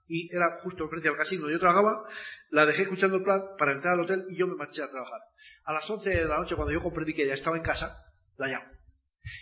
y 0.09 0.35
era 0.35 0.61
justo 0.63 0.85
enfrente 0.85 1.09
al 1.09 1.17
casino. 1.17 1.51
Yo 1.51 1.59
trabajaba, 1.59 2.05
la 2.51 2.67
dejé 2.67 2.83
escuchando 2.83 3.17
el 3.17 3.23
plan 3.23 3.41
para 3.59 3.73
entrar 3.73 3.95
al 3.95 4.01
hotel 4.01 4.27
y 4.31 4.37
yo 4.37 4.47
me 4.47 4.55
marché 4.55 4.83
a 4.83 4.91
trabajar. 4.91 5.21
A 5.65 5.73
las 5.73 5.89
11 5.89 6.09
de 6.09 6.25
la 6.27 6.39
noche, 6.39 6.55
cuando 6.55 6.73
yo 6.73 6.81
comprendí 6.81 7.15
que 7.15 7.25
ella 7.25 7.35
estaba 7.35 7.57
en 7.57 7.63
casa, 7.63 8.05
la 8.37 8.47
llamo. 8.47 8.67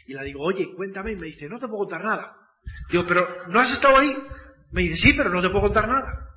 Y 0.06 0.14
la 0.14 0.22
digo, 0.22 0.42
oye, 0.42 0.74
cuéntame. 0.74 1.12
Y 1.12 1.16
me 1.16 1.26
dice, 1.26 1.48
no 1.48 1.58
te 1.58 1.68
puedo 1.68 1.80
contar 1.80 2.04
nada. 2.04 2.36
Digo, 2.90 3.04
pero 3.06 3.46
¿no 3.48 3.60
has 3.60 3.72
estado 3.72 3.98
ahí? 3.98 4.16
Me 4.70 4.82
dice, 4.82 4.96
sí, 4.96 5.14
pero 5.16 5.30
no 5.30 5.42
te 5.42 5.50
puedo 5.50 5.62
contar 5.62 5.88
nada. 5.88 6.30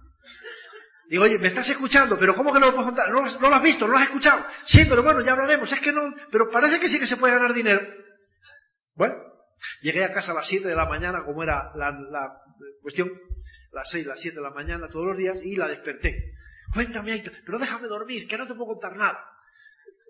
Digo, 1.09 1.23
oye, 1.23 1.39
me 1.39 1.47
estás 1.47 1.69
escuchando, 1.69 2.19
pero 2.19 2.35
¿cómo 2.35 2.53
que 2.53 2.59
no 2.59 2.67
lo 2.67 2.73
puedo 2.73 2.87
contar? 2.87 3.09
¿No, 3.11 3.21
lo 3.21 3.55
has 3.55 3.63
visto? 3.63 3.85
¿No 3.85 3.93
lo 3.93 3.97
has 3.97 4.03
escuchado? 4.03 4.45
Sí, 4.63 4.85
pero 4.89 5.03
bueno, 5.03 5.21
ya 5.21 5.31
hablaremos. 5.31 5.71
Es 5.71 5.79
que 5.79 5.93
no, 5.93 6.13
pero 6.31 6.49
parece 6.49 6.79
que 6.79 6.89
sí 6.89 6.99
que 6.99 7.05
se 7.05 7.15
puede 7.15 7.33
ganar 7.33 7.53
dinero. 7.53 7.81
Bueno, 8.93 9.15
llegué 9.81 10.03
a 10.03 10.11
casa 10.11 10.33
a 10.33 10.35
las 10.35 10.47
7 10.47 10.67
de 10.67 10.75
la 10.75 10.85
mañana, 10.85 11.23
como 11.23 11.43
era 11.43 11.71
la, 11.75 11.91
la 11.91 12.33
cuestión, 12.81 13.09
las 13.71 13.89
6, 13.89 14.05
las 14.05 14.19
7 14.19 14.35
de 14.35 14.41
la 14.41 14.51
mañana 14.51 14.87
todos 14.89 15.07
los 15.07 15.17
días, 15.17 15.39
y 15.43 15.55
la 15.55 15.67
desperté. 15.67 16.33
Cuéntame, 16.73 17.23
pero 17.45 17.59
déjame 17.59 17.87
dormir, 17.87 18.27
que 18.27 18.37
no 18.37 18.47
te 18.47 18.53
puedo 18.53 18.73
contar 18.73 18.95
nada. 18.95 19.19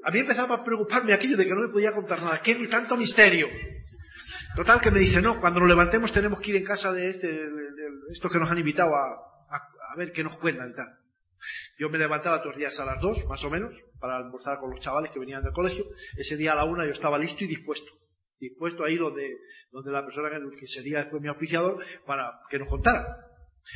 A 0.04 0.12
mí 0.12 0.20
empezaba 0.20 0.56
a 0.56 0.64
preocuparme 0.64 1.14
aquello 1.14 1.38
de 1.38 1.46
que 1.46 1.54
no 1.54 1.62
me 1.62 1.70
podía 1.70 1.94
contar 1.94 2.22
nada. 2.22 2.42
¿Qué 2.42 2.56
tanto 2.68 2.98
misterio? 2.98 3.48
Total 4.56 4.82
que 4.82 4.92
me 4.92 5.00
dice, 5.00 5.22
no, 5.22 5.40
cuando 5.40 5.60
nos 5.60 5.70
levantemos 5.70 6.12
tenemos 6.12 6.40
que 6.42 6.52
ir 6.52 6.58
en 6.58 6.64
casa 6.64 6.92
de 6.92 7.10
este, 7.10 7.28
de, 7.28 7.72
estos 8.12 8.32
que 8.32 8.40
nos 8.40 8.50
han 8.50 8.58
invitado 8.58 8.96
a, 8.96 9.04
a, 9.50 9.96
ver 9.98 10.12
qué 10.12 10.24
nos 10.24 10.38
cuentan 10.38 10.72
y 10.72 10.76
tal. 10.76 10.98
Yo 11.78 11.90
me 11.90 11.98
levantaba 11.98 12.38
todos 12.40 12.56
los 12.56 12.58
días 12.58 12.80
a 12.80 12.86
las 12.86 13.00
dos, 13.00 13.24
más 13.26 13.44
o 13.44 13.50
menos, 13.50 13.74
para 14.00 14.18
almorzar 14.18 14.60
con 14.60 14.72
los 14.72 14.80
chavales 14.80 15.12
que 15.12 15.20
venían 15.20 15.44
del 15.44 15.54
colegio. 15.54 15.86
Ese 16.16 16.38
día 16.38 16.54
a 16.54 16.56
la 16.56 16.66
una 16.66 16.86
yo 16.86 16.92
estaba 16.92 17.18
listo 17.18 17.44
y 17.44 17.48
dispuesto. 17.48 17.92
Dispuesto 18.40 18.84
a 18.84 18.90
ir 18.90 19.00
donde, 19.00 19.38
donde 19.72 19.92
la 19.92 20.04
persona 20.04 20.30
que 20.60 20.68
sería 20.68 21.00
después 21.00 21.22
mi 21.22 21.28
auspiciador 21.28 21.84
para 22.06 22.40
que 22.50 22.60
nos 22.60 22.70
contara. 22.70 23.27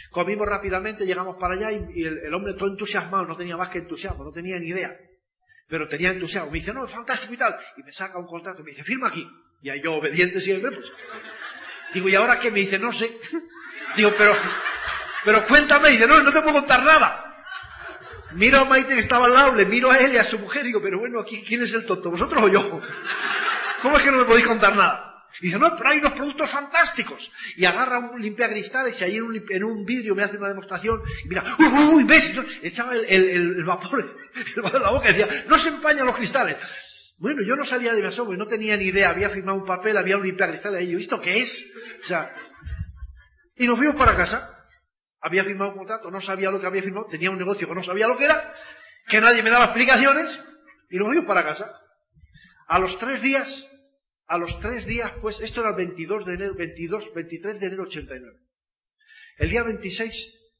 Comimos 0.09 0.47
rápidamente, 0.47 1.05
llegamos 1.05 1.37
para 1.39 1.55
allá 1.55 1.71
y, 1.71 2.03
el, 2.03 2.33
hombre 2.33 2.53
todo 2.53 2.69
entusiasmado, 2.69 3.25
no 3.25 3.35
tenía 3.35 3.57
más 3.57 3.69
que 3.69 3.79
entusiasmo, 3.79 4.23
no 4.23 4.31
tenía 4.31 4.59
ni 4.59 4.67
idea. 4.67 4.91
Pero 5.67 5.87
tenía 5.87 6.11
entusiasmo. 6.11 6.51
Me 6.51 6.59
dice, 6.59 6.73
no, 6.73 6.85
es 6.85 6.91
fantástico 6.91 7.33
y 7.33 7.37
tal. 7.37 7.55
Y 7.77 7.83
me 7.83 7.93
saca 7.93 8.19
un 8.19 8.27
contrato 8.27 8.63
me 8.63 8.71
dice, 8.71 8.83
firma 8.83 9.07
aquí. 9.07 9.25
Y 9.61 9.69
ahí 9.69 9.81
yo, 9.81 9.93
obediente 9.93 10.41
siempre, 10.41 10.71
pues. 10.71 10.85
Digo, 11.93 12.09
¿y 12.09 12.15
ahora 12.15 12.39
qué? 12.39 12.51
Me 12.51 12.59
dice, 12.59 12.77
no 12.77 12.91
sé. 12.91 13.17
Digo, 13.95 14.11
pero, 14.17 14.33
pero 15.23 15.47
cuéntame. 15.47 15.91
Y 15.91 15.93
dice, 15.93 16.07
no, 16.07 16.21
no 16.21 16.31
te 16.31 16.41
puedo 16.41 16.55
contar 16.55 16.83
nada. 16.83 17.31
Miro 18.33 18.59
a 18.59 18.65
Maite 18.65 18.93
que 18.93 18.99
estaba 18.99 19.25
al 19.25 19.33
lado, 19.33 19.55
le 19.55 19.65
miro 19.65 19.91
a 19.91 19.97
él 19.97 20.13
y 20.13 20.17
a 20.17 20.23
su 20.23 20.39
mujer 20.39 20.63
y 20.63 20.67
digo, 20.67 20.81
pero 20.81 20.99
bueno, 20.99 21.23
¿quién 21.25 21.61
es 21.61 21.73
el 21.73 21.85
tonto? 21.85 22.11
¿Vosotros 22.11 22.43
o 22.43 22.47
yo? 22.47 22.81
¿Cómo 23.81 23.97
es 23.97 24.03
que 24.03 24.11
no 24.11 24.19
me 24.19 24.23
podéis 24.23 24.47
contar 24.47 24.75
nada? 24.75 25.10
Y 25.39 25.47
dice, 25.47 25.59
no, 25.59 25.75
pero 25.77 25.89
hay 25.89 25.99
unos 25.99 26.13
productos 26.13 26.49
fantásticos. 26.49 27.31
Y 27.55 27.65
agarra 27.65 27.99
un 27.99 28.21
limpiacristales 28.21 28.99
y 28.99 29.03
ahí 29.03 29.17
en 29.17 29.63
un, 29.63 29.85
vidrio 29.85 30.15
me 30.15 30.23
hace 30.23 30.37
una 30.37 30.49
demostración. 30.49 31.01
Y 31.23 31.27
mira, 31.27 31.43
uy, 31.57 31.95
uy, 31.95 32.03
ves, 32.03 32.33
echaba 32.61 32.93
el, 32.95 33.05
el, 33.05 33.29
el, 33.57 33.63
vapor 33.63 34.17
en 34.35 34.81
la 34.81 34.91
boca 34.91 35.09
y 35.09 35.13
decía, 35.13 35.43
no 35.47 35.57
se 35.57 35.69
empañan 35.69 36.05
los 36.05 36.15
cristales. 36.15 36.57
Bueno, 37.17 37.43
yo 37.43 37.55
no 37.55 37.63
salía 37.63 37.93
de 37.93 38.01
mi 38.01 38.07
asombro, 38.07 38.35
no 38.35 38.47
tenía 38.47 38.75
ni 38.77 38.85
idea. 38.85 39.09
Había 39.09 39.29
firmado 39.29 39.59
un 39.59 39.65
papel, 39.65 39.97
había 39.97 40.17
un 40.17 40.23
limpiacristales 40.23 40.79
ahí. 40.79 40.91
Yo, 40.91 40.97
¿esto 40.97 41.21
qué 41.21 41.41
es? 41.41 41.65
O 42.03 42.05
sea, 42.05 42.33
y 43.55 43.67
nos 43.67 43.77
fuimos 43.77 43.95
para 43.95 44.15
casa. 44.15 44.57
Había 45.21 45.43
firmado 45.43 45.71
un 45.71 45.77
contrato, 45.77 46.09
no 46.09 46.19
sabía 46.19 46.49
lo 46.49 46.59
que 46.59 46.65
había 46.65 46.81
firmado, 46.81 47.05
tenía 47.05 47.29
un 47.29 47.37
negocio 47.37 47.67
que 47.67 47.75
no 47.75 47.83
sabía 47.83 48.07
lo 48.07 48.17
que 48.17 48.25
era, 48.25 48.55
que 49.07 49.21
nadie 49.21 49.43
me 49.43 49.51
daba 49.51 49.65
explicaciones, 49.65 50.41
y 50.89 50.97
nos 50.97 51.07
fuimos 51.07 51.25
para 51.25 51.43
casa. 51.43 51.79
A 52.67 52.79
los 52.79 52.97
tres 52.97 53.21
días 53.21 53.69
a 54.31 54.37
los 54.37 54.61
tres 54.61 54.85
días, 54.85 55.11
pues, 55.19 55.41
esto 55.41 55.59
era 55.59 55.71
el 55.71 55.75
22 55.75 56.25
de 56.25 56.35
enero, 56.35 56.55
22, 56.55 57.13
23 57.13 57.59
de 57.59 57.67
enero 57.67 57.83
89. 57.83 58.37
El 59.39 59.49
día 59.49 59.61
26 59.61 60.53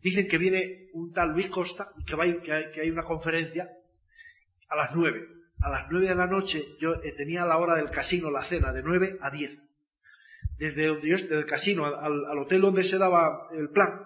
dicen 0.00 0.26
que 0.28 0.38
viene 0.38 0.86
un 0.94 1.12
tal 1.12 1.32
Luis 1.32 1.48
Costa, 1.48 1.92
que, 2.06 2.16
va 2.16 2.24
que, 2.24 2.50
hay, 2.50 2.70
que 2.72 2.80
hay 2.80 2.88
una 2.88 3.02
conferencia 3.02 3.68
a 4.70 4.76
las 4.76 4.94
9. 4.94 5.28
A 5.60 5.68
las 5.68 5.88
9 5.90 6.08
de 6.08 6.14
la 6.14 6.26
noche 6.26 6.64
yo 6.80 6.94
eh, 7.02 7.12
tenía 7.12 7.44
la 7.44 7.58
hora 7.58 7.74
del 7.74 7.90
casino, 7.90 8.30
la 8.30 8.44
cena, 8.44 8.72
de 8.72 8.82
9 8.82 9.18
a 9.20 9.30
10. 9.30 9.58
Desde, 10.56 10.86
donde 10.86 11.08
yo, 11.10 11.16
el 11.18 11.44
casino 11.44 11.84
al, 11.84 12.24
al, 12.24 12.38
hotel 12.38 12.62
donde 12.62 12.82
se 12.82 12.96
daba 12.96 13.50
el 13.52 13.68
plan, 13.68 14.04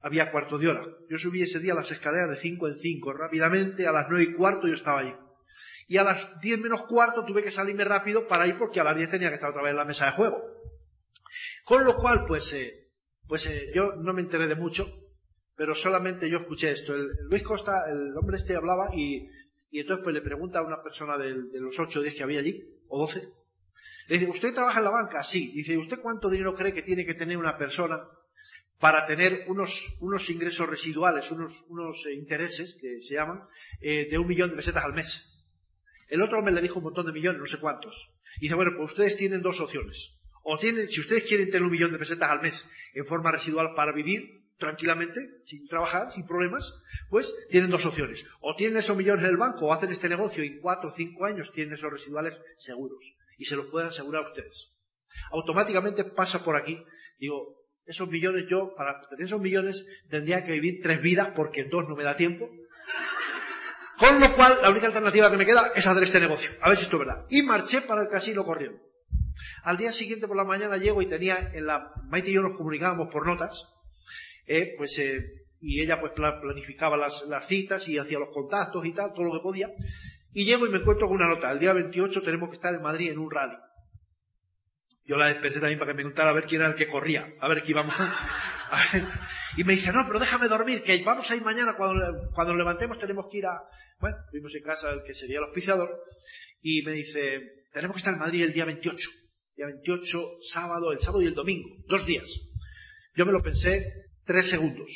había 0.00 0.30
cuarto 0.32 0.56
de 0.56 0.68
hora. 0.68 0.86
Yo 1.10 1.18
subí 1.18 1.42
ese 1.42 1.60
día 1.60 1.74
las 1.74 1.90
escaleras 1.90 2.30
de 2.30 2.36
5 2.36 2.68
en 2.68 2.78
5. 2.78 3.12
Rápidamente, 3.12 3.86
a 3.86 3.92
las 3.92 4.06
9 4.08 4.24
y 4.24 4.32
cuarto 4.32 4.66
yo 4.68 4.74
estaba 4.74 5.00
allí 5.00 5.12
y 5.86 5.98
a 5.98 6.04
las 6.04 6.40
10 6.40 6.60
menos 6.60 6.84
cuarto 6.84 7.24
tuve 7.24 7.42
que 7.42 7.50
salirme 7.50 7.84
rápido 7.84 8.26
para 8.26 8.46
ir 8.46 8.58
porque 8.58 8.80
a 8.80 8.84
las 8.84 8.96
10 8.96 9.10
tenía 9.10 9.28
que 9.28 9.34
estar 9.34 9.50
otra 9.50 9.62
vez 9.62 9.70
en 9.70 9.76
la 9.76 9.84
mesa 9.84 10.06
de 10.06 10.12
juego. 10.12 10.42
Con 11.64 11.84
lo 11.84 11.96
cual, 11.96 12.24
pues, 12.26 12.52
eh, 12.52 12.74
pues 13.26 13.46
eh, 13.46 13.70
yo 13.74 13.96
no 13.96 14.12
me 14.12 14.20
enteré 14.20 14.46
de 14.46 14.54
mucho, 14.54 14.86
pero 15.56 15.74
solamente 15.74 16.28
yo 16.28 16.38
escuché 16.38 16.72
esto. 16.72 16.94
El, 16.94 17.08
Luis 17.30 17.42
Costa, 17.42 17.84
el 17.90 18.16
hombre 18.16 18.36
este 18.36 18.56
hablaba 18.56 18.94
y, 18.94 19.28
entonces 19.72 20.04
pues 20.04 20.14
le 20.14 20.20
pregunta 20.20 20.60
a 20.60 20.66
una 20.66 20.82
persona 20.82 21.18
de, 21.18 21.34
los 21.60 21.78
8 21.78 21.98
o 21.98 22.02
10 22.02 22.14
que 22.14 22.22
había 22.22 22.40
allí, 22.40 22.62
o 22.88 22.98
12, 22.98 23.28
le 24.08 24.18
dice, 24.18 24.30
¿usted 24.30 24.54
trabaja 24.54 24.78
en 24.78 24.84
la 24.84 24.90
banca? 24.90 25.22
Sí. 25.22 25.52
Dice, 25.54 25.78
¿usted 25.78 26.00
cuánto 26.00 26.28
dinero 26.28 26.54
cree 26.54 26.74
que 26.74 26.82
tiene 26.82 27.06
que 27.06 27.14
tener 27.14 27.38
una 27.38 27.56
persona 27.56 28.06
para 28.78 29.06
tener 29.06 29.44
unos, 29.48 29.96
unos 30.00 30.28
ingresos 30.28 30.68
residuales, 30.68 31.30
unos, 31.30 31.64
unos 31.68 32.04
eh, 32.06 32.12
intereses 32.12 32.76
que 32.78 33.00
se 33.00 33.14
llaman, 33.14 33.42
de 33.80 34.18
un 34.18 34.26
millón 34.26 34.50
de 34.50 34.56
pesetas 34.56 34.84
al 34.84 34.92
mes? 34.92 35.33
El 36.08 36.22
otro 36.22 36.38
hombre 36.38 36.54
le 36.54 36.62
dijo 36.62 36.78
un 36.78 36.84
montón 36.84 37.06
de 37.06 37.12
millones, 37.12 37.40
no 37.40 37.46
sé 37.46 37.58
cuántos. 37.58 38.10
Y 38.38 38.42
dice, 38.42 38.54
bueno, 38.54 38.72
pues 38.76 38.90
ustedes 38.90 39.16
tienen 39.16 39.42
dos 39.42 39.60
opciones. 39.60 40.14
O 40.42 40.58
tienen, 40.58 40.88
si 40.88 41.00
ustedes 41.00 41.24
quieren 41.24 41.46
tener 41.46 41.62
un 41.62 41.70
millón 41.70 41.92
de 41.92 41.98
pesetas 41.98 42.30
al 42.30 42.42
mes 42.42 42.68
en 42.92 43.06
forma 43.06 43.30
residual 43.32 43.74
para 43.74 43.92
vivir 43.92 44.42
tranquilamente, 44.58 45.20
sin 45.46 45.66
trabajar, 45.66 46.12
sin 46.12 46.26
problemas, 46.26 46.74
pues 47.08 47.34
tienen 47.48 47.70
dos 47.70 47.86
opciones. 47.86 48.24
O 48.40 48.54
tienen 48.54 48.76
esos 48.76 48.96
millones 48.96 49.24
en 49.24 49.30
el 49.30 49.36
banco 49.36 49.66
o 49.66 49.72
hacen 49.72 49.90
este 49.90 50.08
negocio 50.08 50.44
y 50.44 50.48
en 50.48 50.60
cuatro 50.60 50.90
o 50.90 50.92
cinco 50.94 51.24
años 51.24 51.52
tienen 51.52 51.74
esos 51.74 51.90
residuales 51.90 52.38
seguros. 52.58 53.00
Y 53.38 53.46
se 53.46 53.56
los 53.56 53.66
pueden 53.66 53.88
asegurar 53.88 54.22
a 54.22 54.26
ustedes. 54.26 54.76
Automáticamente 55.30 56.04
pasa 56.04 56.44
por 56.44 56.56
aquí. 56.56 56.78
Digo, 57.18 57.56
esos 57.86 58.08
millones 58.08 58.46
yo, 58.48 58.74
para 58.76 59.00
tener 59.08 59.24
esos 59.24 59.40
millones, 59.40 59.86
tendría 60.08 60.44
que 60.44 60.52
vivir 60.52 60.80
tres 60.82 61.02
vidas 61.02 61.32
porque 61.34 61.62
en 61.62 61.70
dos 61.70 61.88
no 61.88 61.96
me 61.96 62.04
da 62.04 62.16
tiempo. 62.16 62.48
Con 63.98 64.20
lo 64.20 64.34
cual, 64.34 64.58
la 64.62 64.70
única 64.70 64.86
alternativa 64.86 65.30
que 65.30 65.36
me 65.36 65.46
queda 65.46 65.72
es 65.74 65.86
hacer 65.86 66.02
este 66.02 66.20
negocio. 66.20 66.50
A 66.60 66.68
ver 66.68 66.78
si 66.78 66.84
esto 66.84 66.96
es 66.96 67.06
verdad. 67.06 67.26
Y 67.30 67.42
marché 67.42 67.82
para 67.82 68.02
el 68.02 68.08
casino 68.08 68.44
corriendo. 68.44 68.78
Al 69.62 69.76
día 69.76 69.92
siguiente 69.92 70.26
por 70.26 70.36
la 70.36 70.44
mañana 70.44 70.76
llego 70.76 71.00
y 71.02 71.06
tenía 71.06 71.50
en 71.52 71.66
la, 71.66 71.92
Maite 72.08 72.30
y 72.30 72.34
yo 72.34 72.42
nos 72.42 72.56
comunicábamos 72.56 73.08
por 73.12 73.26
notas, 73.26 73.68
eh, 74.46 74.74
pues, 74.76 74.98
eh, 74.98 75.44
y 75.60 75.80
ella 75.80 76.00
pues 76.00 76.12
planificaba 76.12 76.96
las, 76.96 77.24
las, 77.28 77.46
citas 77.48 77.88
y 77.88 77.98
hacía 77.98 78.18
los 78.18 78.28
contactos 78.30 78.84
y 78.84 78.92
tal, 78.92 79.12
todo 79.12 79.24
lo 79.24 79.32
que 79.32 79.42
podía. 79.42 79.70
Y 80.32 80.44
llego 80.44 80.66
y 80.66 80.70
me 80.70 80.78
encuentro 80.78 81.06
con 81.06 81.16
una 81.16 81.28
nota. 81.28 81.50
El 81.50 81.60
día 81.60 81.72
28 81.72 82.22
tenemos 82.22 82.50
que 82.50 82.56
estar 82.56 82.74
en 82.74 82.82
Madrid 82.82 83.10
en 83.10 83.18
un 83.18 83.30
rally. 83.30 83.56
Yo 85.06 85.16
la 85.16 85.28
desperté 85.28 85.60
también 85.60 85.78
para 85.78 85.92
que 85.92 85.98
me 85.98 86.02
contara 86.02 86.30
a 86.30 86.34
ver 86.34 86.44
quién 86.44 86.62
era 86.62 86.70
el 86.70 86.76
que 86.76 86.88
corría, 86.88 87.34
a 87.40 87.48
ver 87.48 87.62
qué 87.62 87.72
íbamos. 87.72 87.94
Y 89.56 89.62
me 89.62 89.74
dice, 89.74 89.92
no, 89.92 90.00
pero 90.06 90.18
déjame 90.18 90.48
dormir, 90.48 90.82
que 90.82 91.00
vamos 91.04 91.30
a 91.30 91.36
ir 91.36 91.42
mañana, 91.42 91.76
cuando, 91.76 92.30
cuando 92.34 92.54
nos 92.54 92.58
levantemos 92.58 92.98
tenemos 92.98 93.26
que 93.30 93.38
ir 93.38 93.46
a, 93.46 93.60
bueno, 94.00 94.16
fuimos 94.30 94.52
en 94.54 94.62
casa 94.62 94.88
del 94.90 95.04
que 95.06 95.14
sería 95.14 95.38
el 95.38 95.44
auspiciador 95.44 95.90
y 96.60 96.82
me 96.82 96.92
dice, 96.92 97.40
tenemos 97.72 97.94
que 97.94 97.98
estar 97.98 98.14
en 98.14 98.20
Madrid 98.20 98.42
el 98.42 98.52
día 98.52 98.64
28. 98.64 99.10
Día 99.54 99.66
28, 99.66 100.18
sábado, 100.42 100.90
el 100.90 100.98
sábado 100.98 101.22
y 101.22 101.26
el 101.26 101.34
domingo, 101.34 101.68
dos 101.86 102.04
días. 102.04 102.28
Yo 103.14 103.24
me 103.26 103.32
lo 103.32 103.42
pensé 103.42 103.92
tres 104.24 104.48
segundos. 104.48 104.90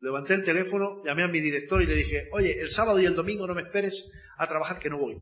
Levanté 0.00 0.34
el 0.34 0.44
teléfono, 0.44 1.02
llamé 1.04 1.22
a 1.22 1.28
mi 1.28 1.40
director 1.40 1.80
y 1.80 1.86
le 1.86 1.94
dije, 1.94 2.28
oye, 2.32 2.60
el 2.60 2.68
sábado 2.68 3.00
y 3.00 3.06
el 3.06 3.14
domingo 3.14 3.46
no 3.46 3.54
me 3.54 3.62
esperes 3.62 4.10
a 4.36 4.46
trabajar 4.46 4.78
que 4.78 4.90
no 4.90 4.98
voy. 4.98 5.16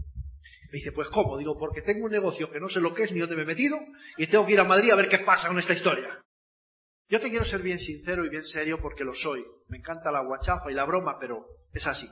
Me 0.71 0.79
dice, 0.79 0.93
pues 0.93 1.09
¿cómo? 1.09 1.39
Digo, 1.39 1.59
porque 1.59 1.81
tengo 1.81 2.05
un 2.05 2.13
negocio 2.13 2.51
que 2.51 2.61
no 2.61 2.69
sé 2.69 2.81
lo 2.81 2.93
que 2.93 3.05
es 3.05 3.13
ni 3.13 3.21
dónde 3.21 3.37
me 3.37 3.43
he 3.43 3.47
metido 3.47 3.79
y 4.19 4.27
tengo 4.27 4.45
que 4.45 4.53
ir 4.53 4.61
a 4.61 4.65
Madrid 4.65 4.91
a 4.91 4.97
ver 4.97 5.09
qué 5.09 5.21
pasa 5.21 5.49
con 5.49 5.59
esta 5.59 5.73
historia. 5.73 6.23
Yo 7.09 7.21
te 7.21 7.31
quiero 7.31 7.47
ser 7.47 7.63
bien 7.63 7.79
sincero 7.79 8.27
y 8.27 8.29
bien 8.29 8.45
serio 8.45 8.79
porque 8.83 9.03
lo 9.03 9.15
soy. 9.15 9.43
Me 9.69 9.79
encanta 9.79 10.13
la 10.13 10.23
guachafa 10.23 10.71
y 10.71 10.75
la 10.75 10.85
broma, 10.85 11.19
pero 11.19 11.47
es 11.73 11.87
así. 11.87 12.07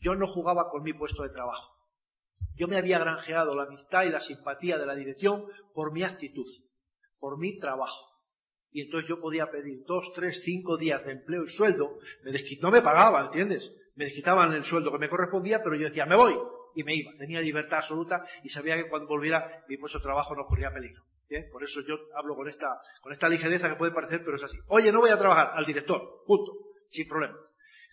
Yo 0.00 0.16
no 0.16 0.26
jugaba 0.26 0.70
con 0.70 0.82
mi 0.82 0.92
puesto 0.92 1.22
de 1.22 1.28
trabajo. 1.28 1.72
Yo 2.56 2.66
me 2.66 2.76
había 2.76 2.98
granjeado 2.98 3.54
la 3.54 3.62
amistad 3.62 4.04
y 4.04 4.10
la 4.10 4.20
simpatía 4.20 4.76
de 4.76 4.86
la 4.86 4.96
dirección 4.96 5.44
por 5.72 5.92
mi 5.92 6.02
actitud, 6.02 6.46
por 7.20 7.38
mi 7.38 7.60
trabajo. 7.60 8.10
Y 8.72 8.82
entonces 8.82 9.08
yo 9.08 9.20
podía 9.20 9.46
pedir 9.50 9.84
dos, 9.86 10.12
tres, 10.14 10.42
cinco 10.44 10.76
días 10.76 11.04
de 11.04 11.12
empleo 11.12 11.44
y 11.44 11.48
sueldo. 11.48 11.98
Me 12.24 12.32
no 12.60 12.70
me 12.72 12.82
pagaban, 12.82 13.26
¿entiendes? 13.26 13.72
Me 13.94 14.06
desquitaban 14.06 14.52
el 14.52 14.64
sueldo 14.64 14.90
que 14.90 14.98
me 14.98 15.08
correspondía, 15.08 15.62
pero 15.62 15.76
yo 15.76 15.88
decía, 15.88 16.06
me 16.06 16.16
voy. 16.16 16.34
Y 16.74 16.84
me 16.84 16.94
iba. 16.94 17.12
Tenía 17.18 17.40
libertad 17.40 17.78
absoluta 17.78 18.24
y 18.42 18.48
sabía 18.48 18.76
que 18.76 18.88
cuando 18.88 19.08
volviera 19.08 19.62
mi 19.68 19.76
puesto 19.76 20.00
trabajo 20.00 20.34
no 20.34 20.46
corría 20.46 20.72
peligro. 20.72 21.02
Por 21.52 21.62
eso 21.62 21.80
yo 21.86 21.94
hablo 22.16 22.34
con 22.34 22.48
esta, 22.48 22.66
con 23.00 23.12
esta 23.12 23.28
ligereza 23.28 23.68
que 23.68 23.76
puede 23.76 23.92
parecer, 23.92 24.22
pero 24.24 24.36
es 24.36 24.42
así. 24.42 24.58
Oye, 24.68 24.90
no 24.90 25.00
voy 25.00 25.10
a 25.10 25.18
trabajar 25.18 25.52
al 25.54 25.64
director, 25.64 26.02
punto, 26.26 26.52
sin 26.90 27.06
problema. 27.06 27.36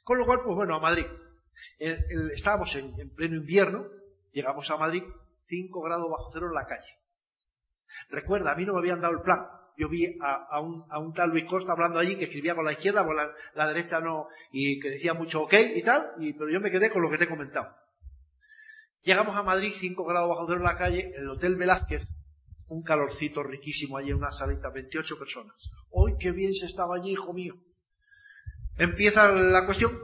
Con 0.03 0.17
lo 0.17 0.25
cual, 0.25 0.39
pues 0.43 0.55
bueno, 0.55 0.75
a 0.75 0.79
Madrid 0.79 1.05
estábamos 1.79 2.75
en, 2.75 2.93
pleno 3.15 3.35
invierno, 3.35 3.85
llegamos 4.31 4.69
a 4.71 4.77
Madrid, 4.77 5.03
5 5.47 5.81
grados 5.81 6.09
bajo 6.09 6.31
cero 6.33 6.47
en 6.47 6.53
la 6.53 6.65
calle. 6.65 6.89
Recuerda, 8.09 8.51
a 8.51 8.55
mí 8.55 8.65
no 8.65 8.73
me 8.73 8.79
habían 8.79 9.01
dado 9.01 9.13
el 9.13 9.21
plan. 9.21 9.47
Yo 9.77 9.89
vi 9.89 10.17
a, 10.21 10.59
un, 10.59 11.13
tal 11.13 11.29
Luis 11.29 11.45
Costa 11.45 11.73
hablando 11.73 11.99
allí 11.99 12.15
que 12.15 12.23
escribía 12.23 12.55
con 12.55 12.65
la 12.65 12.71
izquierda, 12.71 13.05
con 13.05 13.15
la, 13.15 13.67
derecha 13.67 13.99
no, 13.99 14.27
y 14.51 14.79
que 14.79 14.89
decía 14.89 15.13
mucho 15.13 15.43
ok 15.43 15.53
y 15.75 15.83
tal, 15.83 16.13
y, 16.19 16.33
pero 16.33 16.49
yo 16.49 16.59
me 16.59 16.71
quedé 16.71 16.89
con 16.89 17.03
lo 17.03 17.11
que 17.11 17.19
te 17.19 17.25
he 17.25 17.29
comentado. 17.29 17.67
Llegamos 19.07 19.37
a 19.37 19.41
Madrid, 19.41 19.71
5 19.73 20.03
grados 20.03 20.27
bajo 20.27 20.45
cero 20.47 20.57
en 20.57 20.65
la 20.65 20.75
calle, 20.75 21.13
en 21.15 21.21
el 21.21 21.29
Hotel 21.29 21.55
Velázquez, 21.55 22.05
un 22.67 22.83
calorcito 22.83 23.41
riquísimo 23.41 23.95
allí 23.95 24.09
en 24.09 24.17
una 24.17 24.33
salita, 24.33 24.69
28 24.69 25.17
personas. 25.17 25.55
¡Hoy 25.91 26.15
qué 26.19 26.33
bien 26.33 26.53
se 26.53 26.65
estaba 26.65 26.97
allí, 26.97 27.11
hijo 27.11 27.31
mío! 27.31 27.55
Empieza 28.77 29.31
la 29.31 29.65
cuestión, 29.65 29.97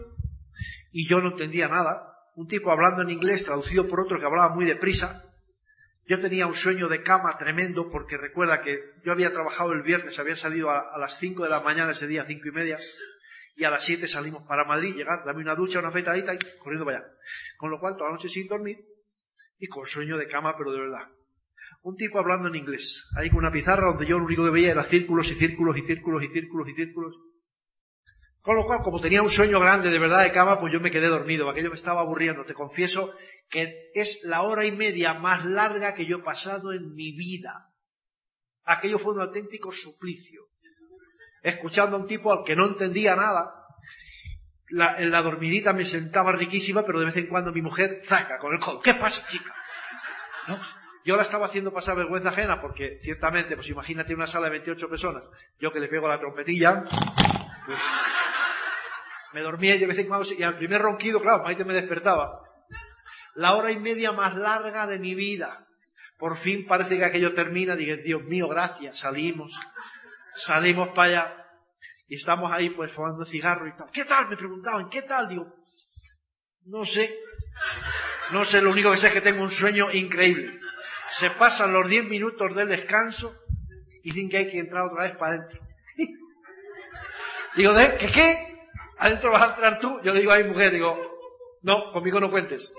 y 0.93 1.05
yo 1.05 1.19
no 1.19 1.31
entendía 1.31 1.67
nada. 1.67 2.15
Un 2.37 2.47
tipo 2.47 2.71
hablando 2.71 3.01
en 3.01 3.09
inglés 3.09 3.43
traducido 3.43 3.89
por 3.89 3.99
otro 3.99 4.17
que 4.17 4.25
hablaba 4.25 4.55
muy 4.55 4.63
deprisa. 4.63 5.21
Yo 6.07 6.21
tenía 6.21 6.47
un 6.47 6.55
sueño 6.55 6.87
de 6.87 7.03
cama 7.03 7.37
tremendo 7.37 7.89
porque 7.91 8.15
recuerda 8.15 8.61
que 8.61 8.79
yo 9.03 9.11
había 9.11 9.33
trabajado 9.33 9.73
el 9.73 9.81
viernes, 9.81 10.17
había 10.17 10.37
salido 10.37 10.69
a, 10.69 10.97
las 10.97 11.19
5 11.19 11.43
de 11.43 11.49
la 11.49 11.59
mañana 11.59 11.91
ese 11.91 12.07
día, 12.07 12.23
cinco 12.25 12.47
y 12.47 12.51
media, 12.51 12.79
y 13.57 13.65
a 13.65 13.69
las 13.69 13.83
7 13.83 14.07
salimos 14.07 14.43
para 14.43 14.63
Madrid, 14.63 14.95
llegar, 14.95 15.25
dame 15.25 15.41
una 15.41 15.55
ducha, 15.55 15.79
una 15.79 15.91
fetadita 15.91 16.33
y 16.33 16.37
corriendo 16.57 16.85
para 16.85 16.99
allá. 16.99 17.07
Con 17.57 17.69
lo 17.69 17.81
cual, 17.81 17.97
toda 17.97 18.09
la 18.09 18.15
noche 18.15 18.29
sin 18.29 18.47
dormir 18.47 18.92
y 19.63 19.67
con 19.69 19.85
sueño 19.85 20.17
de 20.17 20.27
cama, 20.27 20.55
pero 20.57 20.73
de 20.73 20.79
verdad. 20.81 21.07
Un 21.83 21.95
tipo 21.95 22.19
hablando 22.19 22.49
en 22.49 22.55
inglés, 22.55 23.01
ahí 23.15 23.29
con 23.29 23.39
una 23.39 23.51
pizarra 23.51 23.87
donde 23.87 24.05
yo 24.05 24.19
lo 24.19 24.25
único 24.25 24.43
que 24.43 24.49
veía 24.49 24.71
era 24.71 24.83
círculos 24.83 25.31
y 25.31 25.35
círculos 25.35 25.77
y 25.77 25.83
círculos 25.83 26.21
y 26.21 26.27
círculos 26.27 26.67
y 26.67 26.73
círculos. 26.73 27.15
Con 28.41 28.57
lo 28.57 28.65
cual, 28.65 28.81
como 28.83 28.99
tenía 28.99 29.21
un 29.21 29.29
sueño 29.31 29.61
grande 29.61 29.89
de 29.89 29.99
verdad 29.99 30.23
de 30.23 30.33
cama, 30.33 30.59
pues 30.59 30.73
yo 30.73 30.81
me 30.81 30.91
quedé 30.91 31.07
dormido. 31.07 31.49
Aquello 31.49 31.69
me 31.69 31.77
estaba 31.77 32.01
aburriendo. 32.01 32.43
Te 32.43 32.53
confieso 32.53 33.13
que 33.49 33.89
es 33.93 34.19
la 34.25 34.41
hora 34.41 34.65
y 34.65 34.73
media 34.73 35.13
más 35.13 35.45
larga 35.45 35.95
que 35.95 36.05
yo 36.05 36.17
he 36.17 36.23
pasado 36.23 36.73
en 36.73 36.93
mi 36.93 37.15
vida. 37.15 37.69
Aquello 38.65 38.99
fue 38.99 39.13
un 39.13 39.21
auténtico 39.21 39.71
suplicio. 39.71 40.41
Escuchando 41.41 41.95
a 41.95 42.01
un 42.01 42.07
tipo 42.07 42.33
al 42.33 42.43
que 42.43 42.57
no 42.57 42.65
entendía 42.65 43.15
nada. 43.15 43.49
La, 44.69 44.95
en 44.97 45.11
la 45.11 45.21
dormidita 45.21 45.73
me 45.73 45.85
sentaba 45.85 46.31
riquísima, 46.31 46.83
pero 46.85 46.99
de 46.99 47.05
vez 47.05 47.17
en 47.17 47.27
cuando 47.27 47.51
mi 47.51 47.61
mujer 47.61 48.01
zaca 48.07 48.39
con 48.39 48.53
el 48.53 48.59
codo. 48.59 48.81
¿Qué 48.81 48.93
pasa, 48.93 49.27
chica? 49.27 49.53
¿No? 50.47 50.59
Yo 51.05 51.17
la 51.17 51.23
estaba 51.23 51.47
haciendo 51.47 51.73
pasar 51.73 51.97
vergüenza 51.97 52.29
ajena 52.29 52.61
porque, 52.61 52.99
ciertamente, 53.01 53.55
pues 53.55 53.69
imagínate 53.69 54.15
una 54.15 54.25
sala 54.25 54.45
de 54.45 54.51
28 54.51 54.89
personas, 54.89 55.23
yo 55.59 55.71
que 55.71 55.81
le 55.81 55.89
pego 55.89 56.07
la 56.07 56.19
trompetilla, 56.19 56.85
pues 57.65 57.79
me 59.33 59.41
dormía 59.41 59.75
y 59.75 59.79
de 59.79 59.87
vez 59.87 59.97
en 59.97 60.07
cuando, 60.07 60.27
y 60.31 60.43
al 60.43 60.57
primer 60.57 60.81
ronquido, 60.81 61.21
claro, 61.21 61.43
Maite 61.43 61.65
me 61.65 61.73
despertaba 61.73 62.39
la 63.35 63.55
hora 63.55 63.71
y 63.71 63.79
media 63.79 64.11
más 64.11 64.35
larga 64.35 64.87
de 64.87 64.99
mi 64.99 65.15
vida. 65.15 65.65
Por 66.17 66.37
fin 66.37 66.65
parece 66.67 66.97
que 66.97 67.05
aquello 67.05 67.33
termina, 67.33 67.75
dije, 67.75 67.97
Dios 67.97 68.23
mío, 68.23 68.47
gracias, 68.47 68.99
salimos, 68.99 69.51
salimos 70.33 70.89
para 70.89 71.03
allá 71.03 71.42
y 72.07 72.15
estamos 72.15 72.51
ahí 72.51 72.69
pues 72.69 72.91
fumando 72.91 73.25
cigarro 73.25 73.67
y 73.67 73.75
tal. 73.75 73.89
¿Qué 73.91 74.05
tal? 74.05 74.29
Me 74.29 74.37
preguntaban, 74.37 74.89
¿qué 74.89 75.03
tal? 75.03 75.29
Digo, 75.29 75.45
no 76.65 76.85
sé, 76.85 77.13
no 78.31 78.45
sé, 78.45 78.61
lo 78.61 78.71
único 78.71 78.91
que 78.91 78.97
sé 78.97 79.07
es 79.07 79.13
que 79.13 79.21
tengo 79.21 79.43
un 79.43 79.51
sueño 79.51 79.91
increíble. 79.91 80.59
Se 81.07 81.29
pasan 81.31 81.73
los 81.73 81.87
diez 81.89 82.05
minutos 82.05 82.55
del 82.55 82.69
descanso 82.69 83.35
y 84.03 84.11
dicen 84.11 84.29
que 84.29 84.37
hay 84.37 84.51
que 84.51 84.59
entrar 84.59 84.85
otra 84.85 85.03
vez 85.03 85.15
para 85.17 85.35
adentro. 85.35 85.59
digo, 87.55 87.73
¿de 87.73 87.97
qué 87.97 88.11
qué? 88.11 88.53
¿Adentro 88.97 89.31
vas 89.31 89.43
a 89.43 89.53
entrar 89.53 89.79
tú? 89.79 89.99
Yo 90.03 90.13
le 90.13 90.21
digo 90.21 90.31
a 90.31 90.37
mi 90.37 90.45
mujer, 90.45 90.71
digo, 90.71 90.97
no, 91.61 91.91
conmigo 91.91 92.19
no 92.19 92.31
cuentes. 92.31 92.73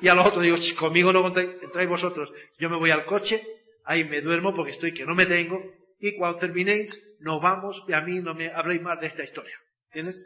Y 0.00 0.08
a 0.08 0.14
los 0.14 0.26
otros 0.26 0.42
digo, 0.42 0.56
conmigo 0.78 1.12
no 1.12 1.26
entráis 1.26 1.88
vosotros. 1.88 2.30
Yo 2.58 2.70
me 2.70 2.76
voy 2.76 2.90
al 2.90 3.04
coche, 3.04 3.42
ahí 3.84 4.04
me 4.04 4.20
duermo 4.20 4.54
porque 4.54 4.72
estoy 4.72 4.94
que 4.94 5.04
no 5.04 5.14
me 5.14 5.26
tengo. 5.26 5.60
Y 6.00 6.16
cuando 6.16 6.38
terminéis, 6.38 7.07
nos 7.18 7.40
vamos 7.40 7.84
y 7.88 7.92
a 7.92 8.00
mí 8.00 8.20
no 8.20 8.34
me 8.34 8.52
habléis 8.52 8.82
más 8.82 9.00
de 9.00 9.06
esta 9.06 9.22
historia. 9.22 9.56
¿Tienes? 9.92 10.24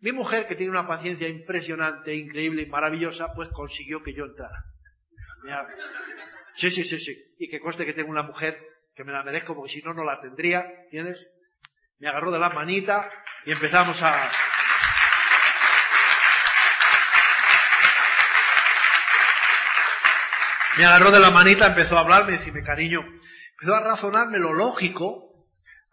Mi 0.00 0.12
mujer, 0.12 0.46
que 0.46 0.56
tiene 0.56 0.70
una 0.70 0.86
paciencia 0.86 1.28
impresionante, 1.28 2.14
increíble 2.14 2.62
y 2.62 2.66
maravillosa, 2.66 3.32
pues 3.34 3.48
consiguió 3.50 4.02
que 4.02 4.14
yo 4.14 4.24
entrara. 4.24 4.64
Sí, 6.56 6.70
sí, 6.70 6.84
sí, 6.84 7.00
sí. 7.00 7.16
Y 7.38 7.48
que 7.48 7.60
conste 7.60 7.86
que 7.86 7.92
tengo 7.92 8.10
una 8.10 8.22
mujer 8.22 8.58
que 8.94 9.04
me 9.04 9.12
la 9.12 9.22
merezco 9.22 9.54
porque 9.54 9.72
si 9.72 9.82
no, 9.82 9.94
no 9.94 10.04
la 10.04 10.20
tendría. 10.20 10.66
¿Tienes? 10.90 11.26
Me 11.98 12.08
agarró 12.08 12.30
de 12.30 12.38
la 12.38 12.50
manita 12.50 13.10
y 13.44 13.52
empezamos 13.52 14.02
a, 14.02 14.30
Me 20.76 20.84
agarró 20.84 21.10
de 21.10 21.20
la 21.20 21.30
manita, 21.30 21.68
empezó 21.68 21.96
a 21.96 22.00
hablarme, 22.00 22.32
decirme, 22.32 22.62
cariño, 22.62 23.00
empezó 23.52 23.74
a 23.74 23.80
razonarme 23.80 24.38
lo 24.38 24.52
lógico. 24.52 25.25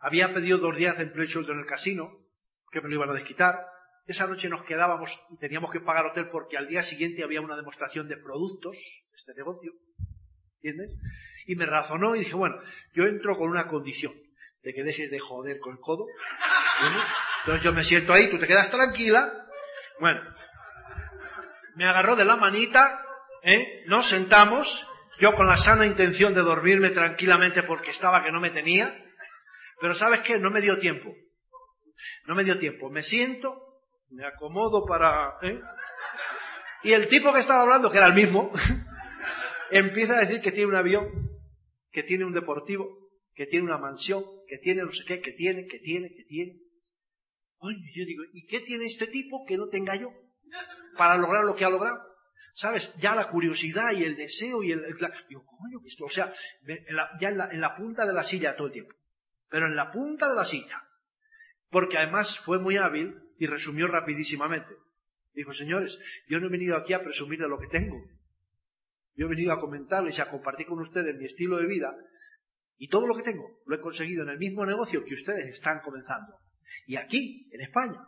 Había 0.03 0.33
pedido 0.33 0.57
dos 0.57 0.75
días 0.75 0.97
de 0.97 1.05
empleo 1.05 1.27
sueldo 1.27 1.53
en 1.53 1.59
el 1.59 1.65
casino, 1.65 2.11
que 2.71 2.81
me 2.81 2.89
lo 2.89 2.95
iban 2.95 3.09
a 3.09 3.13
desquitar. 3.13 3.65
Esa 4.05 4.27
noche 4.27 4.49
nos 4.49 4.65
quedábamos 4.65 5.17
y 5.31 5.39
teníamos 5.39 5.71
que 5.71 5.79
pagar 5.79 6.05
hotel 6.05 6.27
porque 6.29 6.57
al 6.57 6.67
día 6.67 6.83
siguiente 6.83 7.23
había 7.23 7.41
una 7.41 7.55
demostración 7.55 8.07
de 8.09 8.17
productos 8.17 8.75
este 9.15 9.33
negocio. 9.33 9.71
¿Entiendes? 10.61 10.91
Y 11.47 11.55
me 11.55 11.65
razonó 11.65 12.15
y 12.15 12.19
dije, 12.19 12.35
bueno, 12.35 12.55
yo 12.93 13.05
entro 13.05 13.37
con 13.37 13.49
una 13.49 13.67
condición, 13.67 14.13
de 14.61 14.73
que 14.73 14.83
dejes 14.83 15.09
de 15.09 15.19
joder 15.19 15.59
con 15.59 15.73
el 15.73 15.79
codo. 15.79 16.05
Entonces 17.39 17.63
yo 17.63 17.73
me 17.73 17.83
siento 17.83 18.13
ahí, 18.13 18.29
tú 18.29 18.37
te 18.37 18.47
quedas 18.47 18.69
tranquila. 18.69 19.31
Bueno, 19.99 20.21
me 21.75 21.85
agarró 21.85 22.15
de 22.15 22.25
la 22.25 22.35
manita 22.35 23.03
¿eh? 23.43 23.83
Nos 23.87 24.07
sentamos, 24.07 24.85
yo 25.19 25.35
con 25.35 25.47
la 25.47 25.55
sana 25.55 25.85
intención 25.85 26.33
de 26.33 26.41
dormirme 26.41 26.89
tranquilamente 26.89 27.63
porque 27.63 27.91
estaba 27.91 28.23
que 28.23 28.31
no 28.31 28.39
me 28.39 28.49
tenía, 28.49 28.95
pero 29.79 29.93
¿sabes 29.93 30.21
qué? 30.21 30.39
No 30.39 30.49
me 30.49 30.61
dio 30.61 30.79
tiempo. 30.79 31.13
No 32.27 32.35
me 32.35 32.43
dio 32.43 32.57
tiempo. 32.59 32.89
Me 32.89 33.03
siento, 33.03 33.55
me 34.09 34.25
acomodo 34.25 34.85
para... 34.85 35.37
¿eh? 35.41 35.59
Y 36.83 36.91
el 36.91 37.07
tipo 37.07 37.33
que 37.33 37.39
estaba 37.39 37.61
hablando, 37.61 37.91
que 37.91 37.97
era 37.97 38.07
el 38.07 38.13
mismo, 38.13 38.51
empieza 39.71 40.17
a 40.17 40.21
decir 40.21 40.41
que 40.41 40.51
tiene 40.51 40.67
un 40.67 40.75
avión, 40.75 41.09
que 41.91 42.03
tiene 42.03 42.25
un 42.25 42.33
deportivo, 42.33 42.89
que 43.33 43.45
tiene 43.45 43.65
una 43.65 43.77
mansión, 43.77 44.23
que 44.47 44.57
tiene 44.57 44.83
no 44.83 44.91
sé 44.91 45.03
qué, 45.05 45.21
que 45.21 45.31
tiene, 45.31 45.65
que 45.67 45.79
tiene, 45.79 46.09
que 46.09 46.23
tiene. 46.23 46.53
Oye, 47.59 47.77
yo 47.95 48.05
digo, 48.05 48.23
¿y 48.33 48.45
qué 48.47 48.59
tiene 48.59 48.85
este 48.85 49.07
tipo 49.07 49.45
que 49.47 49.57
no 49.57 49.67
tenga 49.69 49.95
yo 49.95 50.11
para 50.97 51.17
lograr 51.17 51.45
lo 51.45 51.55
que 51.55 51.63
ha 51.63 51.69
logrado? 51.69 51.97
¿Sabes? 52.55 52.93
Ya 52.99 53.15
la 53.15 53.29
curiosidad 53.29 53.93
y 53.93 54.03
el 54.03 54.15
deseo 54.15 54.61
y 54.61 54.71
el... 54.71 54.81
digo, 55.29 55.45
coño, 55.45 55.79
esto, 55.87 56.05
o 56.05 56.09
sea, 56.09 56.31
ya 57.19 57.29
en 57.29 57.37
la, 57.37 57.49
en 57.49 57.61
la 57.61 57.75
punta 57.75 58.05
de 58.05 58.13
la 58.13 58.23
silla 58.23 58.55
todo 58.55 58.67
el 58.67 58.73
tiempo. 58.73 58.93
Pero 59.53 59.67
en 59.67 59.75
la 59.75 59.91
punta 59.91 60.27
de 60.27 60.35
la 60.35 60.45
silla. 60.45 60.81
Porque 61.69 61.99
además 61.99 62.39
fue 62.39 62.57
muy 62.57 62.77
hábil 62.77 63.13
y 63.37 63.45
resumió 63.45 63.87
rapidísimamente. 63.87 64.73
Dijo, 65.35 65.53
señores, 65.53 65.99
yo 66.27 66.39
no 66.39 66.47
he 66.47 66.49
venido 66.49 66.75
aquí 66.75 66.93
a 66.93 67.03
presumir 67.03 67.37
de 67.37 67.47
lo 67.47 67.59
que 67.59 67.67
tengo. 67.67 67.95
Yo 69.15 69.27
he 69.27 69.29
venido 69.29 69.53
a 69.53 69.59
comentarles 69.59 70.17
y 70.17 70.21
a 70.21 70.31
compartir 70.31 70.65
con 70.65 70.79
ustedes 70.79 71.15
mi 71.15 71.25
estilo 71.25 71.57
de 71.57 71.67
vida 71.67 71.95
y 72.79 72.87
todo 72.87 73.05
lo 73.05 73.15
que 73.15 73.21
tengo 73.21 73.47
lo 73.67 73.75
he 73.75 73.79
conseguido 73.79 74.23
en 74.23 74.29
el 74.29 74.39
mismo 74.39 74.65
negocio 74.65 75.05
que 75.05 75.13
ustedes 75.13 75.47
están 75.49 75.81
comenzando. 75.81 76.35
Y 76.87 76.95
aquí, 76.95 77.47
en 77.51 77.61
España, 77.61 78.01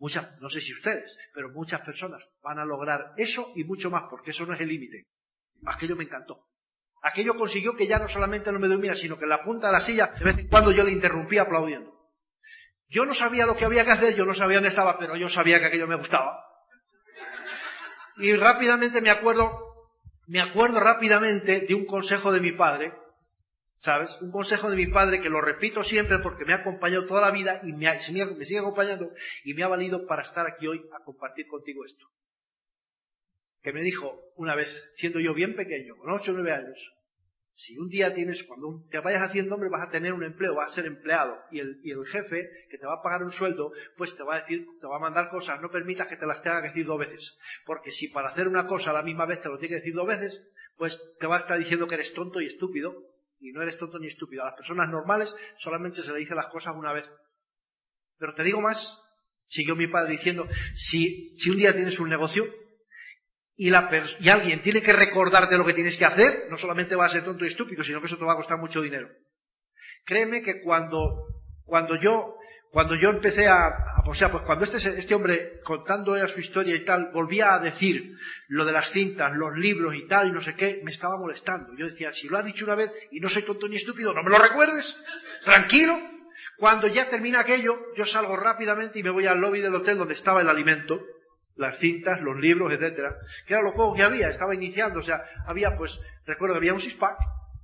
Muchas, 0.00 0.38
no 0.40 0.48
sé 0.48 0.62
si 0.62 0.72
ustedes, 0.72 1.14
pero 1.34 1.50
muchas 1.50 1.82
personas 1.82 2.26
van 2.42 2.58
a 2.58 2.64
lograr 2.64 3.12
eso 3.18 3.52
y 3.54 3.64
mucho 3.64 3.90
más, 3.90 4.04
porque 4.08 4.30
eso 4.30 4.46
no 4.46 4.54
es 4.54 4.60
el 4.60 4.68
límite. 4.68 5.08
Aquello 5.66 5.94
me 5.94 6.04
encantó. 6.04 6.46
Aquello 7.02 7.36
consiguió 7.36 7.76
que 7.76 7.86
ya 7.86 7.98
no 7.98 8.08
solamente 8.08 8.52
no 8.52 8.58
me 8.58 8.68
durmiera, 8.68 8.94
sino 8.94 9.18
que 9.18 9.24
en 9.24 9.30
la 9.30 9.42
punta 9.42 9.68
de 9.68 9.72
la 9.72 9.80
silla, 9.80 10.12
de 10.18 10.24
vez 10.24 10.38
en 10.38 10.48
cuando 10.48 10.70
yo 10.72 10.84
le 10.84 10.90
interrumpía 10.90 11.42
aplaudiendo. 11.42 11.92
Yo 12.90 13.06
no 13.06 13.14
sabía 13.14 13.46
lo 13.46 13.56
que 13.56 13.64
había 13.64 13.84
que 13.84 13.92
hacer, 13.92 14.16
yo 14.16 14.26
no 14.26 14.34
sabía 14.34 14.56
dónde 14.56 14.68
estaba, 14.68 14.98
pero 14.98 15.16
yo 15.16 15.28
sabía 15.28 15.60
que 15.60 15.66
aquello 15.66 15.86
me 15.86 15.96
gustaba. 15.96 16.44
Y 18.16 18.34
rápidamente 18.34 19.00
me 19.00 19.10
acuerdo, 19.10 19.50
me 20.26 20.40
acuerdo 20.40 20.80
rápidamente 20.80 21.60
de 21.60 21.74
un 21.74 21.86
consejo 21.86 22.32
de 22.32 22.40
mi 22.40 22.52
padre, 22.52 22.92
¿Sabes? 23.80 24.20
Un 24.20 24.30
consejo 24.30 24.68
de 24.68 24.76
mi 24.76 24.88
padre 24.88 25.22
que 25.22 25.30
lo 25.30 25.40
repito 25.40 25.82
siempre 25.82 26.18
porque 26.18 26.44
me 26.44 26.52
ha 26.52 26.56
acompañado 26.56 27.06
toda 27.06 27.22
la 27.22 27.30
vida 27.30 27.62
y 27.64 27.72
me, 27.72 27.98
sigue 27.98 28.58
acompañando 28.58 29.08
y 29.42 29.54
me 29.54 29.62
ha 29.62 29.68
valido 29.68 30.06
para 30.06 30.22
estar 30.22 30.46
aquí 30.46 30.66
hoy 30.66 30.82
a 30.94 31.02
compartir 31.02 31.46
contigo 31.46 31.86
esto. 31.86 32.04
Que 33.62 33.72
me 33.72 33.82
dijo 33.82 34.20
una 34.36 34.54
vez, 34.54 34.68
siendo 34.96 35.20
yo 35.20 35.34
bien 35.34 35.54
pequeño, 35.54 35.96
con 35.96 36.10
8 36.10 36.30
o 36.30 36.34
9 36.34 36.52
años, 36.52 36.90
si 37.52 37.76
un 37.76 37.88
día 37.88 38.14
tienes, 38.14 38.44
cuando 38.44 38.86
te 38.90 39.00
vayas 39.00 39.20
haciendo 39.20 39.54
hombre 39.54 39.68
vas 39.68 39.86
a 39.86 39.90
tener 39.90 40.14
un 40.14 40.24
empleo, 40.24 40.54
vas 40.54 40.72
a 40.72 40.74
ser 40.76 40.86
empleado 40.86 41.36
y 41.50 41.60
el, 41.60 41.78
y 41.82 41.90
el 41.90 42.06
jefe 42.06 42.48
que 42.70 42.78
te 42.78 42.86
va 42.86 42.94
a 42.94 43.02
pagar 43.02 43.22
un 43.22 43.32
sueldo, 43.32 43.72
pues 43.98 44.16
te 44.16 44.22
va 44.22 44.36
a 44.36 44.40
decir, 44.40 44.66
te 44.80 44.86
va 44.86 44.96
a 44.96 45.00
mandar 45.00 45.28
cosas, 45.28 45.60
no 45.60 45.70
permitas 45.70 46.06
que 46.06 46.16
te 46.16 46.24
las 46.24 46.42
tenga 46.42 46.62
que 46.62 46.68
decir 46.68 46.86
dos 46.86 46.98
veces. 46.98 47.38
Porque 47.66 47.90
si 47.90 48.08
para 48.08 48.30
hacer 48.30 48.48
una 48.48 48.66
cosa 48.66 48.90
a 48.90 48.94
la 48.94 49.02
misma 49.02 49.26
vez 49.26 49.42
te 49.42 49.50
lo 49.50 49.58
tiene 49.58 49.74
que 49.74 49.80
decir 49.80 49.94
dos 49.94 50.06
veces, 50.06 50.42
pues 50.78 50.98
te 51.18 51.26
va 51.26 51.36
a 51.36 51.40
estar 51.40 51.58
diciendo 51.58 51.86
que 51.86 51.96
eres 51.96 52.14
tonto 52.14 52.40
y 52.40 52.46
estúpido 52.46 52.96
y 53.40 53.52
no 53.52 53.60
eres 53.60 53.76
tonto 53.76 53.98
ni 53.98 54.06
estúpido. 54.06 54.42
A 54.42 54.46
las 54.46 54.54
personas 54.54 54.88
normales 54.88 55.36
solamente 55.58 56.02
se 56.02 56.12
le 56.12 56.20
dice 56.20 56.34
las 56.34 56.46
cosas 56.46 56.74
una 56.74 56.94
vez. 56.94 57.04
Pero 58.18 58.34
te 58.34 58.42
digo 58.42 58.62
más, 58.62 58.98
siguió 59.48 59.76
mi 59.76 59.86
padre 59.86 60.12
diciendo, 60.12 60.48
si, 60.74 61.36
si 61.36 61.50
un 61.50 61.58
día 61.58 61.74
tienes 61.74 62.00
un 62.00 62.08
negocio 62.08 62.46
y, 63.62 63.68
la 63.68 63.90
y 64.18 64.30
alguien 64.30 64.62
tiene 64.62 64.80
que 64.80 64.94
recordarte 64.94 65.58
lo 65.58 65.66
que 65.66 65.74
tienes 65.74 65.98
que 65.98 66.06
hacer, 66.06 66.46
no 66.48 66.56
solamente 66.56 66.96
va 66.96 67.04
a 67.04 67.10
ser 67.10 67.26
tonto 67.26 67.44
y 67.44 67.48
estúpido, 67.48 67.84
sino 67.84 68.00
que 68.00 68.06
eso 68.06 68.16
te 68.16 68.24
va 68.24 68.32
a 68.32 68.36
costar 68.36 68.58
mucho 68.58 68.80
dinero. 68.80 69.10
Créeme 70.06 70.40
que 70.40 70.62
cuando, 70.62 71.26
cuando 71.66 71.94
yo 71.96 72.36
cuando 72.70 72.94
yo 72.94 73.10
empecé 73.10 73.48
a, 73.48 73.84
o 74.06 74.14
sea, 74.14 74.30
pues 74.30 74.44
cuando 74.44 74.64
este, 74.64 74.78
este 74.78 75.14
hombre, 75.14 75.60
contando 75.62 76.16
ella 76.16 76.28
su 76.28 76.40
historia 76.40 76.74
y 76.74 76.86
tal, 76.86 77.10
volvía 77.12 77.52
a 77.52 77.58
decir 77.58 78.16
lo 78.48 78.64
de 78.64 78.72
las 78.72 78.92
cintas, 78.92 79.32
los 79.34 79.54
libros 79.58 79.94
y 79.94 80.06
tal, 80.06 80.28
y 80.28 80.32
no 80.32 80.40
sé 80.40 80.54
qué, 80.54 80.80
me 80.82 80.92
estaba 80.92 81.18
molestando. 81.18 81.74
Yo 81.76 81.86
decía, 81.86 82.12
si 82.12 82.28
lo 82.28 82.38
has 82.38 82.44
dicho 82.46 82.64
una 82.64 82.76
vez 82.76 82.90
y 83.10 83.20
no 83.20 83.28
soy 83.28 83.42
tonto 83.42 83.68
ni 83.68 83.76
estúpido, 83.76 84.14
no 84.14 84.22
me 84.22 84.30
lo 84.30 84.38
recuerdes, 84.38 85.04
tranquilo. 85.44 85.98
Cuando 86.56 86.86
ya 86.86 87.10
termina 87.10 87.40
aquello, 87.40 87.76
yo 87.94 88.06
salgo 88.06 88.36
rápidamente 88.36 89.00
y 89.00 89.02
me 89.02 89.10
voy 89.10 89.26
al 89.26 89.40
lobby 89.40 89.60
del 89.60 89.74
hotel 89.74 89.98
donde 89.98 90.14
estaba 90.14 90.40
el 90.40 90.48
alimento, 90.48 90.98
las 91.60 91.78
cintas, 91.78 92.20
los 92.22 92.40
libros, 92.40 92.72
etcétera, 92.72 93.14
que 93.46 93.52
era 93.52 93.62
lo 93.62 93.74
poco 93.74 93.94
que 93.94 94.02
había, 94.02 94.30
estaba 94.30 94.54
iniciando, 94.54 95.00
o 95.00 95.02
sea, 95.02 95.22
había 95.46 95.76
pues, 95.76 95.98
recuerdo 96.24 96.54
que 96.54 96.58
había 96.58 96.72
un 96.72 96.80
six-pack 96.80 97.18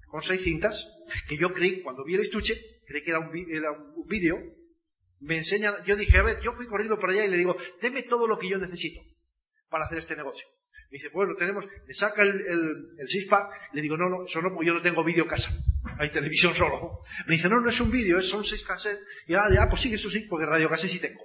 con 0.08 0.22
seis 0.22 0.42
cintas, 0.42 0.86
que 1.26 1.38
yo 1.38 1.52
creí, 1.52 1.80
cuando 1.80 2.04
vi 2.04 2.14
el 2.14 2.20
estuche, 2.20 2.60
creí 2.86 3.02
que 3.02 3.10
era 3.10 3.20
un, 3.20 3.30
era 3.50 3.72
un 3.72 4.06
vídeo, 4.06 4.36
me 5.20 5.38
enseñan, 5.38 5.82
yo 5.86 5.96
dije, 5.96 6.18
a 6.18 6.22
ver, 6.22 6.36
yo 6.42 6.52
fui 6.52 6.66
corriendo 6.66 6.98
por 6.98 7.08
allá 7.08 7.24
y 7.24 7.30
le 7.30 7.38
digo, 7.38 7.56
deme 7.80 8.02
todo 8.02 8.28
lo 8.28 8.38
que 8.38 8.48
yo 8.48 8.58
necesito 8.58 9.00
para 9.70 9.86
hacer 9.86 9.98
este 9.98 10.14
negocio. 10.14 10.46
Me 10.90 10.98
dice, 10.98 11.08
bueno, 11.12 11.34
tenemos, 11.34 11.64
me 11.64 11.94
saca 11.94 12.22
el, 12.22 12.28
el, 12.28 12.88
el 12.98 13.08
six-pack, 13.08 13.72
le 13.72 13.80
digo, 13.80 13.96
no, 13.96 14.10
no, 14.10 14.26
eso 14.26 14.42
no, 14.42 14.50
porque 14.50 14.66
yo 14.66 14.74
no 14.74 14.82
tengo 14.82 15.02
vídeo 15.04 15.26
casa, 15.26 15.50
hay 15.98 16.12
televisión 16.12 16.54
solo. 16.54 17.00
Me 17.26 17.36
dice, 17.36 17.48
no, 17.48 17.60
no 17.60 17.70
es 17.70 17.80
un 17.80 17.90
vídeo, 17.90 18.20
son 18.20 18.44
seis 18.44 18.62
cassettes, 18.62 19.02
y 19.26 19.34
ah, 19.34 19.48
ya, 19.50 19.68
pues 19.70 19.80
sí, 19.80 19.94
eso 19.94 20.10
sí, 20.10 20.26
porque 20.28 20.44
radio 20.44 20.68
cassette 20.68 20.90
sí 20.90 20.98
tengo. 20.98 21.24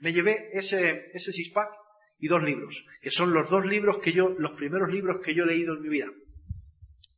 Me 0.00 0.12
llevé 0.12 0.50
ese, 0.52 1.10
ese 1.12 1.32
six-pack 1.32 1.83
y 2.18 2.28
dos 2.28 2.42
libros, 2.42 2.84
que 3.00 3.10
son 3.10 3.32
los 3.32 3.50
dos 3.50 3.64
libros 3.64 3.98
que 4.02 4.12
yo, 4.12 4.30
los 4.38 4.52
primeros 4.52 4.88
libros 4.88 5.20
que 5.22 5.34
yo 5.34 5.44
he 5.44 5.46
leído 5.46 5.74
en 5.74 5.82
mi 5.82 5.88
vida. 5.88 6.08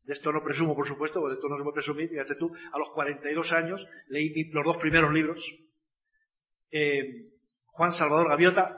De 0.05 0.12
esto 0.12 0.32
no 0.32 0.42
presumo, 0.42 0.74
por 0.74 0.86
supuesto, 0.86 1.20
porque 1.20 1.34
de 1.34 1.36
esto 1.36 1.49
no 1.49 1.57
se 1.57 1.62
puede 1.62 1.74
presumir, 1.74 2.09
fíjate 2.09 2.36
tú, 2.36 2.53
a 2.72 2.78
los 2.78 2.90
42 2.94 3.53
años 3.53 3.86
leí 4.09 4.51
los 4.53 4.64
dos 4.64 4.76
primeros 4.76 5.12
libros, 5.12 5.44
eh, 6.70 7.32
Juan 7.66 7.92
Salvador 7.92 8.28
Gaviota 8.28 8.70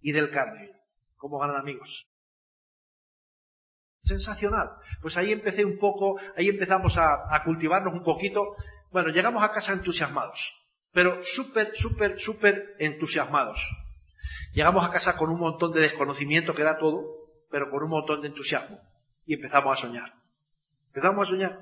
y 0.00 0.12
Del 0.12 0.30
Carmen, 0.30 0.70
como 1.16 1.38
ganan 1.38 1.56
amigos. 1.56 2.06
Sensacional. 4.02 4.70
Pues 5.02 5.16
ahí 5.16 5.32
empecé 5.32 5.64
un 5.64 5.78
poco, 5.78 6.18
ahí 6.36 6.48
empezamos 6.48 6.96
a, 6.96 7.34
a 7.34 7.42
cultivarnos 7.44 7.92
un 7.92 8.04
poquito. 8.04 8.54
Bueno, 8.90 9.10
llegamos 9.10 9.42
a 9.42 9.52
casa 9.52 9.72
entusiasmados, 9.72 10.50
pero 10.92 11.22
súper, 11.22 11.76
súper, 11.76 12.18
súper 12.18 12.76
entusiasmados. 12.78 13.60
Llegamos 14.54 14.84
a 14.84 14.90
casa 14.90 15.16
con 15.16 15.30
un 15.30 15.38
montón 15.38 15.72
de 15.72 15.80
desconocimiento, 15.80 16.54
que 16.54 16.62
era 16.62 16.78
todo, 16.78 17.04
pero 17.50 17.70
con 17.70 17.82
un 17.82 17.90
montón 17.90 18.22
de 18.22 18.28
entusiasmo. 18.28 18.80
Y 19.26 19.34
empezamos 19.34 19.78
a 19.78 19.80
soñar. 19.80 20.12
Empezamos 20.88 21.26
a 21.26 21.30
soñar. 21.30 21.58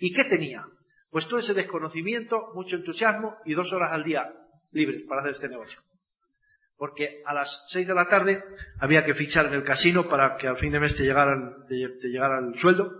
¿Y 0.00 0.12
qué 0.12 0.24
tenía? 0.24 0.64
Pues 1.10 1.28
todo 1.28 1.38
ese 1.38 1.54
desconocimiento, 1.54 2.48
mucho 2.54 2.76
entusiasmo 2.76 3.36
y 3.44 3.54
dos 3.54 3.72
horas 3.72 3.92
al 3.92 4.04
día 4.04 4.32
libres 4.72 5.02
para 5.06 5.20
hacer 5.20 5.34
este 5.34 5.48
negocio. 5.48 5.78
Porque 6.76 7.22
a 7.26 7.34
las 7.34 7.64
seis 7.68 7.86
de 7.86 7.94
la 7.94 8.08
tarde 8.08 8.42
había 8.80 9.04
que 9.04 9.14
fichar 9.14 9.46
en 9.46 9.52
el 9.52 9.62
casino 9.62 10.08
para 10.08 10.36
que 10.36 10.48
al 10.48 10.58
fin 10.58 10.72
de 10.72 10.80
mes 10.80 10.96
te 10.96 11.04
llegaran, 11.04 11.54
llegara 11.68 12.38
el 12.38 12.58
sueldo. 12.58 12.90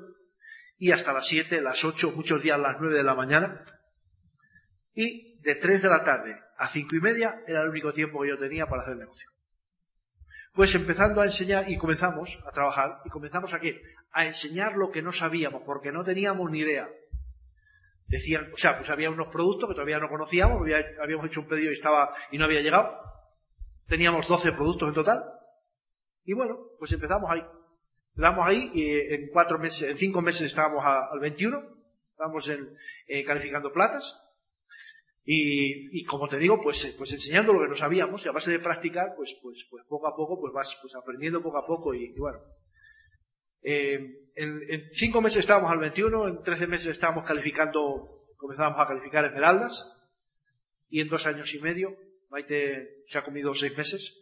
Y 0.78 0.92
hasta 0.92 1.12
las 1.12 1.26
siete, 1.26 1.60
las 1.60 1.84
ocho, 1.84 2.12
muchos 2.12 2.42
días 2.42 2.58
las 2.60 2.76
nueve 2.80 2.96
de 2.96 3.04
la 3.04 3.14
mañana. 3.14 3.64
Y 4.94 5.31
de 5.42 5.56
tres 5.56 5.82
de 5.82 5.88
la 5.88 6.04
tarde 6.04 6.40
a 6.58 6.68
cinco 6.68 6.96
y 6.96 7.00
media 7.00 7.42
era 7.46 7.62
el 7.62 7.68
único 7.68 7.92
tiempo 7.92 8.22
que 8.22 8.28
yo 8.28 8.38
tenía 8.38 8.66
para 8.66 8.82
hacer 8.82 8.96
negocio. 8.96 9.28
Pues 10.54 10.74
empezando 10.74 11.20
a 11.20 11.24
enseñar 11.24 11.70
y 11.70 11.78
comenzamos 11.78 12.38
a 12.46 12.52
trabajar 12.52 12.96
y 13.04 13.08
comenzamos 13.08 13.54
a 13.54 13.60
qué? 13.60 13.82
A 14.12 14.26
enseñar 14.26 14.76
lo 14.76 14.90
que 14.90 15.02
no 15.02 15.12
sabíamos 15.12 15.62
porque 15.64 15.90
no 15.90 16.04
teníamos 16.04 16.50
ni 16.50 16.60
idea. 16.60 16.88
Decían, 18.06 18.50
o 18.52 18.56
sea, 18.58 18.76
pues 18.76 18.90
había 18.90 19.10
unos 19.10 19.28
productos 19.28 19.70
que 19.70 19.74
todavía 19.74 19.98
no 19.98 20.08
conocíamos, 20.08 20.60
habíamos 21.02 21.26
hecho 21.26 21.40
un 21.40 21.48
pedido 21.48 21.70
y 21.70 21.74
estaba, 21.74 22.14
y 22.30 22.36
no 22.36 22.44
había 22.44 22.60
llegado. 22.60 22.94
Teníamos 23.88 24.28
12 24.28 24.52
productos 24.52 24.88
en 24.88 24.94
total. 24.94 25.24
Y 26.24 26.34
bueno, 26.34 26.56
pues 26.78 26.92
empezamos 26.92 27.30
ahí. 27.30 27.42
Empezamos 28.14 28.46
ahí 28.46 28.70
y 28.74 29.14
en 29.14 29.28
cuatro 29.32 29.58
meses, 29.58 29.88
en 29.88 29.96
cinco 29.96 30.20
meses 30.20 30.42
estábamos 30.42 30.84
al 30.84 31.18
21. 31.18 31.62
Estábamos 32.10 32.46
en, 32.48 32.76
eh, 33.08 33.24
calificando 33.24 33.72
platas. 33.72 34.22
Y, 35.24 36.00
y, 36.00 36.04
como 36.04 36.28
te 36.28 36.36
digo, 36.38 36.60
pues, 36.60 36.84
eh, 36.84 36.94
pues 36.98 37.12
enseñando 37.12 37.52
lo 37.52 37.60
que 37.60 37.68
no 37.68 37.76
sabíamos 37.76 38.24
y 38.24 38.28
a 38.28 38.32
base 38.32 38.50
de 38.50 38.58
practicar, 38.58 39.14
pues, 39.16 39.36
pues, 39.40 39.64
pues 39.70 39.84
poco 39.88 40.08
a 40.08 40.16
poco, 40.16 40.40
pues 40.40 40.52
vas 40.52 40.76
pues 40.82 40.94
aprendiendo 40.96 41.40
poco 41.40 41.58
a 41.58 41.66
poco 41.66 41.94
y, 41.94 42.12
bueno. 42.18 42.38
Eh, 43.62 44.00
en, 44.34 44.60
en, 44.68 44.90
cinco 44.94 45.20
meses 45.20 45.40
estábamos 45.40 45.70
al 45.70 45.78
21, 45.78 46.28
en 46.28 46.42
13 46.42 46.66
meses 46.66 46.88
estábamos 46.88 47.24
calificando, 47.24 48.24
comenzábamos 48.36 48.80
a 48.80 48.88
calificar 48.88 49.24
esmeraldas 49.24 49.88
y 50.90 51.00
en 51.00 51.08
dos 51.08 51.24
años 51.26 51.54
y 51.54 51.60
medio, 51.60 51.96
Maite 52.28 52.88
se 53.06 53.18
ha 53.18 53.22
comido 53.22 53.54
seis 53.54 53.76
meses, 53.76 54.18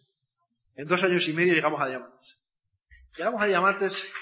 en 0.76 0.86
dos 0.86 1.02
años 1.02 1.26
y 1.28 1.32
medio 1.32 1.54
llegamos 1.54 1.80
a 1.80 1.88
diamantes. 1.88 2.36
Llegamos 3.16 3.42
a 3.42 3.46
diamantes 3.46 4.12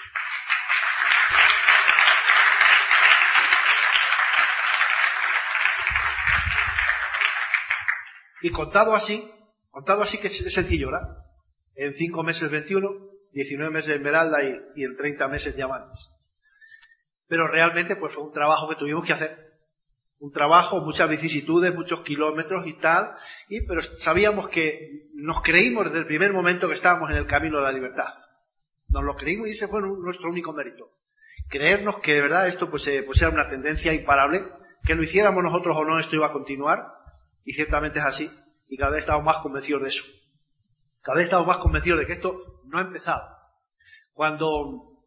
Y 8.41 8.51
contado 8.51 8.95
así, 8.95 9.29
contado 9.69 10.01
así 10.01 10.19
que 10.19 10.27
es 10.27 10.53
sencillo, 10.53 10.87
¿verdad? 10.87 11.07
En 11.75 11.93
cinco 11.93 12.23
meses 12.23 12.49
21, 12.49 12.89
19 13.33 13.71
meses 13.71 13.89
de 13.89 13.95
esmeralda 13.95 14.39
y, 14.75 14.83
en 14.83 14.95
30 14.95 15.27
meses 15.27 15.55
diamantes. 15.55 16.09
Pero 17.27 17.47
realmente 17.47 17.95
pues 17.95 18.13
fue 18.13 18.23
un 18.23 18.33
trabajo 18.33 18.69
que 18.69 18.75
tuvimos 18.75 19.05
que 19.05 19.13
hacer. 19.13 19.37
Un 20.19 20.31
trabajo, 20.31 20.81
muchas 20.81 21.09
vicisitudes, 21.09 21.73
muchos 21.73 22.03
kilómetros 22.03 22.67
y 22.67 22.73
tal, 22.73 23.11
y, 23.47 23.65
pero 23.65 23.81
sabíamos 23.81 24.49
que 24.49 25.07
nos 25.13 25.41
creímos 25.41 25.85
desde 25.85 25.99
el 25.99 26.07
primer 26.07 26.33
momento 26.33 26.67
que 26.67 26.73
estábamos 26.73 27.09
en 27.11 27.17
el 27.17 27.25
camino 27.25 27.57
de 27.57 27.63
la 27.63 27.71
libertad. 27.71 28.15
Nos 28.89 29.03
lo 29.03 29.15
creímos 29.15 29.47
y 29.47 29.51
ese 29.51 29.67
fue 29.67 29.81
nuestro 29.81 30.29
único 30.29 30.51
mérito. 30.51 30.89
Creernos 31.49 31.99
que 31.99 32.15
de 32.15 32.21
verdad 32.21 32.47
esto 32.47 32.69
pues, 32.69 32.85
eh, 32.87 33.03
pues 33.03 33.21
era 33.21 33.31
una 33.31 33.49
tendencia 33.49 33.93
imparable, 33.93 34.43
que 34.83 34.95
lo 34.95 35.03
hiciéramos 35.03 35.43
nosotros 35.43 35.77
o 35.77 35.85
no, 35.85 35.99
esto 35.99 36.15
iba 36.15 36.27
a 36.27 36.33
continuar, 36.33 36.79
y 37.49 37.53
ciertamente 37.53 37.97
es 37.97 38.05
así, 38.05 38.29
y 38.67 38.77
cada 38.77 38.91
vez 38.91 38.99
estamos 38.99 39.23
más 39.23 39.37
convencidos 39.37 39.81
de 39.81 39.89
eso. 39.89 40.03
Cada 41.01 41.17
vez 41.17 41.23
estamos 41.23 41.47
más 41.47 41.57
convencidos 41.57 41.99
de 41.99 42.05
que 42.05 42.13
esto 42.13 42.61
no 42.65 42.77
ha 42.77 42.81
empezado. 42.81 43.23
Cuando 44.13 44.99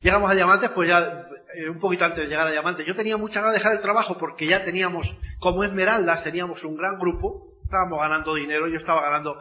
llegamos 0.00 0.28
a 0.28 0.34
Diamantes, 0.34 0.70
pues 0.70 0.88
ya 0.88 1.28
eh, 1.54 1.68
un 1.70 1.78
poquito 1.78 2.04
antes 2.04 2.24
de 2.24 2.28
llegar 2.28 2.48
a 2.48 2.50
Diamantes, 2.50 2.84
yo 2.84 2.96
tenía 2.96 3.16
mucha 3.16 3.40
ganas 3.40 3.54
de 3.54 3.60
dejar 3.60 3.76
el 3.76 3.82
trabajo 3.82 4.18
porque 4.18 4.48
ya 4.48 4.64
teníamos, 4.64 5.16
como 5.38 5.62
Esmeraldas, 5.62 6.24
teníamos 6.24 6.64
un 6.64 6.76
gran 6.76 6.98
grupo, 6.98 7.54
estábamos 7.62 8.00
ganando 8.00 8.34
dinero, 8.34 8.66
yo 8.66 8.78
estaba 8.78 9.02
ganando, 9.02 9.40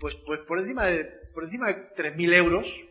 pues, 0.00 0.16
pues 0.26 0.40
por 0.40 0.58
encima 0.58 0.86
de, 0.86 1.08
por 1.32 1.44
encima 1.44 1.68
de 1.68 1.94
3.000 1.94 2.34
euros, 2.34 2.82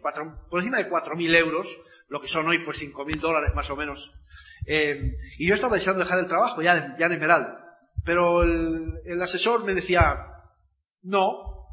por 0.50 0.62
encima 0.62 0.78
de 0.78 0.90
4.000 0.90 1.36
euros, 1.36 1.68
lo 2.08 2.22
que 2.22 2.30
son 2.30 2.48
hoy 2.48 2.60
pues 2.60 2.82
5.000 2.82 3.20
dólares 3.20 3.54
más 3.54 3.70
o 3.70 3.76
menos. 3.76 4.14
Eh, 4.66 5.18
y 5.40 5.46
yo 5.46 5.56
estaba 5.56 5.76
deseando 5.76 6.06
dejar 6.06 6.20
el 6.20 6.28
trabajo 6.28 6.62
ya, 6.62 6.96
ya 6.98 7.08
en 7.08 7.12
Esmeralda. 7.12 7.63
Pero 8.06 8.44
el, 8.44 8.94
el 9.06 9.22
asesor 9.22 9.64
me 9.64 9.74
decía, 9.74 10.16
no, 11.02 11.68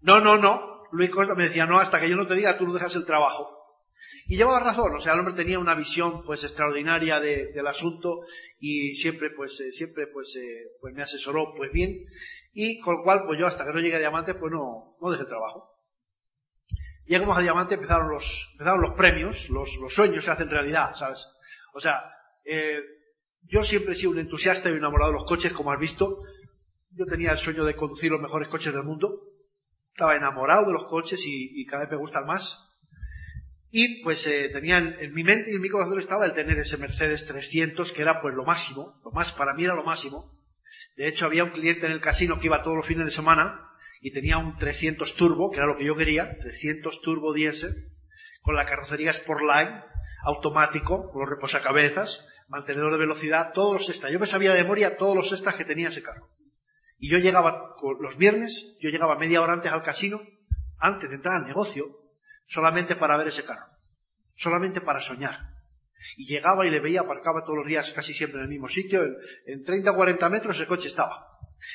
no, 0.00 0.20
no, 0.20 0.36
no. 0.36 0.82
Luis 0.92 1.10
Costa 1.10 1.34
me 1.34 1.44
decía, 1.44 1.66
no, 1.66 1.78
hasta 1.78 1.98
que 1.98 2.08
yo 2.08 2.16
no 2.16 2.26
te 2.26 2.34
diga, 2.34 2.56
tú 2.56 2.66
no 2.66 2.74
dejas 2.74 2.94
el 2.96 3.06
trabajo. 3.06 3.54
Y 4.26 4.36
llevaba 4.36 4.60
razón, 4.60 4.94
o 4.94 5.00
sea, 5.00 5.12
el 5.12 5.18
hombre 5.18 5.34
tenía 5.34 5.58
una 5.58 5.74
visión 5.74 6.24
pues 6.24 6.44
extraordinaria 6.44 7.20
de, 7.20 7.52
del 7.52 7.66
asunto 7.66 8.20
y 8.58 8.94
siempre 8.94 9.30
pues 9.36 9.60
eh, 9.60 9.70
siempre 9.70 10.06
pues 10.06 10.34
eh, 10.36 10.62
pues 10.80 10.94
me 10.94 11.02
asesoró 11.02 11.52
pues 11.54 11.70
bien 11.72 12.06
y 12.54 12.80
con 12.80 12.96
lo 12.96 13.02
cual 13.02 13.24
pues 13.26 13.38
yo 13.38 13.46
hasta 13.46 13.66
que 13.66 13.72
no 13.72 13.80
llegué 13.80 13.96
a 13.96 13.98
Diamante 13.98 14.34
pues 14.34 14.50
no, 14.50 14.96
no 14.98 15.10
dejé 15.10 15.24
el 15.24 15.28
trabajo. 15.28 15.68
Llegamos 17.06 17.36
a 17.36 17.42
Diamante, 17.42 17.74
empezaron 17.74 18.08
los, 18.08 18.48
empezaron 18.52 18.80
los 18.80 18.94
premios, 18.94 19.50
los, 19.50 19.76
los 19.76 19.92
sueños 19.92 20.24
se 20.24 20.30
hacen 20.30 20.48
realidad, 20.48 20.94
¿sabes? 20.94 21.26
O 21.74 21.80
sea, 21.80 22.00
eh, 22.46 22.80
yo 23.48 23.62
siempre 23.62 23.92
he 23.92 23.96
sido 23.96 24.12
un 24.12 24.18
entusiasta 24.18 24.70
y 24.70 24.72
enamorado 24.72 25.12
de 25.12 25.18
los 25.18 25.28
coches, 25.28 25.52
como 25.52 25.72
has 25.72 25.78
visto. 25.78 26.22
Yo 26.96 27.06
tenía 27.06 27.32
el 27.32 27.38
sueño 27.38 27.64
de 27.64 27.76
conducir 27.76 28.10
los 28.10 28.20
mejores 28.20 28.48
coches 28.48 28.72
del 28.72 28.84
mundo. 28.84 29.20
Estaba 29.90 30.16
enamorado 30.16 30.66
de 30.66 30.72
los 30.72 30.86
coches 30.86 31.22
y, 31.26 31.64
cada 31.66 31.82
vez 31.82 31.92
me 31.92 31.98
gustan 31.98 32.26
más. 32.26 32.70
Y 33.70 34.02
pues 34.02 34.26
eh, 34.26 34.50
tenía 34.52 34.78
en, 34.78 35.12
mi 35.14 35.24
mente 35.24 35.50
y 35.50 35.56
en 35.56 35.60
mi 35.60 35.68
corazón 35.68 35.98
estaba 35.98 36.26
el 36.26 36.32
tener 36.32 36.58
ese 36.58 36.78
Mercedes 36.78 37.26
300, 37.26 37.92
que 37.92 38.02
era 38.02 38.20
pues 38.22 38.34
lo 38.34 38.44
máximo, 38.44 38.94
lo 39.04 39.10
más, 39.10 39.32
para 39.32 39.52
mí 39.52 39.64
era 39.64 39.74
lo 39.74 39.84
máximo. 39.84 40.30
De 40.96 41.08
hecho, 41.08 41.26
había 41.26 41.44
un 41.44 41.50
cliente 41.50 41.86
en 41.86 41.92
el 41.92 42.00
casino 42.00 42.38
que 42.38 42.46
iba 42.46 42.62
todos 42.62 42.76
los 42.76 42.86
fines 42.86 43.04
de 43.04 43.10
semana 43.10 43.60
y 44.00 44.12
tenía 44.12 44.38
un 44.38 44.56
300 44.58 45.16
turbo, 45.16 45.50
que 45.50 45.56
era 45.56 45.66
lo 45.66 45.76
que 45.76 45.86
yo 45.86 45.96
quería, 45.96 46.38
300 46.38 47.00
turbo 47.00 47.32
diésel, 47.32 47.74
con 48.42 48.54
la 48.54 48.64
carrocería 48.64 49.12
Sportline, 49.12 49.80
automático, 50.24 51.10
con 51.10 51.22
los 51.22 51.30
reposacabezas, 51.30 52.24
mantenedor 52.48 52.92
de 52.92 52.98
velocidad, 52.98 53.52
todos 53.52 53.72
los 53.72 53.88
extras. 53.88 54.12
Yo 54.12 54.20
me 54.20 54.26
sabía 54.26 54.52
de 54.52 54.62
memoria 54.62 54.96
todos 54.96 55.16
los 55.16 55.32
extras 55.32 55.56
que 55.56 55.64
tenía 55.64 55.88
ese 55.88 56.02
carro. 56.02 56.28
Y 56.98 57.10
yo 57.10 57.18
llegaba 57.18 57.74
los 58.00 58.16
viernes, 58.16 58.78
yo 58.80 58.90
llegaba 58.90 59.18
media 59.18 59.42
hora 59.42 59.54
antes 59.54 59.72
al 59.72 59.82
casino, 59.82 60.20
antes 60.78 61.08
de 61.10 61.16
entrar 61.16 61.36
al 61.36 61.46
negocio, 61.46 61.86
solamente 62.46 62.96
para 62.96 63.16
ver 63.16 63.28
ese 63.28 63.44
carro, 63.44 63.66
solamente 64.36 64.80
para 64.80 65.00
soñar. 65.00 65.38
Y 66.16 66.26
llegaba 66.26 66.66
y 66.66 66.70
le 66.70 66.80
veía, 66.80 67.00
aparcaba 67.00 67.42
todos 67.42 67.58
los 67.58 67.66
días 67.66 67.92
casi 67.92 68.12
siempre 68.12 68.38
en 68.38 68.44
el 68.44 68.50
mismo 68.50 68.68
sitio, 68.68 69.02
en, 69.46 69.64
30 69.64 69.90
o 69.90 69.96
40 69.96 70.28
metros 70.28 70.60
el 70.60 70.66
coche 70.66 70.88
estaba. 70.88 71.26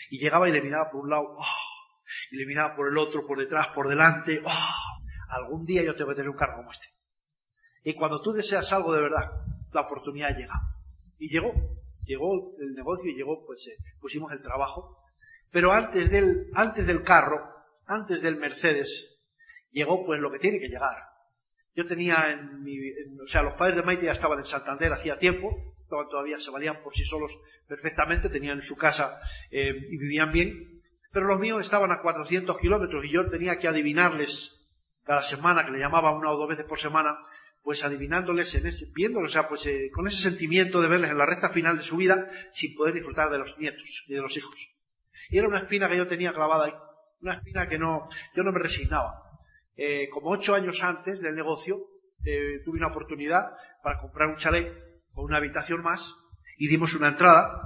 Y 0.10 0.20
llegaba 0.20 0.48
y 0.48 0.52
le 0.52 0.62
miraba 0.62 0.90
por 0.92 1.02
un 1.02 1.10
lado, 1.10 1.24
¡oh! 1.24 1.46
y 2.32 2.38
le 2.38 2.46
miraba 2.46 2.76
por 2.76 2.88
el 2.88 2.98
otro, 2.98 3.26
por 3.26 3.40
detrás, 3.40 3.68
por 3.74 3.88
delante, 3.88 4.42
¡oh! 4.46 5.00
algún 5.30 5.66
día 5.66 5.84
yo 5.84 5.96
tengo 5.96 6.10
que 6.10 6.16
tener 6.16 6.30
un 6.30 6.38
carro 6.38 6.58
como 6.58 6.72
este. 6.72 6.88
Y 7.84 7.96
cuando 7.96 8.22
tú 8.22 8.32
deseas 8.32 8.72
algo 8.74 8.94
de 8.94 9.02
verdad, 9.02 9.32
la 9.74 9.82
oportunidad 9.82 10.36
llega. 10.36 10.56
Y 11.18 11.30
llegó, 11.30 11.54
llegó 12.06 12.56
el 12.60 12.74
negocio 12.74 13.10
y 13.10 13.16
llegó, 13.16 13.46
pues 13.46 13.68
eh, 13.68 13.76
pusimos 14.00 14.32
el 14.32 14.42
trabajo. 14.42 15.04
Pero 15.52 15.72
antes 15.72 16.10
del, 16.10 16.48
antes 16.54 16.86
del 16.86 17.04
carro, 17.04 17.42
antes 17.86 18.22
del 18.22 18.38
Mercedes, 18.38 19.20
llegó 19.72 20.06
pues 20.06 20.20
lo 20.20 20.32
que 20.32 20.40
tiene 20.40 20.60
que 20.60 20.68
llegar. 20.68 20.96
Yo 21.76 21.88
tenía 21.88 22.32
en 22.32 22.64
mi, 22.64 22.78
o 23.24 23.28
sea, 23.28 23.42
los 23.42 23.56
padres 23.56 23.78
de 23.78 23.84
Maite 23.84 24.06
ya 24.06 24.12
estaban 24.12 24.40
en 24.40 24.46
Santander 24.46 24.92
hacía 24.92 25.18
tiempo, 25.18 25.56
todavía 25.88 26.38
se 26.38 26.52
valían 26.52 26.82
por 26.84 26.94
sí 26.94 27.04
solos 27.04 27.32
perfectamente, 27.68 28.30
tenían 28.30 28.62
su 28.62 28.76
casa 28.76 29.20
eh, 29.50 29.74
y 29.90 29.98
vivían 29.98 30.32
bien, 30.32 30.82
pero 31.12 31.28
los 31.28 31.40
míos 31.40 31.64
estaban 31.64 31.92
a 31.92 32.02
400 32.02 32.58
kilómetros 32.58 33.06
y 33.06 33.12
yo 33.12 33.30
tenía 33.30 33.58
que 33.58 33.68
adivinarles 33.68 34.56
cada 35.04 35.22
semana, 35.22 35.66
que 35.66 35.72
le 35.72 35.80
llamaba 35.80 36.16
una 36.16 36.30
o 36.30 36.38
dos 36.38 36.50
veces 36.50 36.66
por 36.66 36.80
semana, 36.80 37.18
pues 37.64 37.84
adivinándoles, 37.84 38.56
en 38.56 38.68
ese, 38.68 38.86
viéndoles, 38.96 39.32
o 39.32 39.34
sea, 39.34 39.48
pues 39.48 39.66
eh, 39.66 39.90
con 39.94 40.08
ese 40.08 40.22
sentimiento 40.22 40.82
de 40.82 40.88
verles 40.88 41.12
en 41.12 41.18
la 41.18 41.26
recta 41.26 41.50
final 41.50 41.78
de 41.78 41.84
su 41.84 41.98
vida 41.98 42.30
sin 42.54 42.76
poder 42.76 42.94
disfrutar 42.94 43.30
de 43.30 43.38
los 43.38 43.58
nietos 43.58 44.04
y 44.08 44.14
de 44.14 44.22
los 44.22 44.36
hijos. 44.38 44.56
Y 45.30 45.38
era 45.38 45.48
una 45.48 45.60
espina 45.60 45.90
que 45.90 45.98
yo 45.98 46.08
tenía 46.08 46.34
clavada 46.34 46.66
ahí, 46.66 46.74
una 47.22 47.36
espina 47.36 47.68
que 47.68 47.78
no, 47.78 48.08
yo 48.36 48.44
no 48.44 48.52
me 48.52 48.60
resignaba. 48.60 49.24
Eh, 49.76 50.10
como 50.10 50.32
ocho 50.32 50.56
años 50.56 50.84
antes 50.84 51.22
del 51.22 51.36
negocio, 51.36 51.78
eh, 52.26 52.62
tuve 52.66 52.80
una 52.80 52.88
oportunidad 52.88 53.52
para 53.82 54.00
comprar 54.00 54.30
un 54.30 54.36
chalet 54.36 54.74
con 55.14 55.26
una 55.26 55.38
habitación 55.38 55.82
más 55.82 56.16
y 56.58 56.68
dimos 56.68 56.94
una 56.96 57.10
entrada. 57.10 57.62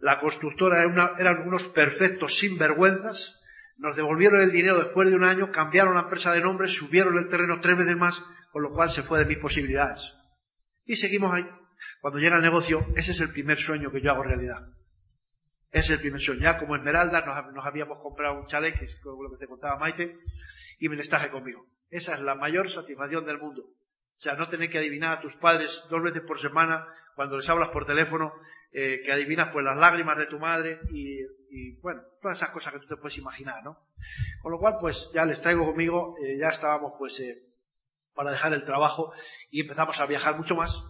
La 0.00 0.20
constructora 0.20 0.78
era 0.78 0.88
una, 0.88 1.12
eran 1.18 1.46
unos 1.46 1.66
perfectos 1.66 2.38
sinvergüenzas. 2.38 3.37
Nos 3.78 3.94
devolvieron 3.94 4.40
el 4.40 4.50
dinero 4.50 4.76
después 4.76 5.08
de 5.08 5.16
un 5.16 5.22
año, 5.22 5.52
cambiaron 5.52 5.94
la 5.94 6.02
empresa 6.02 6.32
de 6.32 6.40
nombre, 6.40 6.68
subieron 6.68 7.16
el 7.16 7.28
terreno 7.28 7.60
tres 7.60 7.78
veces 7.78 7.96
más, 7.96 8.20
con 8.50 8.62
lo 8.62 8.72
cual 8.72 8.90
se 8.90 9.04
fue 9.04 9.20
de 9.20 9.26
mis 9.26 9.38
posibilidades. 9.38 10.14
Y 10.84 10.96
seguimos 10.96 11.32
ahí. 11.32 11.46
Cuando 12.00 12.18
llega 12.18 12.36
el 12.36 12.42
negocio, 12.42 12.86
ese 12.96 13.12
es 13.12 13.20
el 13.20 13.30
primer 13.30 13.58
sueño 13.58 13.92
que 13.92 14.00
yo 14.00 14.10
hago 14.10 14.24
realidad. 14.24 14.66
Ese 15.70 15.80
es 15.80 15.90
el 15.90 16.00
primer 16.00 16.20
sueño. 16.20 16.40
Ya 16.40 16.58
como 16.58 16.74
Esmeralda 16.74 17.24
nos, 17.24 17.64
habíamos 17.64 17.98
comprado 18.02 18.40
un 18.40 18.46
chalet, 18.46 18.76
que 18.76 18.86
es 18.86 19.00
lo 19.04 19.30
que 19.30 19.38
te 19.38 19.46
contaba 19.46 19.78
Maite, 19.78 20.18
y 20.80 20.88
me 20.88 20.96
les 20.96 21.08
traje 21.08 21.30
conmigo. 21.30 21.64
Esa 21.88 22.14
es 22.14 22.20
la 22.20 22.34
mayor 22.34 22.68
satisfacción 22.68 23.24
del 23.26 23.38
mundo. 23.38 23.62
O 23.62 24.20
sea, 24.20 24.34
no 24.34 24.48
tener 24.48 24.70
que 24.70 24.78
adivinar 24.78 25.18
a 25.18 25.20
tus 25.20 25.36
padres 25.36 25.84
dos 25.88 26.02
veces 26.02 26.22
por 26.22 26.40
semana 26.40 26.84
cuando 27.14 27.36
les 27.36 27.48
hablas 27.48 27.68
por 27.68 27.86
teléfono, 27.86 28.32
eh, 28.72 29.02
que 29.04 29.12
adivinas 29.12 29.50
pues 29.52 29.64
las 29.64 29.76
lágrimas 29.76 30.18
de 30.18 30.26
tu 30.26 30.38
madre 30.38 30.80
y, 30.90 31.20
bueno, 31.80 32.02
todas 32.20 32.36
esas 32.36 32.50
cosas 32.50 32.72
que 32.72 32.80
tú 32.80 32.86
te 32.86 32.96
puedes 32.96 33.18
imaginar, 33.18 33.62
¿no? 33.64 33.78
Con 34.42 34.52
lo 34.52 34.58
cual, 34.58 34.76
pues 34.80 35.10
ya 35.14 35.24
les 35.24 35.40
traigo 35.40 35.66
conmigo, 35.66 36.16
eh, 36.22 36.38
ya 36.38 36.48
estábamos 36.48 36.94
pues 36.98 37.18
eh, 37.20 37.38
para 38.14 38.30
dejar 38.30 38.52
el 38.52 38.64
trabajo 38.64 39.12
y 39.50 39.62
empezamos 39.62 40.00
a 40.00 40.06
viajar 40.06 40.36
mucho 40.36 40.56
más. 40.56 40.82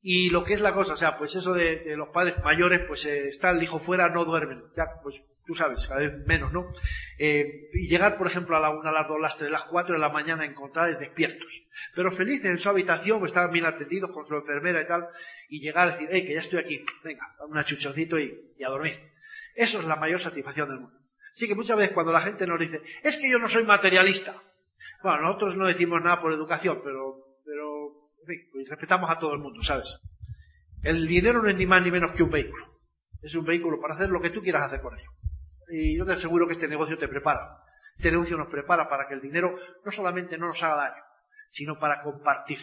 Y 0.00 0.30
lo 0.30 0.42
que 0.44 0.54
es 0.54 0.60
la 0.60 0.74
cosa, 0.74 0.94
o 0.94 0.96
sea, 0.96 1.16
pues 1.16 1.36
eso 1.36 1.52
de, 1.54 1.94
los 1.96 2.08
padres 2.08 2.34
mayores, 2.42 2.80
pues 2.88 3.04
está 3.06 3.50
el 3.50 3.62
hijo 3.62 3.78
fuera, 3.78 4.08
no 4.08 4.24
duermen. 4.24 4.64
Ya, 4.76 4.86
pues 5.02 5.22
tú 5.46 5.54
sabes, 5.54 5.86
cada 5.86 6.00
vez 6.00 6.26
menos, 6.26 6.52
¿no? 6.52 6.72
Eh, 7.18 7.68
y 7.74 7.88
llegar, 7.88 8.18
por 8.18 8.26
ejemplo, 8.26 8.56
a 8.56 8.60
la 8.60 8.70
una, 8.70 8.90
a 8.90 8.92
las 8.92 9.08
dos, 9.08 9.20
las 9.20 9.36
tres, 9.36 9.50
las 9.50 9.64
cuatro 9.64 9.94
de 9.94 10.00
la 10.00 10.08
mañana 10.08 10.42
a 10.42 10.46
encontrarles 10.46 10.98
despiertos, 10.98 11.62
pero 11.94 12.10
felices 12.12 12.46
en 12.46 12.58
su 12.58 12.68
habitación, 12.68 13.20
pues 13.20 13.30
estaban 13.30 13.52
bien 13.52 13.66
atendidos 13.66 14.10
con 14.10 14.26
su 14.26 14.34
enfermera 14.34 14.82
y 14.82 14.86
tal, 14.86 15.06
y 15.48 15.60
llegar 15.60 15.88
a 15.88 15.92
decir, 15.92 16.08
hey, 16.10 16.26
que 16.26 16.34
ya 16.34 16.40
estoy 16.40 16.60
aquí, 16.60 16.84
venga, 17.04 17.36
un 17.46 17.62
chuchoncito 17.64 18.18
y, 18.18 18.54
y 18.58 18.64
a 18.64 18.68
dormir. 18.68 19.11
Eso 19.54 19.80
es 19.80 19.84
la 19.84 19.96
mayor 19.96 20.20
satisfacción 20.20 20.68
del 20.68 20.80
mundo. 20.80 20.98
Así 21.34 21.48
que 21.48 21.54
muchas 21.54 21.76
veces 21.76 21.94
cuando 21.94 22.12
la 22.12 22.20
gente 22.20 22.46
nos 22.46 22.60
dice, 22.60 22.80
es 23.02 23.16
que 23.16 23.30
yo 23.30 23.38
no 23.38 23.48
soy 23.48 23.64
materialista. 23.64 24.34
Bueno, 25.02 25.22
nosotros 25.22 25.56
no 25.56 25.66
decimos 25.66 26.00
nada 26.02 26.20
por 26.20 26.32
educación, 26.32 26.80
pero, 26.84 27.16
pero, 27.44 27.86
en 28.20 28.26
fin, 28.26 28.48
pues 28.52 28.68
respetamos 28.68 29.10
a 29.10 29.18
todo 29.18 29.34
el 29.34 29.40
mundo, 29.40 29.62
¿sabes? 29.62 30.00
El 30.82 31.06
dinero 31.06 31.42
no 31.42 31.48
es 31.48 31.56
ni 31.56 31.66
más 31.66 31.82
ni 31.82 31.90
menos 31.90 32.12
que 32.12 32.22
un 32.22 32.30
vehículo. 32.30 32.66
Es 33.22 33.34
un 33.34 33.44
vehículo 33.44 33.80
para 33.80 33.94
hacer 33.94 34.10
lo 34.10 34.20
que 34.20 34.30
tú 34.30 34.42
quieras 34.42 34.64
hacer 34.64 34.80
con 34.80 34.98
ello. 34.98 35.10
Y 35.70 35.96
yo 35.96 36.04
te 36.04 36.12
aseguro 36.12 36.46
que 36.46 36.52
este 36.52 36.68
negocio 36.68 36.98
te 36.98 37.08
prepara. 37.08 37.56
Este 37.96 38.10
negocio 38.10 38.36
nos 38.36 38.48
prepara 38.48 38.88
para 38.88 39.06
que 39.08 39.14
el 39.14 39.20
dinero 39.20 39.56
no 39.84 39.92
solamente 39.92 40.36
no 40.36 40.48
nos 40.48 40.62
haga 40.62 40.76
daño, 40.76 41.02
sino 41.50 41.78
para 41.78 42.02
compartir. 42.02 42.58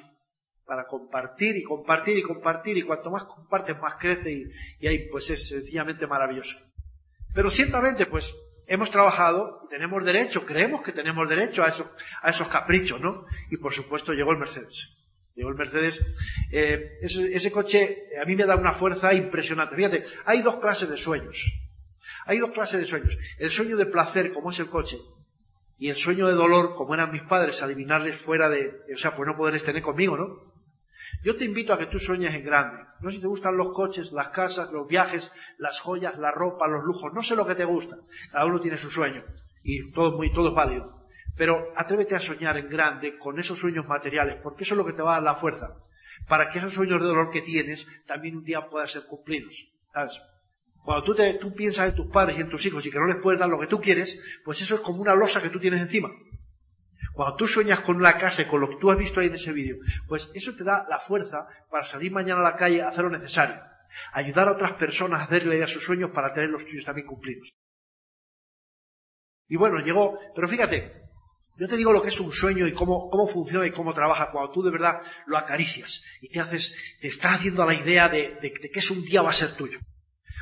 Para 0.66 0.86
compartir 0.86 1.56
y 1.56 1.64
compartir 1.64 2.18
y 2.18 2.22
compartir 2.22 2.78
y 2.78 2.84
cuanto 2.84 3.10
más 3.10 3.24
compartes 3.24 3.80
más 3.80 3.96
crece 3.96 4.32
y, 4.32 4.44
y 4.80 4.88
ahí 4.88 5.10
pues 5.10 5.30
es 5.30 5.48
sencillamente 5.48 6.06
maravilloso. 6.08 6.60
Pero 7.34 7.50
ciertamente 7.50 8.06
pues 8.06 8.36
hemos 8.68 8.92
trabajado 8.92 9.68
tenemos 9.70 10.04
derecho, 10.04 10.46
creemos 10.46 10.82
que 10.82 10.92
tenemos 10.92 11.30
derecho 11.30 11.64
a 11.64 11.68
esos, 11.68 11.88
a 12.22 12.30
esos 12.30 12.48
caprichos, 12.48 13.00
¿no? 13.00 13.26
Y 13.50 13.58
por 13.58 13.74
supuesto 13.74 14.14
llegó 14.14 14.32
el 14.32 14.40
Mercedes. 14.40 14.98
Llegó 15.36 15.50
el 15.50 15.56
Mercedes. 15.56 16.06
Eh, 16.52 16.98
ese, 17.02 17.34
ese, 17.34 17.52
coche 17.52 17.98
a 18.22 18.26
mí 18.26 18.36
me 18.36 18.46
da 18.46 18.56
una 18.56 18.74
fuerza 18.74 19.14
impresionante. 19.14 19.76
Fíjate, 19.76 20.06
hay 20.26 20.42
dos 20.42 20.60
clases 20.60 20.90
de 20.90 20.98
sueños. 20.98 21.52
Hay 22.26 22.40
dos 22.40 22.52
clases 22.52 22.82
de 22.82 22.86
sueños. 22.86 23.18
El 23.38 23.50
sueño 23.50 23.78
de 23.78 23.86
placer, 23.86 24.34
como 24.34 24.52
es 24.52 24.60
el 24.60 24.68
coche, 24.68 24.98
y 25.78 25.90
el 25.90 25.96
sueño 25.96 26.28
de 26.28 26.34
dolor, 26.34 26.76
como 26.76 26.94
eran 26.94 27.12
mis 27.12 27.24
padres, 27.24 27.62
adivinarles 27.62 28.20
fuera 28.20 28.50
de, 28.50 28.82
o 28.94 28.98
sea, 28.98 29.16
pues 29.16 29.26
no 29.26 29.38
poderles 29.38 29.64
tener 29.64 29.82
conmigo, 29.82 30.18
¿no? 30.18 30.49
Yo 31.24 31.36
te 31.36 31.46
invito 31.46 31.74
a 31.74 31.78
que 31.78 31.88
tú 31.88 32.00
sueñes 32.00 32.34
en 32.34 32.46
grande. 32.46 32.84
No 33.02 33.10
sé 33.10 33.18
si 33.18 33.22
te 33.22 33.28
gustan 33.28 33.58
los 33.58 33.74
coches, 33.74 34.12
las 34.12 34.30
casas, 34.30 34.72
los 34.72 34.88
viajes, 34.88 35.32
las 35.58 35.80
joyas, 35.82 36.18
la 36.18 36.32
ropa, 36.32 36.68
los 36.68 36.84
lujos. 36.84 37.14
No 37.14 37.22
sé 37.22 37.36
lo 37.36 37.46
que 37.46 37.56
te 37.56 37.66
gusta. 37.66 37.98
Cada 38.32 38.46
uno 38.46 38.60
tiene 38.60 38.78
su 38.78 38.90
sueño. 38.90 39.24
Y 39.64 39.92
todo, 39.92 40.14
muy, 40.14 40.32
todo 40.32 40.50
es 40.50 40.56
válido. 40.56 41.00
Pero 41.38 41.72
atrévete 41.76 42.16
a 42.16 42.20
soñar 42.20 42.58
en 42.58 42.70
grande 42.70 43.18
con 43.18 43.40
esos 43.40 43.60
sueños 43.60 43.88
materiales, 43.88 44.38
porque 44.42 44.64
eso 44.64 44.76
es 44.76 44.78
lo 44.78 44.86
que 44.86 44.94
te 44.94 45.02
va 45.02 45.12
a 45.12 45.16
dar 45.16 45.24
la 45.24 45.36
fuerza. 45.36 45.76
Para 46.28 46.52
que 46.52 46.60
esos 46.60 46.74
sueños 46.74 47.02
de 47.02 47.08
dolor 47.08 47.32
que 47.32 47.42
tienes 47.42 47.88
también 48.08 48.38
un 48.38 48.44
día 48.44 48.68
puedan 48.70 48.88
ser 48.88 49.06
cumplidos. 49.06 49.56
¿Sabes? 49.94 50.14
Cuando 50.84 51.04
tú, 51.04 51.16
te, 51.16 51.34
tú 51.36 51.54
piensas 51.54 51.90
en 51.90 51.96
tus 51.96 52.08
padres 52.08 52.38
y 52.38 52.42
en 52.42 52.50
tus 52.50 52.66
hijos 52.66 52.86
y 52.86 52.92
que 52.92 53.00
no 53.00 53.06
les 53.06 53.18
puedes 53.18 53.40
dar 53.40 53.50
lo 53.50 53.60
que 53.60 53.68
tú 53.68 53.80
quieres, 53.82 54.22
pues 54.46 54.62
eso 54.62 54.76
es 54.76 54.82
como 54.82 55.02
una 55.02 55.16
losa 55.16 55.42
que 55.42 55.50
tú 55.50 55.60
tienes 55.60 55.82
encima. 55.82 56.10
Cuando 57.20 57.36
tú 57.36 57.48
sueñas 57.50 57.82
con 57.82 58.02
la 58.02 58.18
casa 58.18 58.44
y 58.44 58.46
con 58.46 58.62
lo 58.62 58.70
que 58.70 58.78
tú 58.78 58.90
has 58.90 58.98
visto 58.98 59.20
ahí 59.20 59.28
en 59.28 59.34
ese 59.34 59.52
vídeo, 59.52 59.76
pues 60.08 60.32
eso 60.34 60.56
te 60.56 60.64
da 60.64 60.86
la 60.88 61.02
fuerza 61.02 61.48
para 61.70 61.86
salir 61.86 62.14
mañana 62.14 62.40
a 62.40 62.52
la 62.52 62.56
calle 62.56 62.82
a 62.82 62.88
hacer 62.88 63.04
lo 63.04 63.10
necesario. 63.10 63.62
Ayudar 64.14 64.48
a 64.48 64.54
otras 64.54 64.72
personas 64.76 65.20
a 65.20 65.24
hacerle 65.26 65.62
a 65.62 65.68
sus 65.68 65.84
sueños 65.84 66.12
para 66.12 66.34
tener 66.34 66.50
los 66.50 66.64
tuyos 66.64 66.86
también 66.86 67.08
cumplidos. 67.08 67.52
Y 69.50 69.58
bueno, 69.58 69.80
llegó, 69.80 70.18
pero 70.34 70.48
fíjate, 70.48 70.94
yo 71.58 71.68
te 71.68 71.76
digo 71.76 71.92
lo 71.92 72.02
que 72.02 72.08
es 72.08 72.22
un 72.22 72.32
sueño 72.32 72.66
y 72.66 72.74
cómo, 72.74 73.10
cómo 73.10 73.28
funciona 73.28 73.68
y 73.68 73.72
cómo 73.72 73.94
trabaja 73.94 74.32
cuando 74.32 74.54
tú 74.54 74.64
de 74.64 74.72
verdad 74.72 75.02
lo 75.28 75.38
acaricias 75.38 76.02
y 76.22 76.30
te 76.30 76.40
haces, 76.40 76.74
te 77.02 77.10
estás 77.10 77.34
haciendo 77.34 77.66
la 77.66 77.74
idea 77.74 78.08
de, 78.08 78.40
que 78.40 78.80
ese 78.80 78.94
un 78.94 79.04
día 79.04 79.24
va 79.24 79.32
a 79.32 79.34
ser 79.34 79.58
tuyo. 79.58 79.78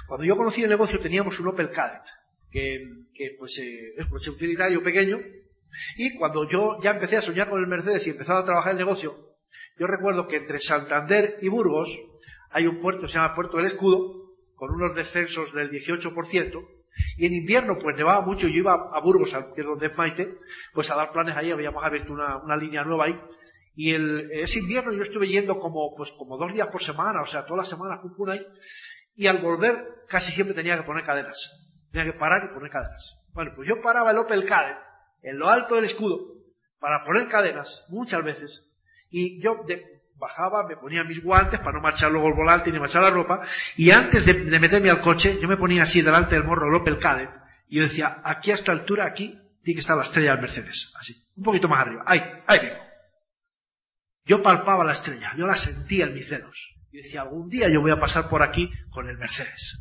Cuando 0.07 0.25
yo 0.25 0.37
conocí 0.37 0.61
el 0.61 0.69
negocio 0.69 0.99
teníamos 0.99 1.39
un 1.39 1.47
Opel 1.47 1.71
Kadett, 1.71 2.05
que, 2.51 3.35
pues 3.39 3.57
eh, 3.57 3.95
es 3.97 4.05
un 4.05 4.35
utilitario 4.35 4.83
pequeño, 4.83 5.17
y 5.97 6.17
cuando 6.17 6.47
yo 6.49 6.77
ya 6.81 6.91
empecé 6.91 7.17
a 7.17 7.21
soñar 7.21 7.49
con 7.49 7.59
el 7.59 7.67
Mercedes 7.67 8.07
y 8.07 8.11
empezaba 8.11 8.39
a 8.39 8.45
trabajar 8.45 8.73
el 8.73 8.79
negocio, 8.79 9.15
yo 9.79 9.87
recuerdo 9.87 10.27
que 10.27 10.37
entre 10.37 10.59
Santander 10.59 11.37
y 11.41 11.49
Burgos 11.49 11.89
hay 12.51 12.65
un 12.67 12.81
puerto, 12.81 13.07
se 13.07 13.15
llama 13.15 13.35
Puerto 13.35 13.57
del 13.57 13.67
Escudo, 13.67 14.13
con 14.55 14.71
unos 14.71 14.95
descensos 14.95 15.53
del 15.53 15.69
18%, 15.69 16.67
y 17.17 17.25
en 17.27 17.33
invierno 17.33 17.77
pues 17.79 17.95
nevaba 17.95 18.21
mucho, 18.21 18.47
yo 18.47 18.57
iba 18.59 18.73
a 18.73 18.99
Burgos, 19.01 19.35
que 19.53 19.61
es 19.61 19.67
donde 19.67 19.87
es 19.87 19.97
Maite, 19.97 20.27
pues 20.73 20.89
a 20.89 20.95
dar 20.95 21.11
planes 21.11 21.35
ahí, 21.35 21.51
habíamos 21.51 21.83
abierto 21.83 22.13
una, 22.13 22.37
una 22.37 22.57
línea 22.57 22.83
nueva 22.83 23.05
ahí, 23.05 23.15
y 23.75 23.93
el, 23.93 24.31
ese 24.31 24.59
invierno 24.59 24.91
yo 24.91 25.03
estuve 25.03 25.27
yendo 25.27 25.59
como, 25.59 25.95
pues 25.95 26.11
como 26.17 26.37
dos 26.37 26.51
días 26.51 26.69
por 26.69 26.81
semana, 26.81 27.21
o 27.21 27.27
sea, 27.27 27.45
todas 27.45 27.59
las 27.59 27.69
semanas 27.69 27.99
pum, 28.01 28.27
ahí, 28.29 28.43
y 29.15 29.27
al 29.27 29.37
volver 29.37 29.75
casi 30.07 30.31
siempre 30.31 30.55
tenía 30.55 30.77
que 30.77 30.83
poner 30.83 31.05
cadenas. 31.05 31.63
Tenía 31.91 32.11
que 32.11 32.17
parar 32.17 32.49
y 32.49 32.53
poner 32.53 32.71
cadenas. 32.71 33.23
Bueno, 33.33 33.51
pues 33.55 33.67
yo 33.69 33.79
paraba 33.81 34.09
el 34.09 34.17
Opel 34.17 34.45
Kadett 34.45 34.86
en 35.29 35.37
lo 35.37 35.49
alto 35.49 35.75
del 35.75 35.85
escudo 35.85 36.19
para 36.79 37.03
poner 37.03 37.27
cadenas 37.27 37.83
muchas 37.89 38.23
veces 38.23 38.63
y 39.09 39.41
yo 39.41 39.65
bajaba, 40.15 40.67
me 40.67 40.77
ponía 40.77 41.03
mis 41.03 41.23
guantes 41.23 41.59
para 41.59 41.73
no 41.73 41.81
marchar 41.81 42.11
luego 42.11 42.27
el 42.29 42.33
volante 42.33 42.71
ni 42.71 42.79
marchar 42.79 43.03
la 43.03 43.09
ropa 43.09 43.41
y 43.75 43.91
antes 43.91 44.25
de, 44.25 44.59
meterme 44.59 44.89
al 44.89 45.01
coche 45.01 45.37
yo 45.41 45.47
me 45.47 45.57
ponía 45.57 45.83
así 45.83 46.01
delante 46.01 46.35
del 46.35 46.43
morro 46.43 46.67
el 46.67 46.75
Opel 46.75 46.97
y 47.69 47.77
yo 47.77 47.83
decía, 47.83 48.21
aquí 48.23 48.51
a 48.51 48.53
esta 48.53 48.71
altura, 48.71 49.05
aquí 49.05 49.37
tiene 49.61 49.75
que 49.75 49.81
estar 49.81 49.97
la 49.97 50.03
estrella 50.03 50.31
del 50.31 50.41
Mercedes, 50.41 50.93
así, 50.97 51.13
un 51.35 51.43
poquito 51.43 51.67
más 51.67 51.81
arriba, 51.81 52.03
ahí, 52.05 52.21
ahí 52.47 52.59
vengo. 52.59 52.87
Yo 54.23 54.41
palpaba 54.41 54.85
la 54.85 54.93
estrella, 54.93 55.33
yo 55.37 55.45
la 55.45 55.55
sentía 55.55 56.05
en 56.05 56.13
mis 56.13 56.29
dedos. 56.29 56.75
Y 56.91 56.97
decía, 56.97 57.21
algún 57.21 57.49
día 57.49 57.67
yo 57.69 57.81
voy 57.81 57.91
a 57.91 57.99
pasar 57.99 58.29
por 58.29 58.41
aquí 58.41 58.69
con 58.89 59.09
el 59.09 59.17
Mercedes. 59.17 59.79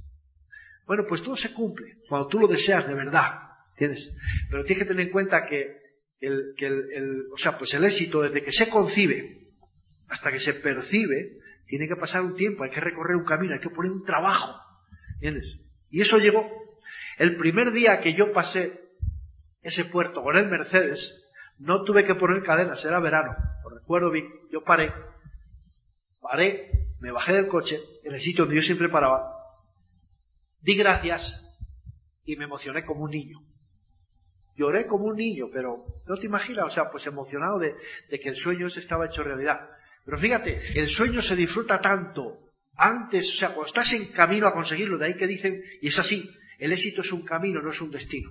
Bueno, 0.86 1.04
pues 1.08 1.22
todo 1.22 1.36
se 1.36 1.52
cumple 1.52 1.94
cuando 2.08 2.28
tú 2.28 2.40
lo 2.40 2.48
deseas 2.48 2.86
de 2.86 2.94
verdad, 2.94 3.40
¿entiendes? 3.76 4.16
Pero 4.50 4.64
tienes 4.64 4.82
que 4.82 4.88
tener 4.88 5.06
en 5.06 5.12
cuenta 5.12 5.46
que 5.46 5.76
el, 6.20 6.54
que 6.56 6.66
el, 6.66 6.92
el, 6.92 7.22
o 7.32 7.36
sea, 7.36 7.58
pues 7.58 7.74
el 7.74 7.84
éxito 7.84 8.22
desde 8.22 8.42
que 8.42 8.52
se 8.52 8.68
concibe 8.70 9.38
hasta 10.08 10.32
que 10.32 10.40
se 10.40 10.54
percibe, 10.54 11.38
tiene 11.66 11.88
que 11.88 11.96
pasar 11.96 12.22
un 12.22 12.36
tiempo, 12.36 12.64
hay 12.64 12.70
que 12.70 12.80
recorrer 12.80 13.16
un 13.16 13.24
camino, 13.24 13.54
hay 13.54 13.60
que 13.60 13.70
poner 13.70 13.90
un 13.90 14.04
trabajo, 14.04 14.60
¿entiendes? 15.14 15.60
Y 15.90 16.00
eso 16.00 16.18
llegó. 16.18 16.48
El 17.18 17.36
primer 17.36 17.72
día 17.72 18.00
que 18.00 18.14
yo 18.14 18.32
pasé 18.32 18.78
ese 19.62 19.84
puerto 19.84 20.22
con 20.22 20.36
el 20.36 20.48
Mercedes, 20.48 21.28
no 21.58 21.82
tuve 21.82 22.04
que 22.04 22.14
poner 22.14 22.42
cadenas, 22.42 22.84
era 22.84 23.00
verano. 23.00 23.34
Lo 23.64 23.76
recuerdo 23.76 24.10
bien, 24.10 24.28
yo 24.52 24.62
paré, 24.62 24.92
paré, 26.20 26.70
me 27.00 27.10
bajé 27.10 27.32
del 27.32 27.48
coche, 27.48 27.80
en 28.04 28.14
el 28.14 28.20
sitio 28.20 28.44
donde 28.44 28.56
yo 28.56 28.62
siempre 28.62 28.88
paraba, 28.88 29.32
di 30.60 30.76
gracias 30.76 31.42
y 32.24 32.36
me 32.36 32.44
emocioné 32.44 32.84
como 32.84 33.04
un 33.04 33.10
niño. 33.10 33.40
Lloré 34.56 34.86
como 34.86 35.04
un 35.04 35.16
niño, 35.16 35.46
pero 35.52 35.76
no 36.06 36.16
te 36.16 36.26
imaginas, 36.26 36.64
o 36.64 36.70
sea, 36.70 36.90
pues 36.90 37.06
emocionado 37.06 37.58
de, 37.58 37.76
que 38.08 38.28
el 38.28 38.36
sueño 38.36 38.66
ese 38.66 38.80
estaba 38.80 39.06
hecho 39.06 39.22
realidad. 39.22 39.68
Pero 40.04 40.18
fíjate, 40.18 40.80
el 40.80 40.88
sueño 40.88 41.20
se 41.20 41.36
disfruta 41.36 41.80
tanto 41.80 42.40
antes, 42.74 43.28
o 43.30 43.36
sea, 43.36 43.48
cuando 43.48 43.66
estás 43.66 43.92
en 43.92 44.12
camino 44.12 44.46
a 44.46 44.54
conseguirlo, 44.54 44.96
de 44.96 45.06
ahí 45.06 45.14
que 45.14 45.26
dicen, 45.26 45.62
y 45.82 45.88
es 45.88 45.98
así, 45.98 46.30
el 46.58 46.72
éxito 46.72 47.02
es 47.02 47.12
un 47.12 47.22
camino, 47.22 47.60
no 47.60 47.70
es 47.70 47.80
un 47.80 47.90
destino. 47.90 48.30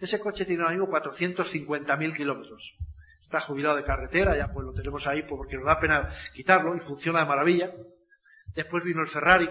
Ese 0.00 0.18
coche 0.18 0.44
tiene 0.44 0.62
ahora 0.62 0.74
mismo 0.74 0.88
450.000 0.92 2.16
kilómetros. 2.16 2.74
Está 3.22 3.40
jubilado 3.40 3.76
de 3.76 3.84
carretera, 3.84 4.36
ya 4.36 4.52
pues 4.52 4.66
lo 4.66 4.72
tenemos 4.72 5.06
ahí 5.06 5.22
porque 5.22 5.56
nos 5.56 5.66
da 5.66 5.80
pena 5.80 6.14
quitarlo 6.34 6.76
y 6.76 6.80
funciona 6.80 7.20
de 7.20 7.26
maravilla. 7.26 7.70
Después 8.54 8.84
vino 8.84 9.02
el 9.02 9.08
Ferrari. 9.08 9.48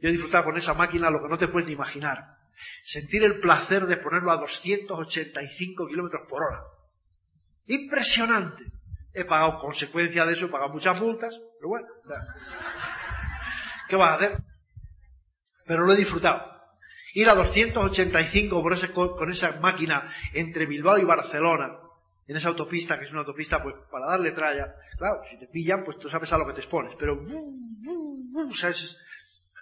Yo 0.00 0.08
he 0.08 0.12
disfrutado 0.12 0.44
con 0.44 0.56
esa 0.56 0.74
máquina 0.74 1.10
lo 1.10 1.22
que 1.22 1.28
no 1.28 1.38
te 1.38 1.48
puedes 1.48 1.68
ni 1.68 1.74
imaginar. 1.74 2.35
Sentir 2.82 3.24
el 3.24 3.40
placer 3.40 3.86
de 3.86 3.96
ponerlo 3.96 4.30
a 4.30 4.36
285 4.36 5.86
kilómetros 5.86 6.26
por 6.28 6.42
hora. 6.42 6.60
Impresionante. 7.66 8.64
He 9.12 9.24
pagado 9.24 9.58
consecuencia 9.58 10.26
de 10.26 10.34
eso, 10.34 10.46
he 10.46 10.48
pagado 10.48 10.72
muchas 10.72 11.00
multas, 11.00 11.40
pero 11.58 11.68
bueno. 11.68 11.86
¿Qué 13.88 13.96
vas 13.96 14.10
a 14.10 14.14
hacer? 14.14 14.38
Pero 15.66 15.84
lo 15.84 15.92
he 15.92 15.96
disfrutado. 15.96 16.56
Ir 17.14 17.28
a 17.28 17.34
285 17.34 18.62
por 18.62 18.72
ese, 18.74 18.92
con 18.92 19.30
esa 19.30 19.58
máquina 19.60 20.12
entre 20.34 20.66
Bilbao 20.66 20.98
y 20.98 21.04
Barcelona, 21.04 21.78
en 22.26 22.36
esa 22.36 22.48
autopista, 22.48 22.98
que 22.98 23.06
es 23.06 23.10
una 23.10 23.20
autopista 23.20 23.62
pues 23.62 23.74
para 23.90 24.06
darle 24.06 24.32
tralla. 24.32 24.74
Claro, 24.98 25.22
si 25.30 25.38
te 25.38 25.46
pillan, 25.46 25.84
pues 25.84 25.98
tú 25.98 26.10
sabes 26.10 26.30
a 26.32 26.38
lo 26.38 26.46
que 26.46 26.52
te 26.52 26.60
expones. 26.60 26.94
Pero, 26.98 27.24
es, 28.68 28.98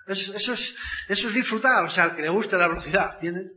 eso, 0.07 0.35
es, 0.35 0.77
eso 1.09 1.29
es 1.29 1.35
disfrutar, 1.35 1.85
o 1.85 1.91
sea, 1.91 2.05
al 2.05 2.17
que 2.17 2.23
le 2.23 2.29
guste 2.29 2.57
la 2.57 2.69
velocidad, 2.69 3.15
¿entiendes? 3.15 3.53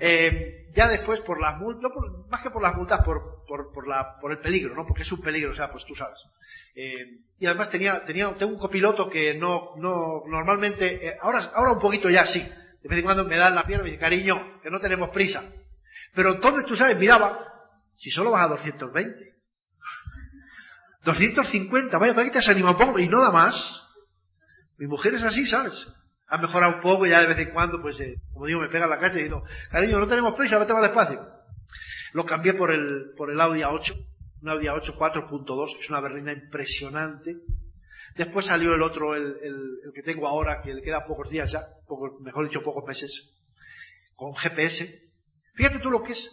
Eh, 0.00 0.70
ya 0.74 0.88
después 0.88 1.20
por 1.20 1.40
las 1.40 1.58
multas, 1.58 1.90
más 2.30 2.42
que 2.42 2.50
por 2.50 2.62
las 2.62 2.74
multas, 2.74 3.04
por, 3.04 3.44
por, 3.46 3.72
por, 3.72 3.86
la, 3.86 4.18
por 4.20 4.32
el 4.32 4.38
peligro, 4.38 4.74
¿no? 4.74 4.86
Porque 4.86 5.02
es 5.02 5.12
un 5.12 5.20
peligro, 5.20 5.52
o 5.52 5.54
sea, 5.54 5.70
pues 5.70 5.84
tú 5.84 5.94
sabes. 5.94 6.24
Eh, 6.74 7.06
y 7.38 7.46
además 7.46 7.70
tenía, 7.70 8.04
tenía, 8.04 8.34
tengo 8.36 8.52
un 8.52 8.58
copiloto 8.58 9.08
que 9.08 9.34
no, 9.34 9.72
no, 9.76 10.22
normalmente, 10.26 11.06
eh, 11.06 11.18
ahora, 11.20 11.50
ahora 11.54 11.72
un 11.72 11.80
poquito 11.80 12.08
ya 12.08 12.24
sí. 12.24 12.40
De 12.82 12.88
vez 12.88 12.98
en 12.98 13.04
cuando 13.04 13.24
me 13.24 13.36
da 13.36 13.48
en 13.48 13.54
la 13.54 13.66
pierna 13.66 13.82
y 13.82 13.84
me 13.84 13.90
dice, 13.92 14.00
cariño, 14.00 14.60
que 14.62 14.70
no 14.70 14.80
tenemos 14.80 15.10
prisa. 15.10 15.44
Pero 16.14 16.34
entonces 16.34 16.66
tú 16.66 16.74
sabes, 16.74 16.96
miraba, 16.98 17.46
si 17.96 18.10
solo 18.10 18.30
vas 18.32 18.44
a 18.44 18.48
220. 18.48 19.32
250, 21.04 21.98
vaya, 21.98 22.14
para 22.14 22.24
que 22.24 22.32
te 22.32 22.38
has 22.38 22.48
animado 22.48 22.76
un 22.78 22.86
poco 22.86 22.98
y 22.98 23.08
no 23.08 23.20
da 23.20 23.30
más. 23.30 23.81
Mi 24.82 24.88
mujer 24.88 25.14
es 25.14 25.22
así, 25.22 25.46
¿sabes? 25.46 25.86
Ha 26.26 26.38
mejorado 26.38 26.74
un 26.74 26.80
poco 26.80 27.06
ya 27.06 27.20
de 27.20 27.28
vez 27.28 27.38
en 27.38 27.52
cuando, 27.52 27.80
pues, 27.80 28.00
eh, 28.00 28.16
como 28.32 28.46
digo, 28.46 28.58
me 28.58 28.68
pega 28.68 28.86
en 28.86 28.90
la 28.90 28.98
calle 28.98 29.20
y 29.20 29.22
digo, 29.22 29.44
cariño, 29.70 30.00
no 30.00 30.08
tenemos 30.08 30.34
prisa, 30.34 30.58
vete 30.58 30.72
más 30.74 30.82
despacio. 30.82 31.24
Lo 32.14 32.26
cambié 32.26 32.54
por 32.54 32.72
el, 32.72 33.12
por 33.16 33.30
el 33.30 33.40
Audi 33.40 33.60
A8, 33.60 34.06
un 34.42 34.48
Audi 34.48 34.66
A8 34.66 34.96
4.2, 34.96 35.74
que 35.76 35.82
es 35.82 35.88
una 35.88 36.00
berlina 36.00 36.32
impresionante. 36.32 37.36
Después 38.16 38.46
salió 38.46 38.74
el 38.74 38.82
otro, 38.82 39.14
el, 39.14 39.36
el, 39.40 39.92
que 39.94 40.02
tengo 40.02 40.26
ahora, 40.26 40.60
que 40.62 40.74
le 40.74 40.82
queda 40.82 41.06
pocos 41.06 41.30
días 41.30 41.52
ya, 41.52 41.64
poco, 41.86 42.18
mejor 42.18 42.48
dicho, 42.48 42.64
pocos 42.64 42.84
meses, 42.84 43.38
con 44.16 44.34
GPS. 44.34 45.00
Fíjate 45.54 45.78
tú 45.78 45.92
lo 45.92 46.02
que 46.02 46.10
es. 46.10 46.28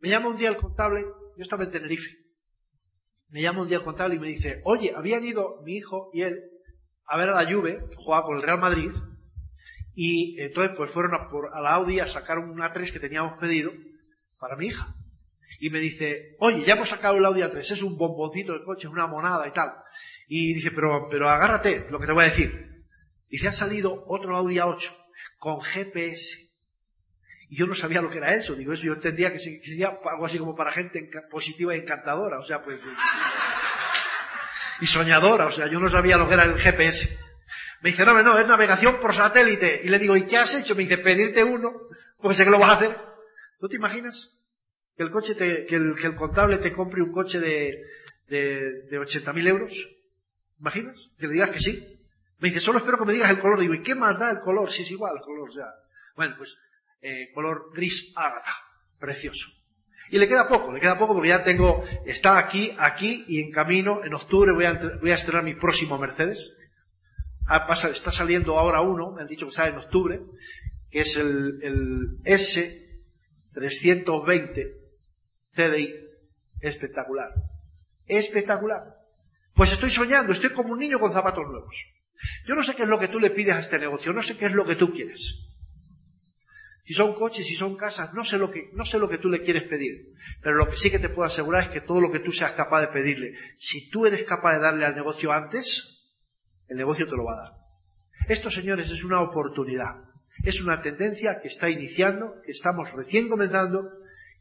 Me 0.00 0.08
llama 0.08 0.30
un 0.30 0.38
día 0.38 0.48
el 0.48 0.56
contable, 0.56 1.02
yo 1.02 1.42
estaba 1.42 1.64
en 1.64 1.70
Tenerife. 1.70 2.16
Me 3.28 3.42
llama 3.42 3.60
un 3.60 3.68
día 3.68 3.76
el 3.76 3.84
contable 3.84 4.14
y 4.14 4.20
me 4.20 4.28
dice, 4.28 4.62
oye, 4.64 4.94
habían 4.96 5.22
ido 5.22 5.60
mi 5.66 5.76
hijo 5.76 6.08
y 6.14 6.22
él 6.22 6.40
a 7.06 7.16
ver 7.16 7.30
a 7.30 7.42
la 7.42 7.50
Juve, 7.50 7.80
jugaba 7.96 8.24
con 8.24 8.36
el 8.36 8.42
Real 8.42 8.58
Madrid, 8.58 8.90
y 9.94 10.40
entonces 10.40 10.74
pues 10.76 10.90
fueron 10.90 11.14
a, 11.14 11.28
por, 11.30 11.50
a 11.54 11.60
la 11.60 11.74
Audi 11.74 12.00
a 12.00 12.06
sacar 12.06 12.38
un 12.38 12.58
A3 12.58 12.92
que 12.92 13.00
teníamos 13.00 13.38
pedido 13.38 13.72
para 14.38 14.56
mi 14.56 14.66
hija. 14.66 14.94
Y 15.60 15.70
me 15.70 15.78
dice, 15.78 16.36
oye, 16.40 16.64
ya 16.64 16.74
hemos 16.74 16.88
sacado 16.88 17.16
el 17.16 17.24
Audi 17.24 17.40
A3, 17.40 17.58
es 17.58 17.82
un 17.82 17.96
bomboncito 17.96 18.52
de 18.52 18.64
coche, 18.64 18.86
es 18.86 18.92
una 18.92 19.06
monada 19.06 19.46
y 19.46 19.52
tal. 19.52 19.72
Y 20.28 20.54
dice, 20.54 20.70
pero, 20.72 21.08
pero 21.10 21.28
agárrate, 21.28 21.86
lo 21.90 22.00
que 22.00 22.06
te 22.06 22.12
voy 22.12 22.24
a 22.24 22.28
decir. 22.28 22.84
Dice, 23.28 23.48
ha 23.48 23.52
salido 23.52 24.04
otro 24.06 24.36
Audi 24.36 24.56
A8 24.56 24.90
con 25.38 25.60
GPS. 25.60 26.44
Y 27.50 27.56
yo 27.56 27.66
no 27.66 27.74
sabía 27.74 28.00
lo 28.00 28.10
que 28.10 28.18
era 28.18 28.34
eso. 28.34 28.54
Digo, 28.54 28.72
eso 28.72 28.84
yo 28.84 28.94
entendía 28.94 29.32
que 29.32 29.38
sería 29.38 29.98
algo 30.10 30.26
así 30.26 30.38
como 30.38 30.56
para 30.56 30.72
gente 30.72 31.08
positiva 31.30 31.76
y 31.76 31.80
encantadora. 31.80 32.38
O 32.40 32.44
sea, 32.44 32.62
pues 32.62 32.80
y 34.80 34.86
soñadora, 34.86 35.46
o 35.46 35.52
sea, 35.52 35.66
yo 35.66 35.78
no 35.78 35.88
sabía 35.88 36.16
lo 36.16 36.28
que 36.28 36.34
era 36.34 36.44
el 36.44 36.58
GPS. 36.58 37.18
Me 37.82 37.90
dice, 37.90 38.04
no, 38.04 38.20
no, 38.22 38.38
es 38.38 38.46
navegación 38.46 38.98
por 39.00 39.14
satélite. 39.14 39.82
Y 39.84 39.88
le 39.88 39.98
digo, 39.98 40.16
¿y 40.16 40.26
qué 40.26 40.38
has 40.38 40.54
hecho? 40.54 40.74
Me 40.74 40.84
dice, 40.84 40.98
pedirte 40.98 41.44
uno, 41.44 41.70
porque 42.18 42.36
sé 42.36 42.44
que 42.44 42.50
lo 42.50 42.58
vas 42.58 42.70
a 42.70 42.74
hacer. 42.74 42.96
¿No 43.60 43.68
te 43.68 43.76
imaginas? 43.76 44.30
Que 44.96 45.02
el 45.02 45.10
coche 45.10 45.34
te, 45.34 45.66
que 45.66 45.76
el, 45.76 45.94
que 45.94 46.06
el 46.06 46.14
contable 46.14 46.58
te 46.58 46.72
compre 46.72 47.02
un 47.02 47.12
coche 47.12 47.40
de, 47.40 47.84
de, 48.28 48.82
de 48.90 48.98
80.000 48.98 49.48
euros. 49.48 49.86
¿Imaginas? 50.60 51.08
Que 51.18 51.26
le 51.26 51.34
digas 51.34 51.50
que 51.50 51.60
sí. 51.60 52.00
Me 52.40 52.48
dice, 52.48 52.60
solo 52.60 52.78
espero 52.78 52.98
que 52.98 53.04
me 53.04 53.12
digas 53.12 53.30
el 53.30 53.40
color. 53.40 53.60
Digo, 53.60 53.74
¿y 53.74 53.82
qué 53.82 53.94
más 53.94 54.18
da 54.18 54.30
el 54.30 54.40
color? 54.40 54.72
Si 54.72 54.82
es 54.82 54.90
igual 54.90 55.14
el 55.16 55.22
color, 55.22 55.52
sea. 55.52 55.66
Bueno, 56.16 56.34
pues, 56.38 56.56
eh, 57.02 57.30
color 57.34 57.70
gris 57.74 58.12
ágata. 58.16 58.54
Precioso. 58.98 59.48
Y 60.14 60.18
le 60.18 60.28
queda 60.28 60.46
poco, 60.46 60.70
le 60.70 60.78
queda 60.78 60.96
poco 60.96 61.14
porque 61.14 61.30
ya 61.30 61.42
tengo, 61.42 61.84
está 62.06 62.38
aquí, 62.38 62.72
aquí 62.78 63.24
y 63.26 63.40
en 63.40 63.50
camino, 63.50 64.04
en 64.04 64.14
octubre 64.14 64.52
voy 64.52 64.64
a, 64.64 64.78
estrenar 65.12 65.42
mi 65.42 65.54
próximo 65.54 65.98
Mercedes. 65.98 66.56
Ah, 67.48 67.66
está 67.92 68.12
saliendo 68.12 68.56
ahora 68.56 68.80
uno, 68.80 69.10
me 69.10 69.22
han 69.22 69.26
dicho 69.26 69.46
que 69.46 69.52
sale 69.52 69.70
en 69.70 69.78
octubre, 69.78 70.20
que 70.92 71.00
es 71.00 71.16
el, 71.16 71.58
el 71.64 72.20
S320 72.22 74.72
CDI. 75.56 75.92
Espectacular. 76.60 77.32
Espectacular. 78.06 78.82
Pues 79.56 79.72
estoy 79.72 79.90
soñando, 79.90 80.32
estoy 80.32 80.50
como 80.50 80.74
un 80.74 80.78
niño 80.78 81.00
con 81.00 81.12
zapatos 81.12 81.44
nuevos. 81.44 81.74
Yo 82.46 82.54
no 82.54 82.62
sé 82.62 82.76
qué 82.76 82.84
es 82.84 82.88
lo 82.88 83.00
que 83.00 83.08
tú 83.08 83.18
le 83.18 83.30
pides 83.30 83.56
a 83.56 83.58
este 83.58 83.80
negocio, 83.80 84.12
no 84.12 84.22
sé 84.22 84.36
qué 84.36 84.46
es 84.46 84.52
lo 84.52 84.64
que 84.64 84.76
tú 84.76 84.92
quieres. 84.92 85.53
Si 86.84 86.92
son 86.92 87.14
coches, 87.14 87.46
si 87.46 87.54
son 87.54 87.76
casas, 87.76 88.12
no 88.12 88.24
sé 88.24 88.36
lo 88.36 88.50
que, 88.50 88.68
no 88.74 88.84
sé 88.84 88.98
lo 88.98 89.08
que 89.08 89.16
tú 89.16 89.30
le 89.30 89.42
quieres 89.42 89.66
pedir. 89.68 90.12
Pero 90.42 90.56
lo 90.56 90.68
que 90.68 90.76
sí 90.76 90.90
que 90.90 90.98
te 90.98 91.08
puedo 91.08 91.26
asegurar 91.26 91.64
es 91.64 91.70
que 91.70 91.80
todo 91.80 92.00
lo 92.00 92.12
que 92.12 92.20
tú 92.20 92.30
seas 92.30 92.52
capaz 92.52 92.82
de 92.82 92.88
pedirle, 92.88 93.32
si 93.56 93.88
tú 93.88 94.04
eres 94.04 94.24
capaz 94.24 94.56
de 94.56 94.62
darle 94.62 94.84
al 94.84 94.94
negocio 94.94 95.32
antes, 95.32 95.94
el 96.68 96.76
negocio 96.76 97.06
te 97.06 97.16
lo 97.16 97.24
va 97.24 97.32
a 97.32 97.42
dar. 97.44 97.52
Esto, 98.28 98.50
señores, 98.50 98.90
es 98.90 99.02
una 99.02 99.22
oportunidad. 99.22 99.94
Es 100.44 100.60
una 100.60 100.82
tendencia 100.82 101.40
que 101.40 101.48
está 101.48 101.70
iniciando, 101.70 102.30
que 102.44 102.52
estamos 102.52 102.92
recién 102.92 103.30
comenzando 103.30 103.82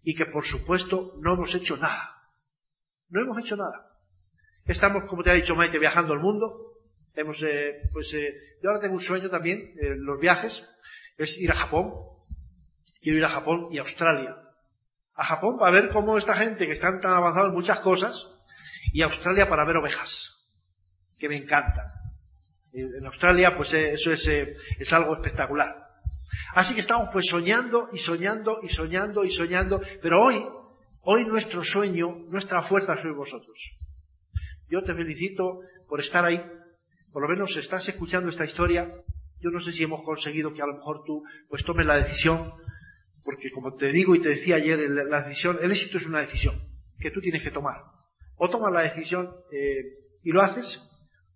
y 0.03 0.13
que, 0.13 0.25
por 0.25 0.45
supuesto, 0.45 1.13
no 1.21 1.35
hemos 1.35 1.55
hecho 1.55 1.77
nada. 1.77 2.09
No 3.09 3.21
hemos 3.21 3.39
hecho 3.39 3.55
nada. 3.55 3.89
Estamos, 4.65 5.05
como 5.05 5.23
te 5.23 5.31
ha 5.31 5.33
dicho 5.33 5.55
Maite, 5.55 5.79
viajando 5.79 6.11
al 6.13 6.19
mundo. 6.19 6.73
Hemos, 7.15 7.41
eh, 7.43 7.79
pues, 7.93 8.13
eh, 8.13 8.33
yo 8.61 8.69
ahora 8.69 8.81
tengo 8.81 8.95
un 8.95 9.01
sueño 9.01 9.29
también, 9.29 9.59
eh, 9.79 9.95
los 9.95 10.19
viajes, 10.19 10.67
es 11.17 11.37
ir 11.37 11.51
a 11.51 11.55
Japón 11.55 12.12
quiero 13.03 13.19
ir 13.19 13.25
a 13.25 13.29
Japón 13.29 13.67
y 13.69 13.77
a 13.77 13.81
Australia. 13.81 14.35
A 15.15 15.25
Japón 15.25 15.59
para 15.59 15.71
ver 15.71 15.91
cómo 15.91 16.17
esta 16.17 16.35
gente 16.35 16.65
que 16.65 16.71
están 16.71 17.01
tan 17.01 17.13
avanzados 17.13 17.49
en 17.49 17.55
muchas 17.55 17.81
cosas 17.81 18.27
y 18.93 19.01
a 19.01 19.05
Australia 19.05 19.47
para 19.47 19.65
ver 19.65 19.77
ovejas, 19.77 20.47
que 21.19 21.29
me 21.29 21.35
encantan. 21.35 21.85
En 22.71 23.05
Australia 23.05 23.55
pues 23.55 23.73
eh, 23.73 23.93
eso 23.93 24.11
es, 24.11 24.27
eh, 24.27 24.55
es 24.79 24.91
algo 24.93 25.13
espectacular. 25.13 25.83
Así 26.55 26.73
que 26.73 26.79
estamos 26.79 27.09
pues 27.11 27.27
soñando 27.27 27.89
y 27.93 27.99
soñando 27.99 28.61
y 28.63 28.69
soñando 28.69 29.23
y 29.23 29.31
soñando, 29.31 29.81
pero 30.01 30.23
hoy, 30.23 30.43
hoy 31.01 31.25
nuestro 31.25 31.63
sueño, 31.63 32.25
nuestra 32.29 32.63
fuerza 32.63 32.99
sois 32.99 33.15
vosotros. 33.15 33.57
Yo 34.69 34.81
te 34.81 34.95
felicito 34.95 35.59
por 35.87 35.99
estar 35.99 36.25
ahí, 36.25 36.41
por 37.11 37.21
lo 37.21 37.27
menos 37.27 37.55
estás 37.57 37.87
escuchando 37.89 38.29
esta 38.29 38.45
historia. 38.45 38.89
Yo 39.39 39.51
no 39.51 39.59
sé 39.59 39.71
si 39.73 39.83
hemos 39.83 40.03
conseguido 40.03 40.53
que 40.53 40.61
a 40.61 40.65
lo 40.65 40.75
mejor 40.75 41.03
tú 41.05 41.23
pues 41.49 41.63
tomes 41.63 41.85
la 41.85 41.97
decisión 41.97 42.51
porque 43.23 43.51
como 43.51 43.75
te 43.75 43.91
digo 43.91 44.15
y 44.15 44.21
te 44.21 44.29
decía 44.29 44.55
ayer, 44.55 44.79
la 44.89 45.23
decisión, 45.23 45.57
el 45.61 45.71
éxito 45.71 45.97
es 45.97 46.05
una 46.05 46.21
decisión 46.21 46.59
que 46.99 47.11
tú 47.11 47.21
tienes 47.21 47.43
que 47.43 47.51
tomar. 47.51 47.81
O 48.37 48.49
tomas 48.49 48.73
la 48.73 48.81
decisión 48.81 49.29
eh, 49.51 49.83
y 50.23 50.31
lo 50.31 50.41
haces, 50.41 50.81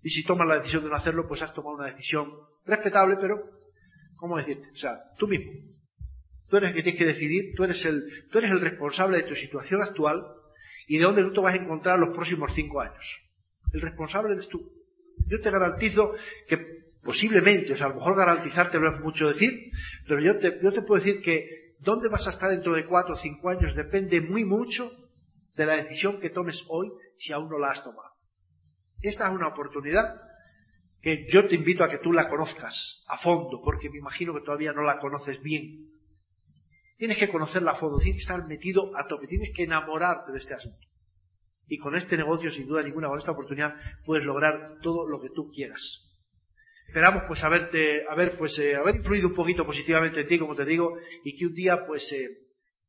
y 0.03 0.09
si 0.09 0.23
tomas 0.23 0.47
la 0.47 0.59
decisión 0.59 0.83
de 0.83 0.89
no 0.89 0.95
hacerlo, 0.95 1.27
pues 1.27 1.41
has 1.41 1.53
tomado 1.53 1.77
una 1.77 1.91
decisión 1.91 2.31
respetable, 2.65 3.17
pero, 3.19 3.43
¿cómo 4.15 4.38
decirte? 4.38 4.69
O 4.71 4.77
sea, 4.77 4.99
tú 5.17 5.27
mismo. 5.27 5.51
Tú 6.49 6.57
eres 6.57 6.69
el 6.69 6.75
que 6.75 6.83
tienes 6.83 6.99
que 6.99 7.05
decidir, 7.05 7.55
tú 7.55 7.63
eres 7.63 7.83
el, 7.85 8.03
tú 8.31 8.38
eres 8.38 8.51
el 8.51 8.61
responsable 8.61 9.17
de 9.17 9.23
tu 9.23 9.35
situación 9.35 9.81
actual 9.81 10.21
y 10.88 10.97
de 10.97 11.03
dónde 11.03 11.23
tú 11.23 11.33
te 11.33 11.41
vas 11.41 11.53
a 11.53 11.57
encontrar 11.57 11.99
los 11.99 12.15
próximos 12.15 12.51
cinco 12.53 12.79
años. 12.79 13.17
El 13.73 13.81
responsable 13.81 14.33
eres 14.33 14.47
tú. 14.47 14.61
Yo 15.27 15.41
te 15.41 15.51
garantizo 15.51 16.13
que 16.47 16.57
posiblemente, 17.03 17.73
o 17.73 17.77
sea, 17.77 17.88
a 17.88 17.89
lo 17.89 17.95
mejor 17.95 18.15
garantizarte 18.15 18.79
no 18.79 18.95
es 18.95 19.01
mucho 19.01 19.27
decir, 19.27 19.71
pero 20.07 20.21
yo 20.21 20.38
te, 20.38 20.59
yo 20.63 20.71
te 20.71 20.81
puedo 20.83 21.03
decir 21.03 21.21
que 21.21 21.66
dónde 21.80 22.09
vas 22.09 22.28
a 22.28 22.32
estar 22.32 22.49
dentro 22.49 22.73
de 22.73 22.86
cuatro 22.86 23.15
o 23.15 23.17
cinco 23.17 23.49
años 23.49 23.75
depende 23.75 24.21
muy 24.21 24.45
mucho 24.45 24.91
de 25.55 25.65
la 25.65 25.75
decisión 25.75 26.19
que 26.19 26.30
tomes 26.30 26.63
hoy 26.69 26.91
si 27.17 27.34
aún 27.34 27.49
no 27.49 27.57
la 27.57 27.71
has 27.71 27.84
tomado. 27.84 28.09
Esta 29.01 29.28
es 29.28 29.34
una 29.34 29.47
oportunidad 29.47 30.19
que 31.01 31.28
yo 31.30 31.47
te 31.47 31.55
invito 31.55 31.84
a 31.84 31.89
que 31.89 31.99
tú 31.99 32.11
la 32.11 32.30
conozcas 32.30 33.03
a 33.07 33.17
fondo, 33.17 33.61
porque 33.63 33.89
me 33.89 33.99
imagino 33.99 34.34
que 34.34 34.41
todavía 34.41 34.73
no 34.73 34.82
la 34.82 34.99
conoces 34.99 35.41
bien. 35.41 35.63
Tienes 36.97 37.17
que 37.17 37.30
conocerla 37.30 37.71
a 37.71 37.75
fondo, 37.75 37.99
tienes 37.99 38.17
que 38.17 38.21
estar 38.21 38.47
metido 38.47 38.95
a 38.97 39.07
tope, 39.07 39.28
tienes 39.28 39.51
que 39.55 39.63
enamorarte 39.63 40.32
de 40.32 40.39
este 40.39 40.55
asunto. 40.55 40.80
Y 41.67 41.78
con 41.78 41.95
este 41.95 42.17
negocio, 42.17 42.49
sin 42.49 42.67
duda 42.67 42.82
ninguna, 42.82 43.07
con 43.07 43.19
esta 43.19 43.32
oportunidad, 43.32 43.75
puedes 44.05 44.25
lograr 44.25 44.80
todo 44.82 45.07
lo 45.07 45.21
que 45.21 45.30
tú 45.30 45.51
quieras. 45.51 46.06
Esperamos 46.88 47.23
pues 47.27 47.43
haberte, 47.43 48.05
haber, 48.09 48.38
pues, 48.38 48.57
eh, 48.59 48.75
haber 48.75 48.95
influido 48.95 49.27
un 49.27 49.35
poquito 49.35 49.65
positivamente 49.65 50.21
en 50.21 50.27
ti, 50.27 50.39
como 50.39 50.55
te 50.55 50.65
digo, 50.65 50.97
y 51.23 51.35
que 51.35 51.45
un 51.45 51.53
día 51.53 51.85
pues, 51.85 52.11
eh, 52.13 52.29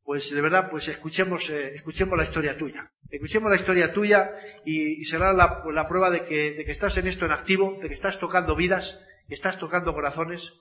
pues 0.04 0.30
de 0.30 0.40
verdad 0.40 0.70
pues 0.70 0.88
escuchemos, 0.88 1.50
eh, 1.50 1.74
escuchemos 1.74 2.16
la 2.16 2.24
historia 2.24 2.56
tuya. 2.56 2.90
Escuchemos 3.10 3.50
la 3.50 3.56
historia 3.56 3.92
tuya 3.92 4.30
y, 4.64 5.04
será 5.04 5.32
la, 5.32 5.62
la 5.72 5.88
prueba 5.88 6.10
de 6.10 6.24
que, 6.26 6.52
de 6.52 6.64
que 6.64 6.70
estás 6.70 6.96
en 6.96 7.08
esto 7.08 7.26
en 7.26 7.32
activo, 7.32 7.76
de 7.82 7.88
que 7.88 7.94
estás 7.94 8.18
tocando 8.18 8.54
vidas, 8.54 9.04
que 9.26 9.34
estás 9.34 9.58
tocando 9.58 9.92
corazones. 9.92 10.52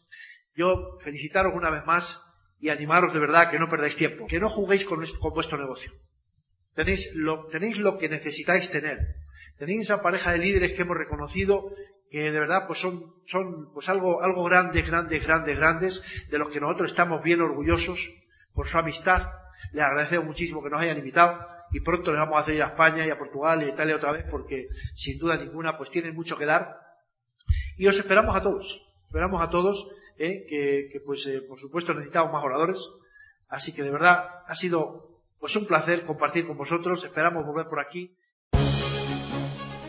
Yo 0.55 0.97
felicitaros 1.03 1.53
una 1.53 1.69
vez 1.69 1.85
más 1.85 2.19
y 2.59 2.69
animaros 2.69 3.13
de 3.13 3.19
verdad 3.19 3.51
que 3.51 3.59
no 3.59 3.69
perdáis 3.69 3.95
tiempo, 3.95 4.25
que 4.27 4.39
no 4.39 4.49
juguéis 4.49 4.83
con, 4.83 5.05
con 5.05 5.33
vuestro 5.33 5.57
negocio. 5.57 5.91
Tenéis 6.75 7.13
lo, 7.15 7.45
tenéis 7.47 7.77
lo 7.77 7.97
que 7.97 8.09
necesitáis 8.09 8.71
tener. 8.71 8.97
Tenéis 9.57 9.81
esa 9.81 10.01
pareja 10.01 10.31
de 10.31 10.39
líderes 10.39 10.73
que 10.73 10.81
hemos 10.81 10.97
reconocido 10.97 11.61
que 12.09 12.31
de 12.31 12.39
verdad 12.39 12.65
pues 12.67 12.79
son, 12.79 13.03
son 13.27 13.71
pues 13.73 13.89
algo, 13.89 14.21
algo 14.21 14.43
grandes, 14.43 14.85
grandes, 14.85 15.25
grandes, 15.25 15.57
grandes, 15.57 16.01
de 16.29 16.37
los 16.37 16.49
que 16.49 16.59
nosotros 16.59 16.89
estamos 16.89 17.21
bien 17.21 17.41
orgullosos 17.41 18.09
por 18.53 18.67
su 18.67 18.77
amistad. 18.77 19.29
Les 19.73 19.83
agradecemos 19.83 20.25
muchísimo 20.25 20.63
que 20.63 20.69
nos 20.69 20.81
hayan 20.81 20.97
invitado 20.97 21.45
y 21.71 21.81
pronto 21.81 22.11
les 22.11 22.19
vamos 22.19 22.37
a 22.37 22.41
hacer 22.41 22.55
ir 22.55 22.63
a 22.63 22.67
España 22.67 23.05
y 23.05 23.09
a 23.09 23.17
Portugal 23.17 23.61
y 23.61 23.65
a 23.65 23.73
Italia 23.73 23.95
otra 23.95 24.13
vez 24.13 24.25
porque 24.29 24.67
sin 24.95 25.17
duda 25.17 25.37
ninguna 25.37 25.77
pues 25.77 25.91
tienen 25.91 26.15
mucho 26.15 26.37
que 26.37 26.45
dar. 26.45 26.75
Y 27.77 27.87
os 27.87 27.97
esperamos 27.97 28.35
a 28.35 28.41
todos, 28.41 28.81
esperamos 29.05 29.41
a 29.41 29.49
todos 29.49 29.87
eh, 30.17 30.45
que, 30.49 30.89
que, 30.91 30.99
pues 31.05 31.25
eh, 31.27 31.41
por 31.47 31.59
supuesto 31.59 31.93
necesitamos 31.93 32.31
más 32.31 32.43
oradores. 32.43 32.79
Así 33.49 33.73
que 33.73 33.83
de 33.83 33.91
verdad 33.91 34.25
ha 34.47 34.55
sido 34.55 35.03
pues 35.39 35.55
un 35.55 35.67
placer 35.67 36.05
compartir 36.05 36.47
con 36.47 36.57
vosotros, 36.57 37.03
esperamos 37.03 37.45
volver 37.45 37.67
por 37.67 37.79
aquí. 37.79 38.15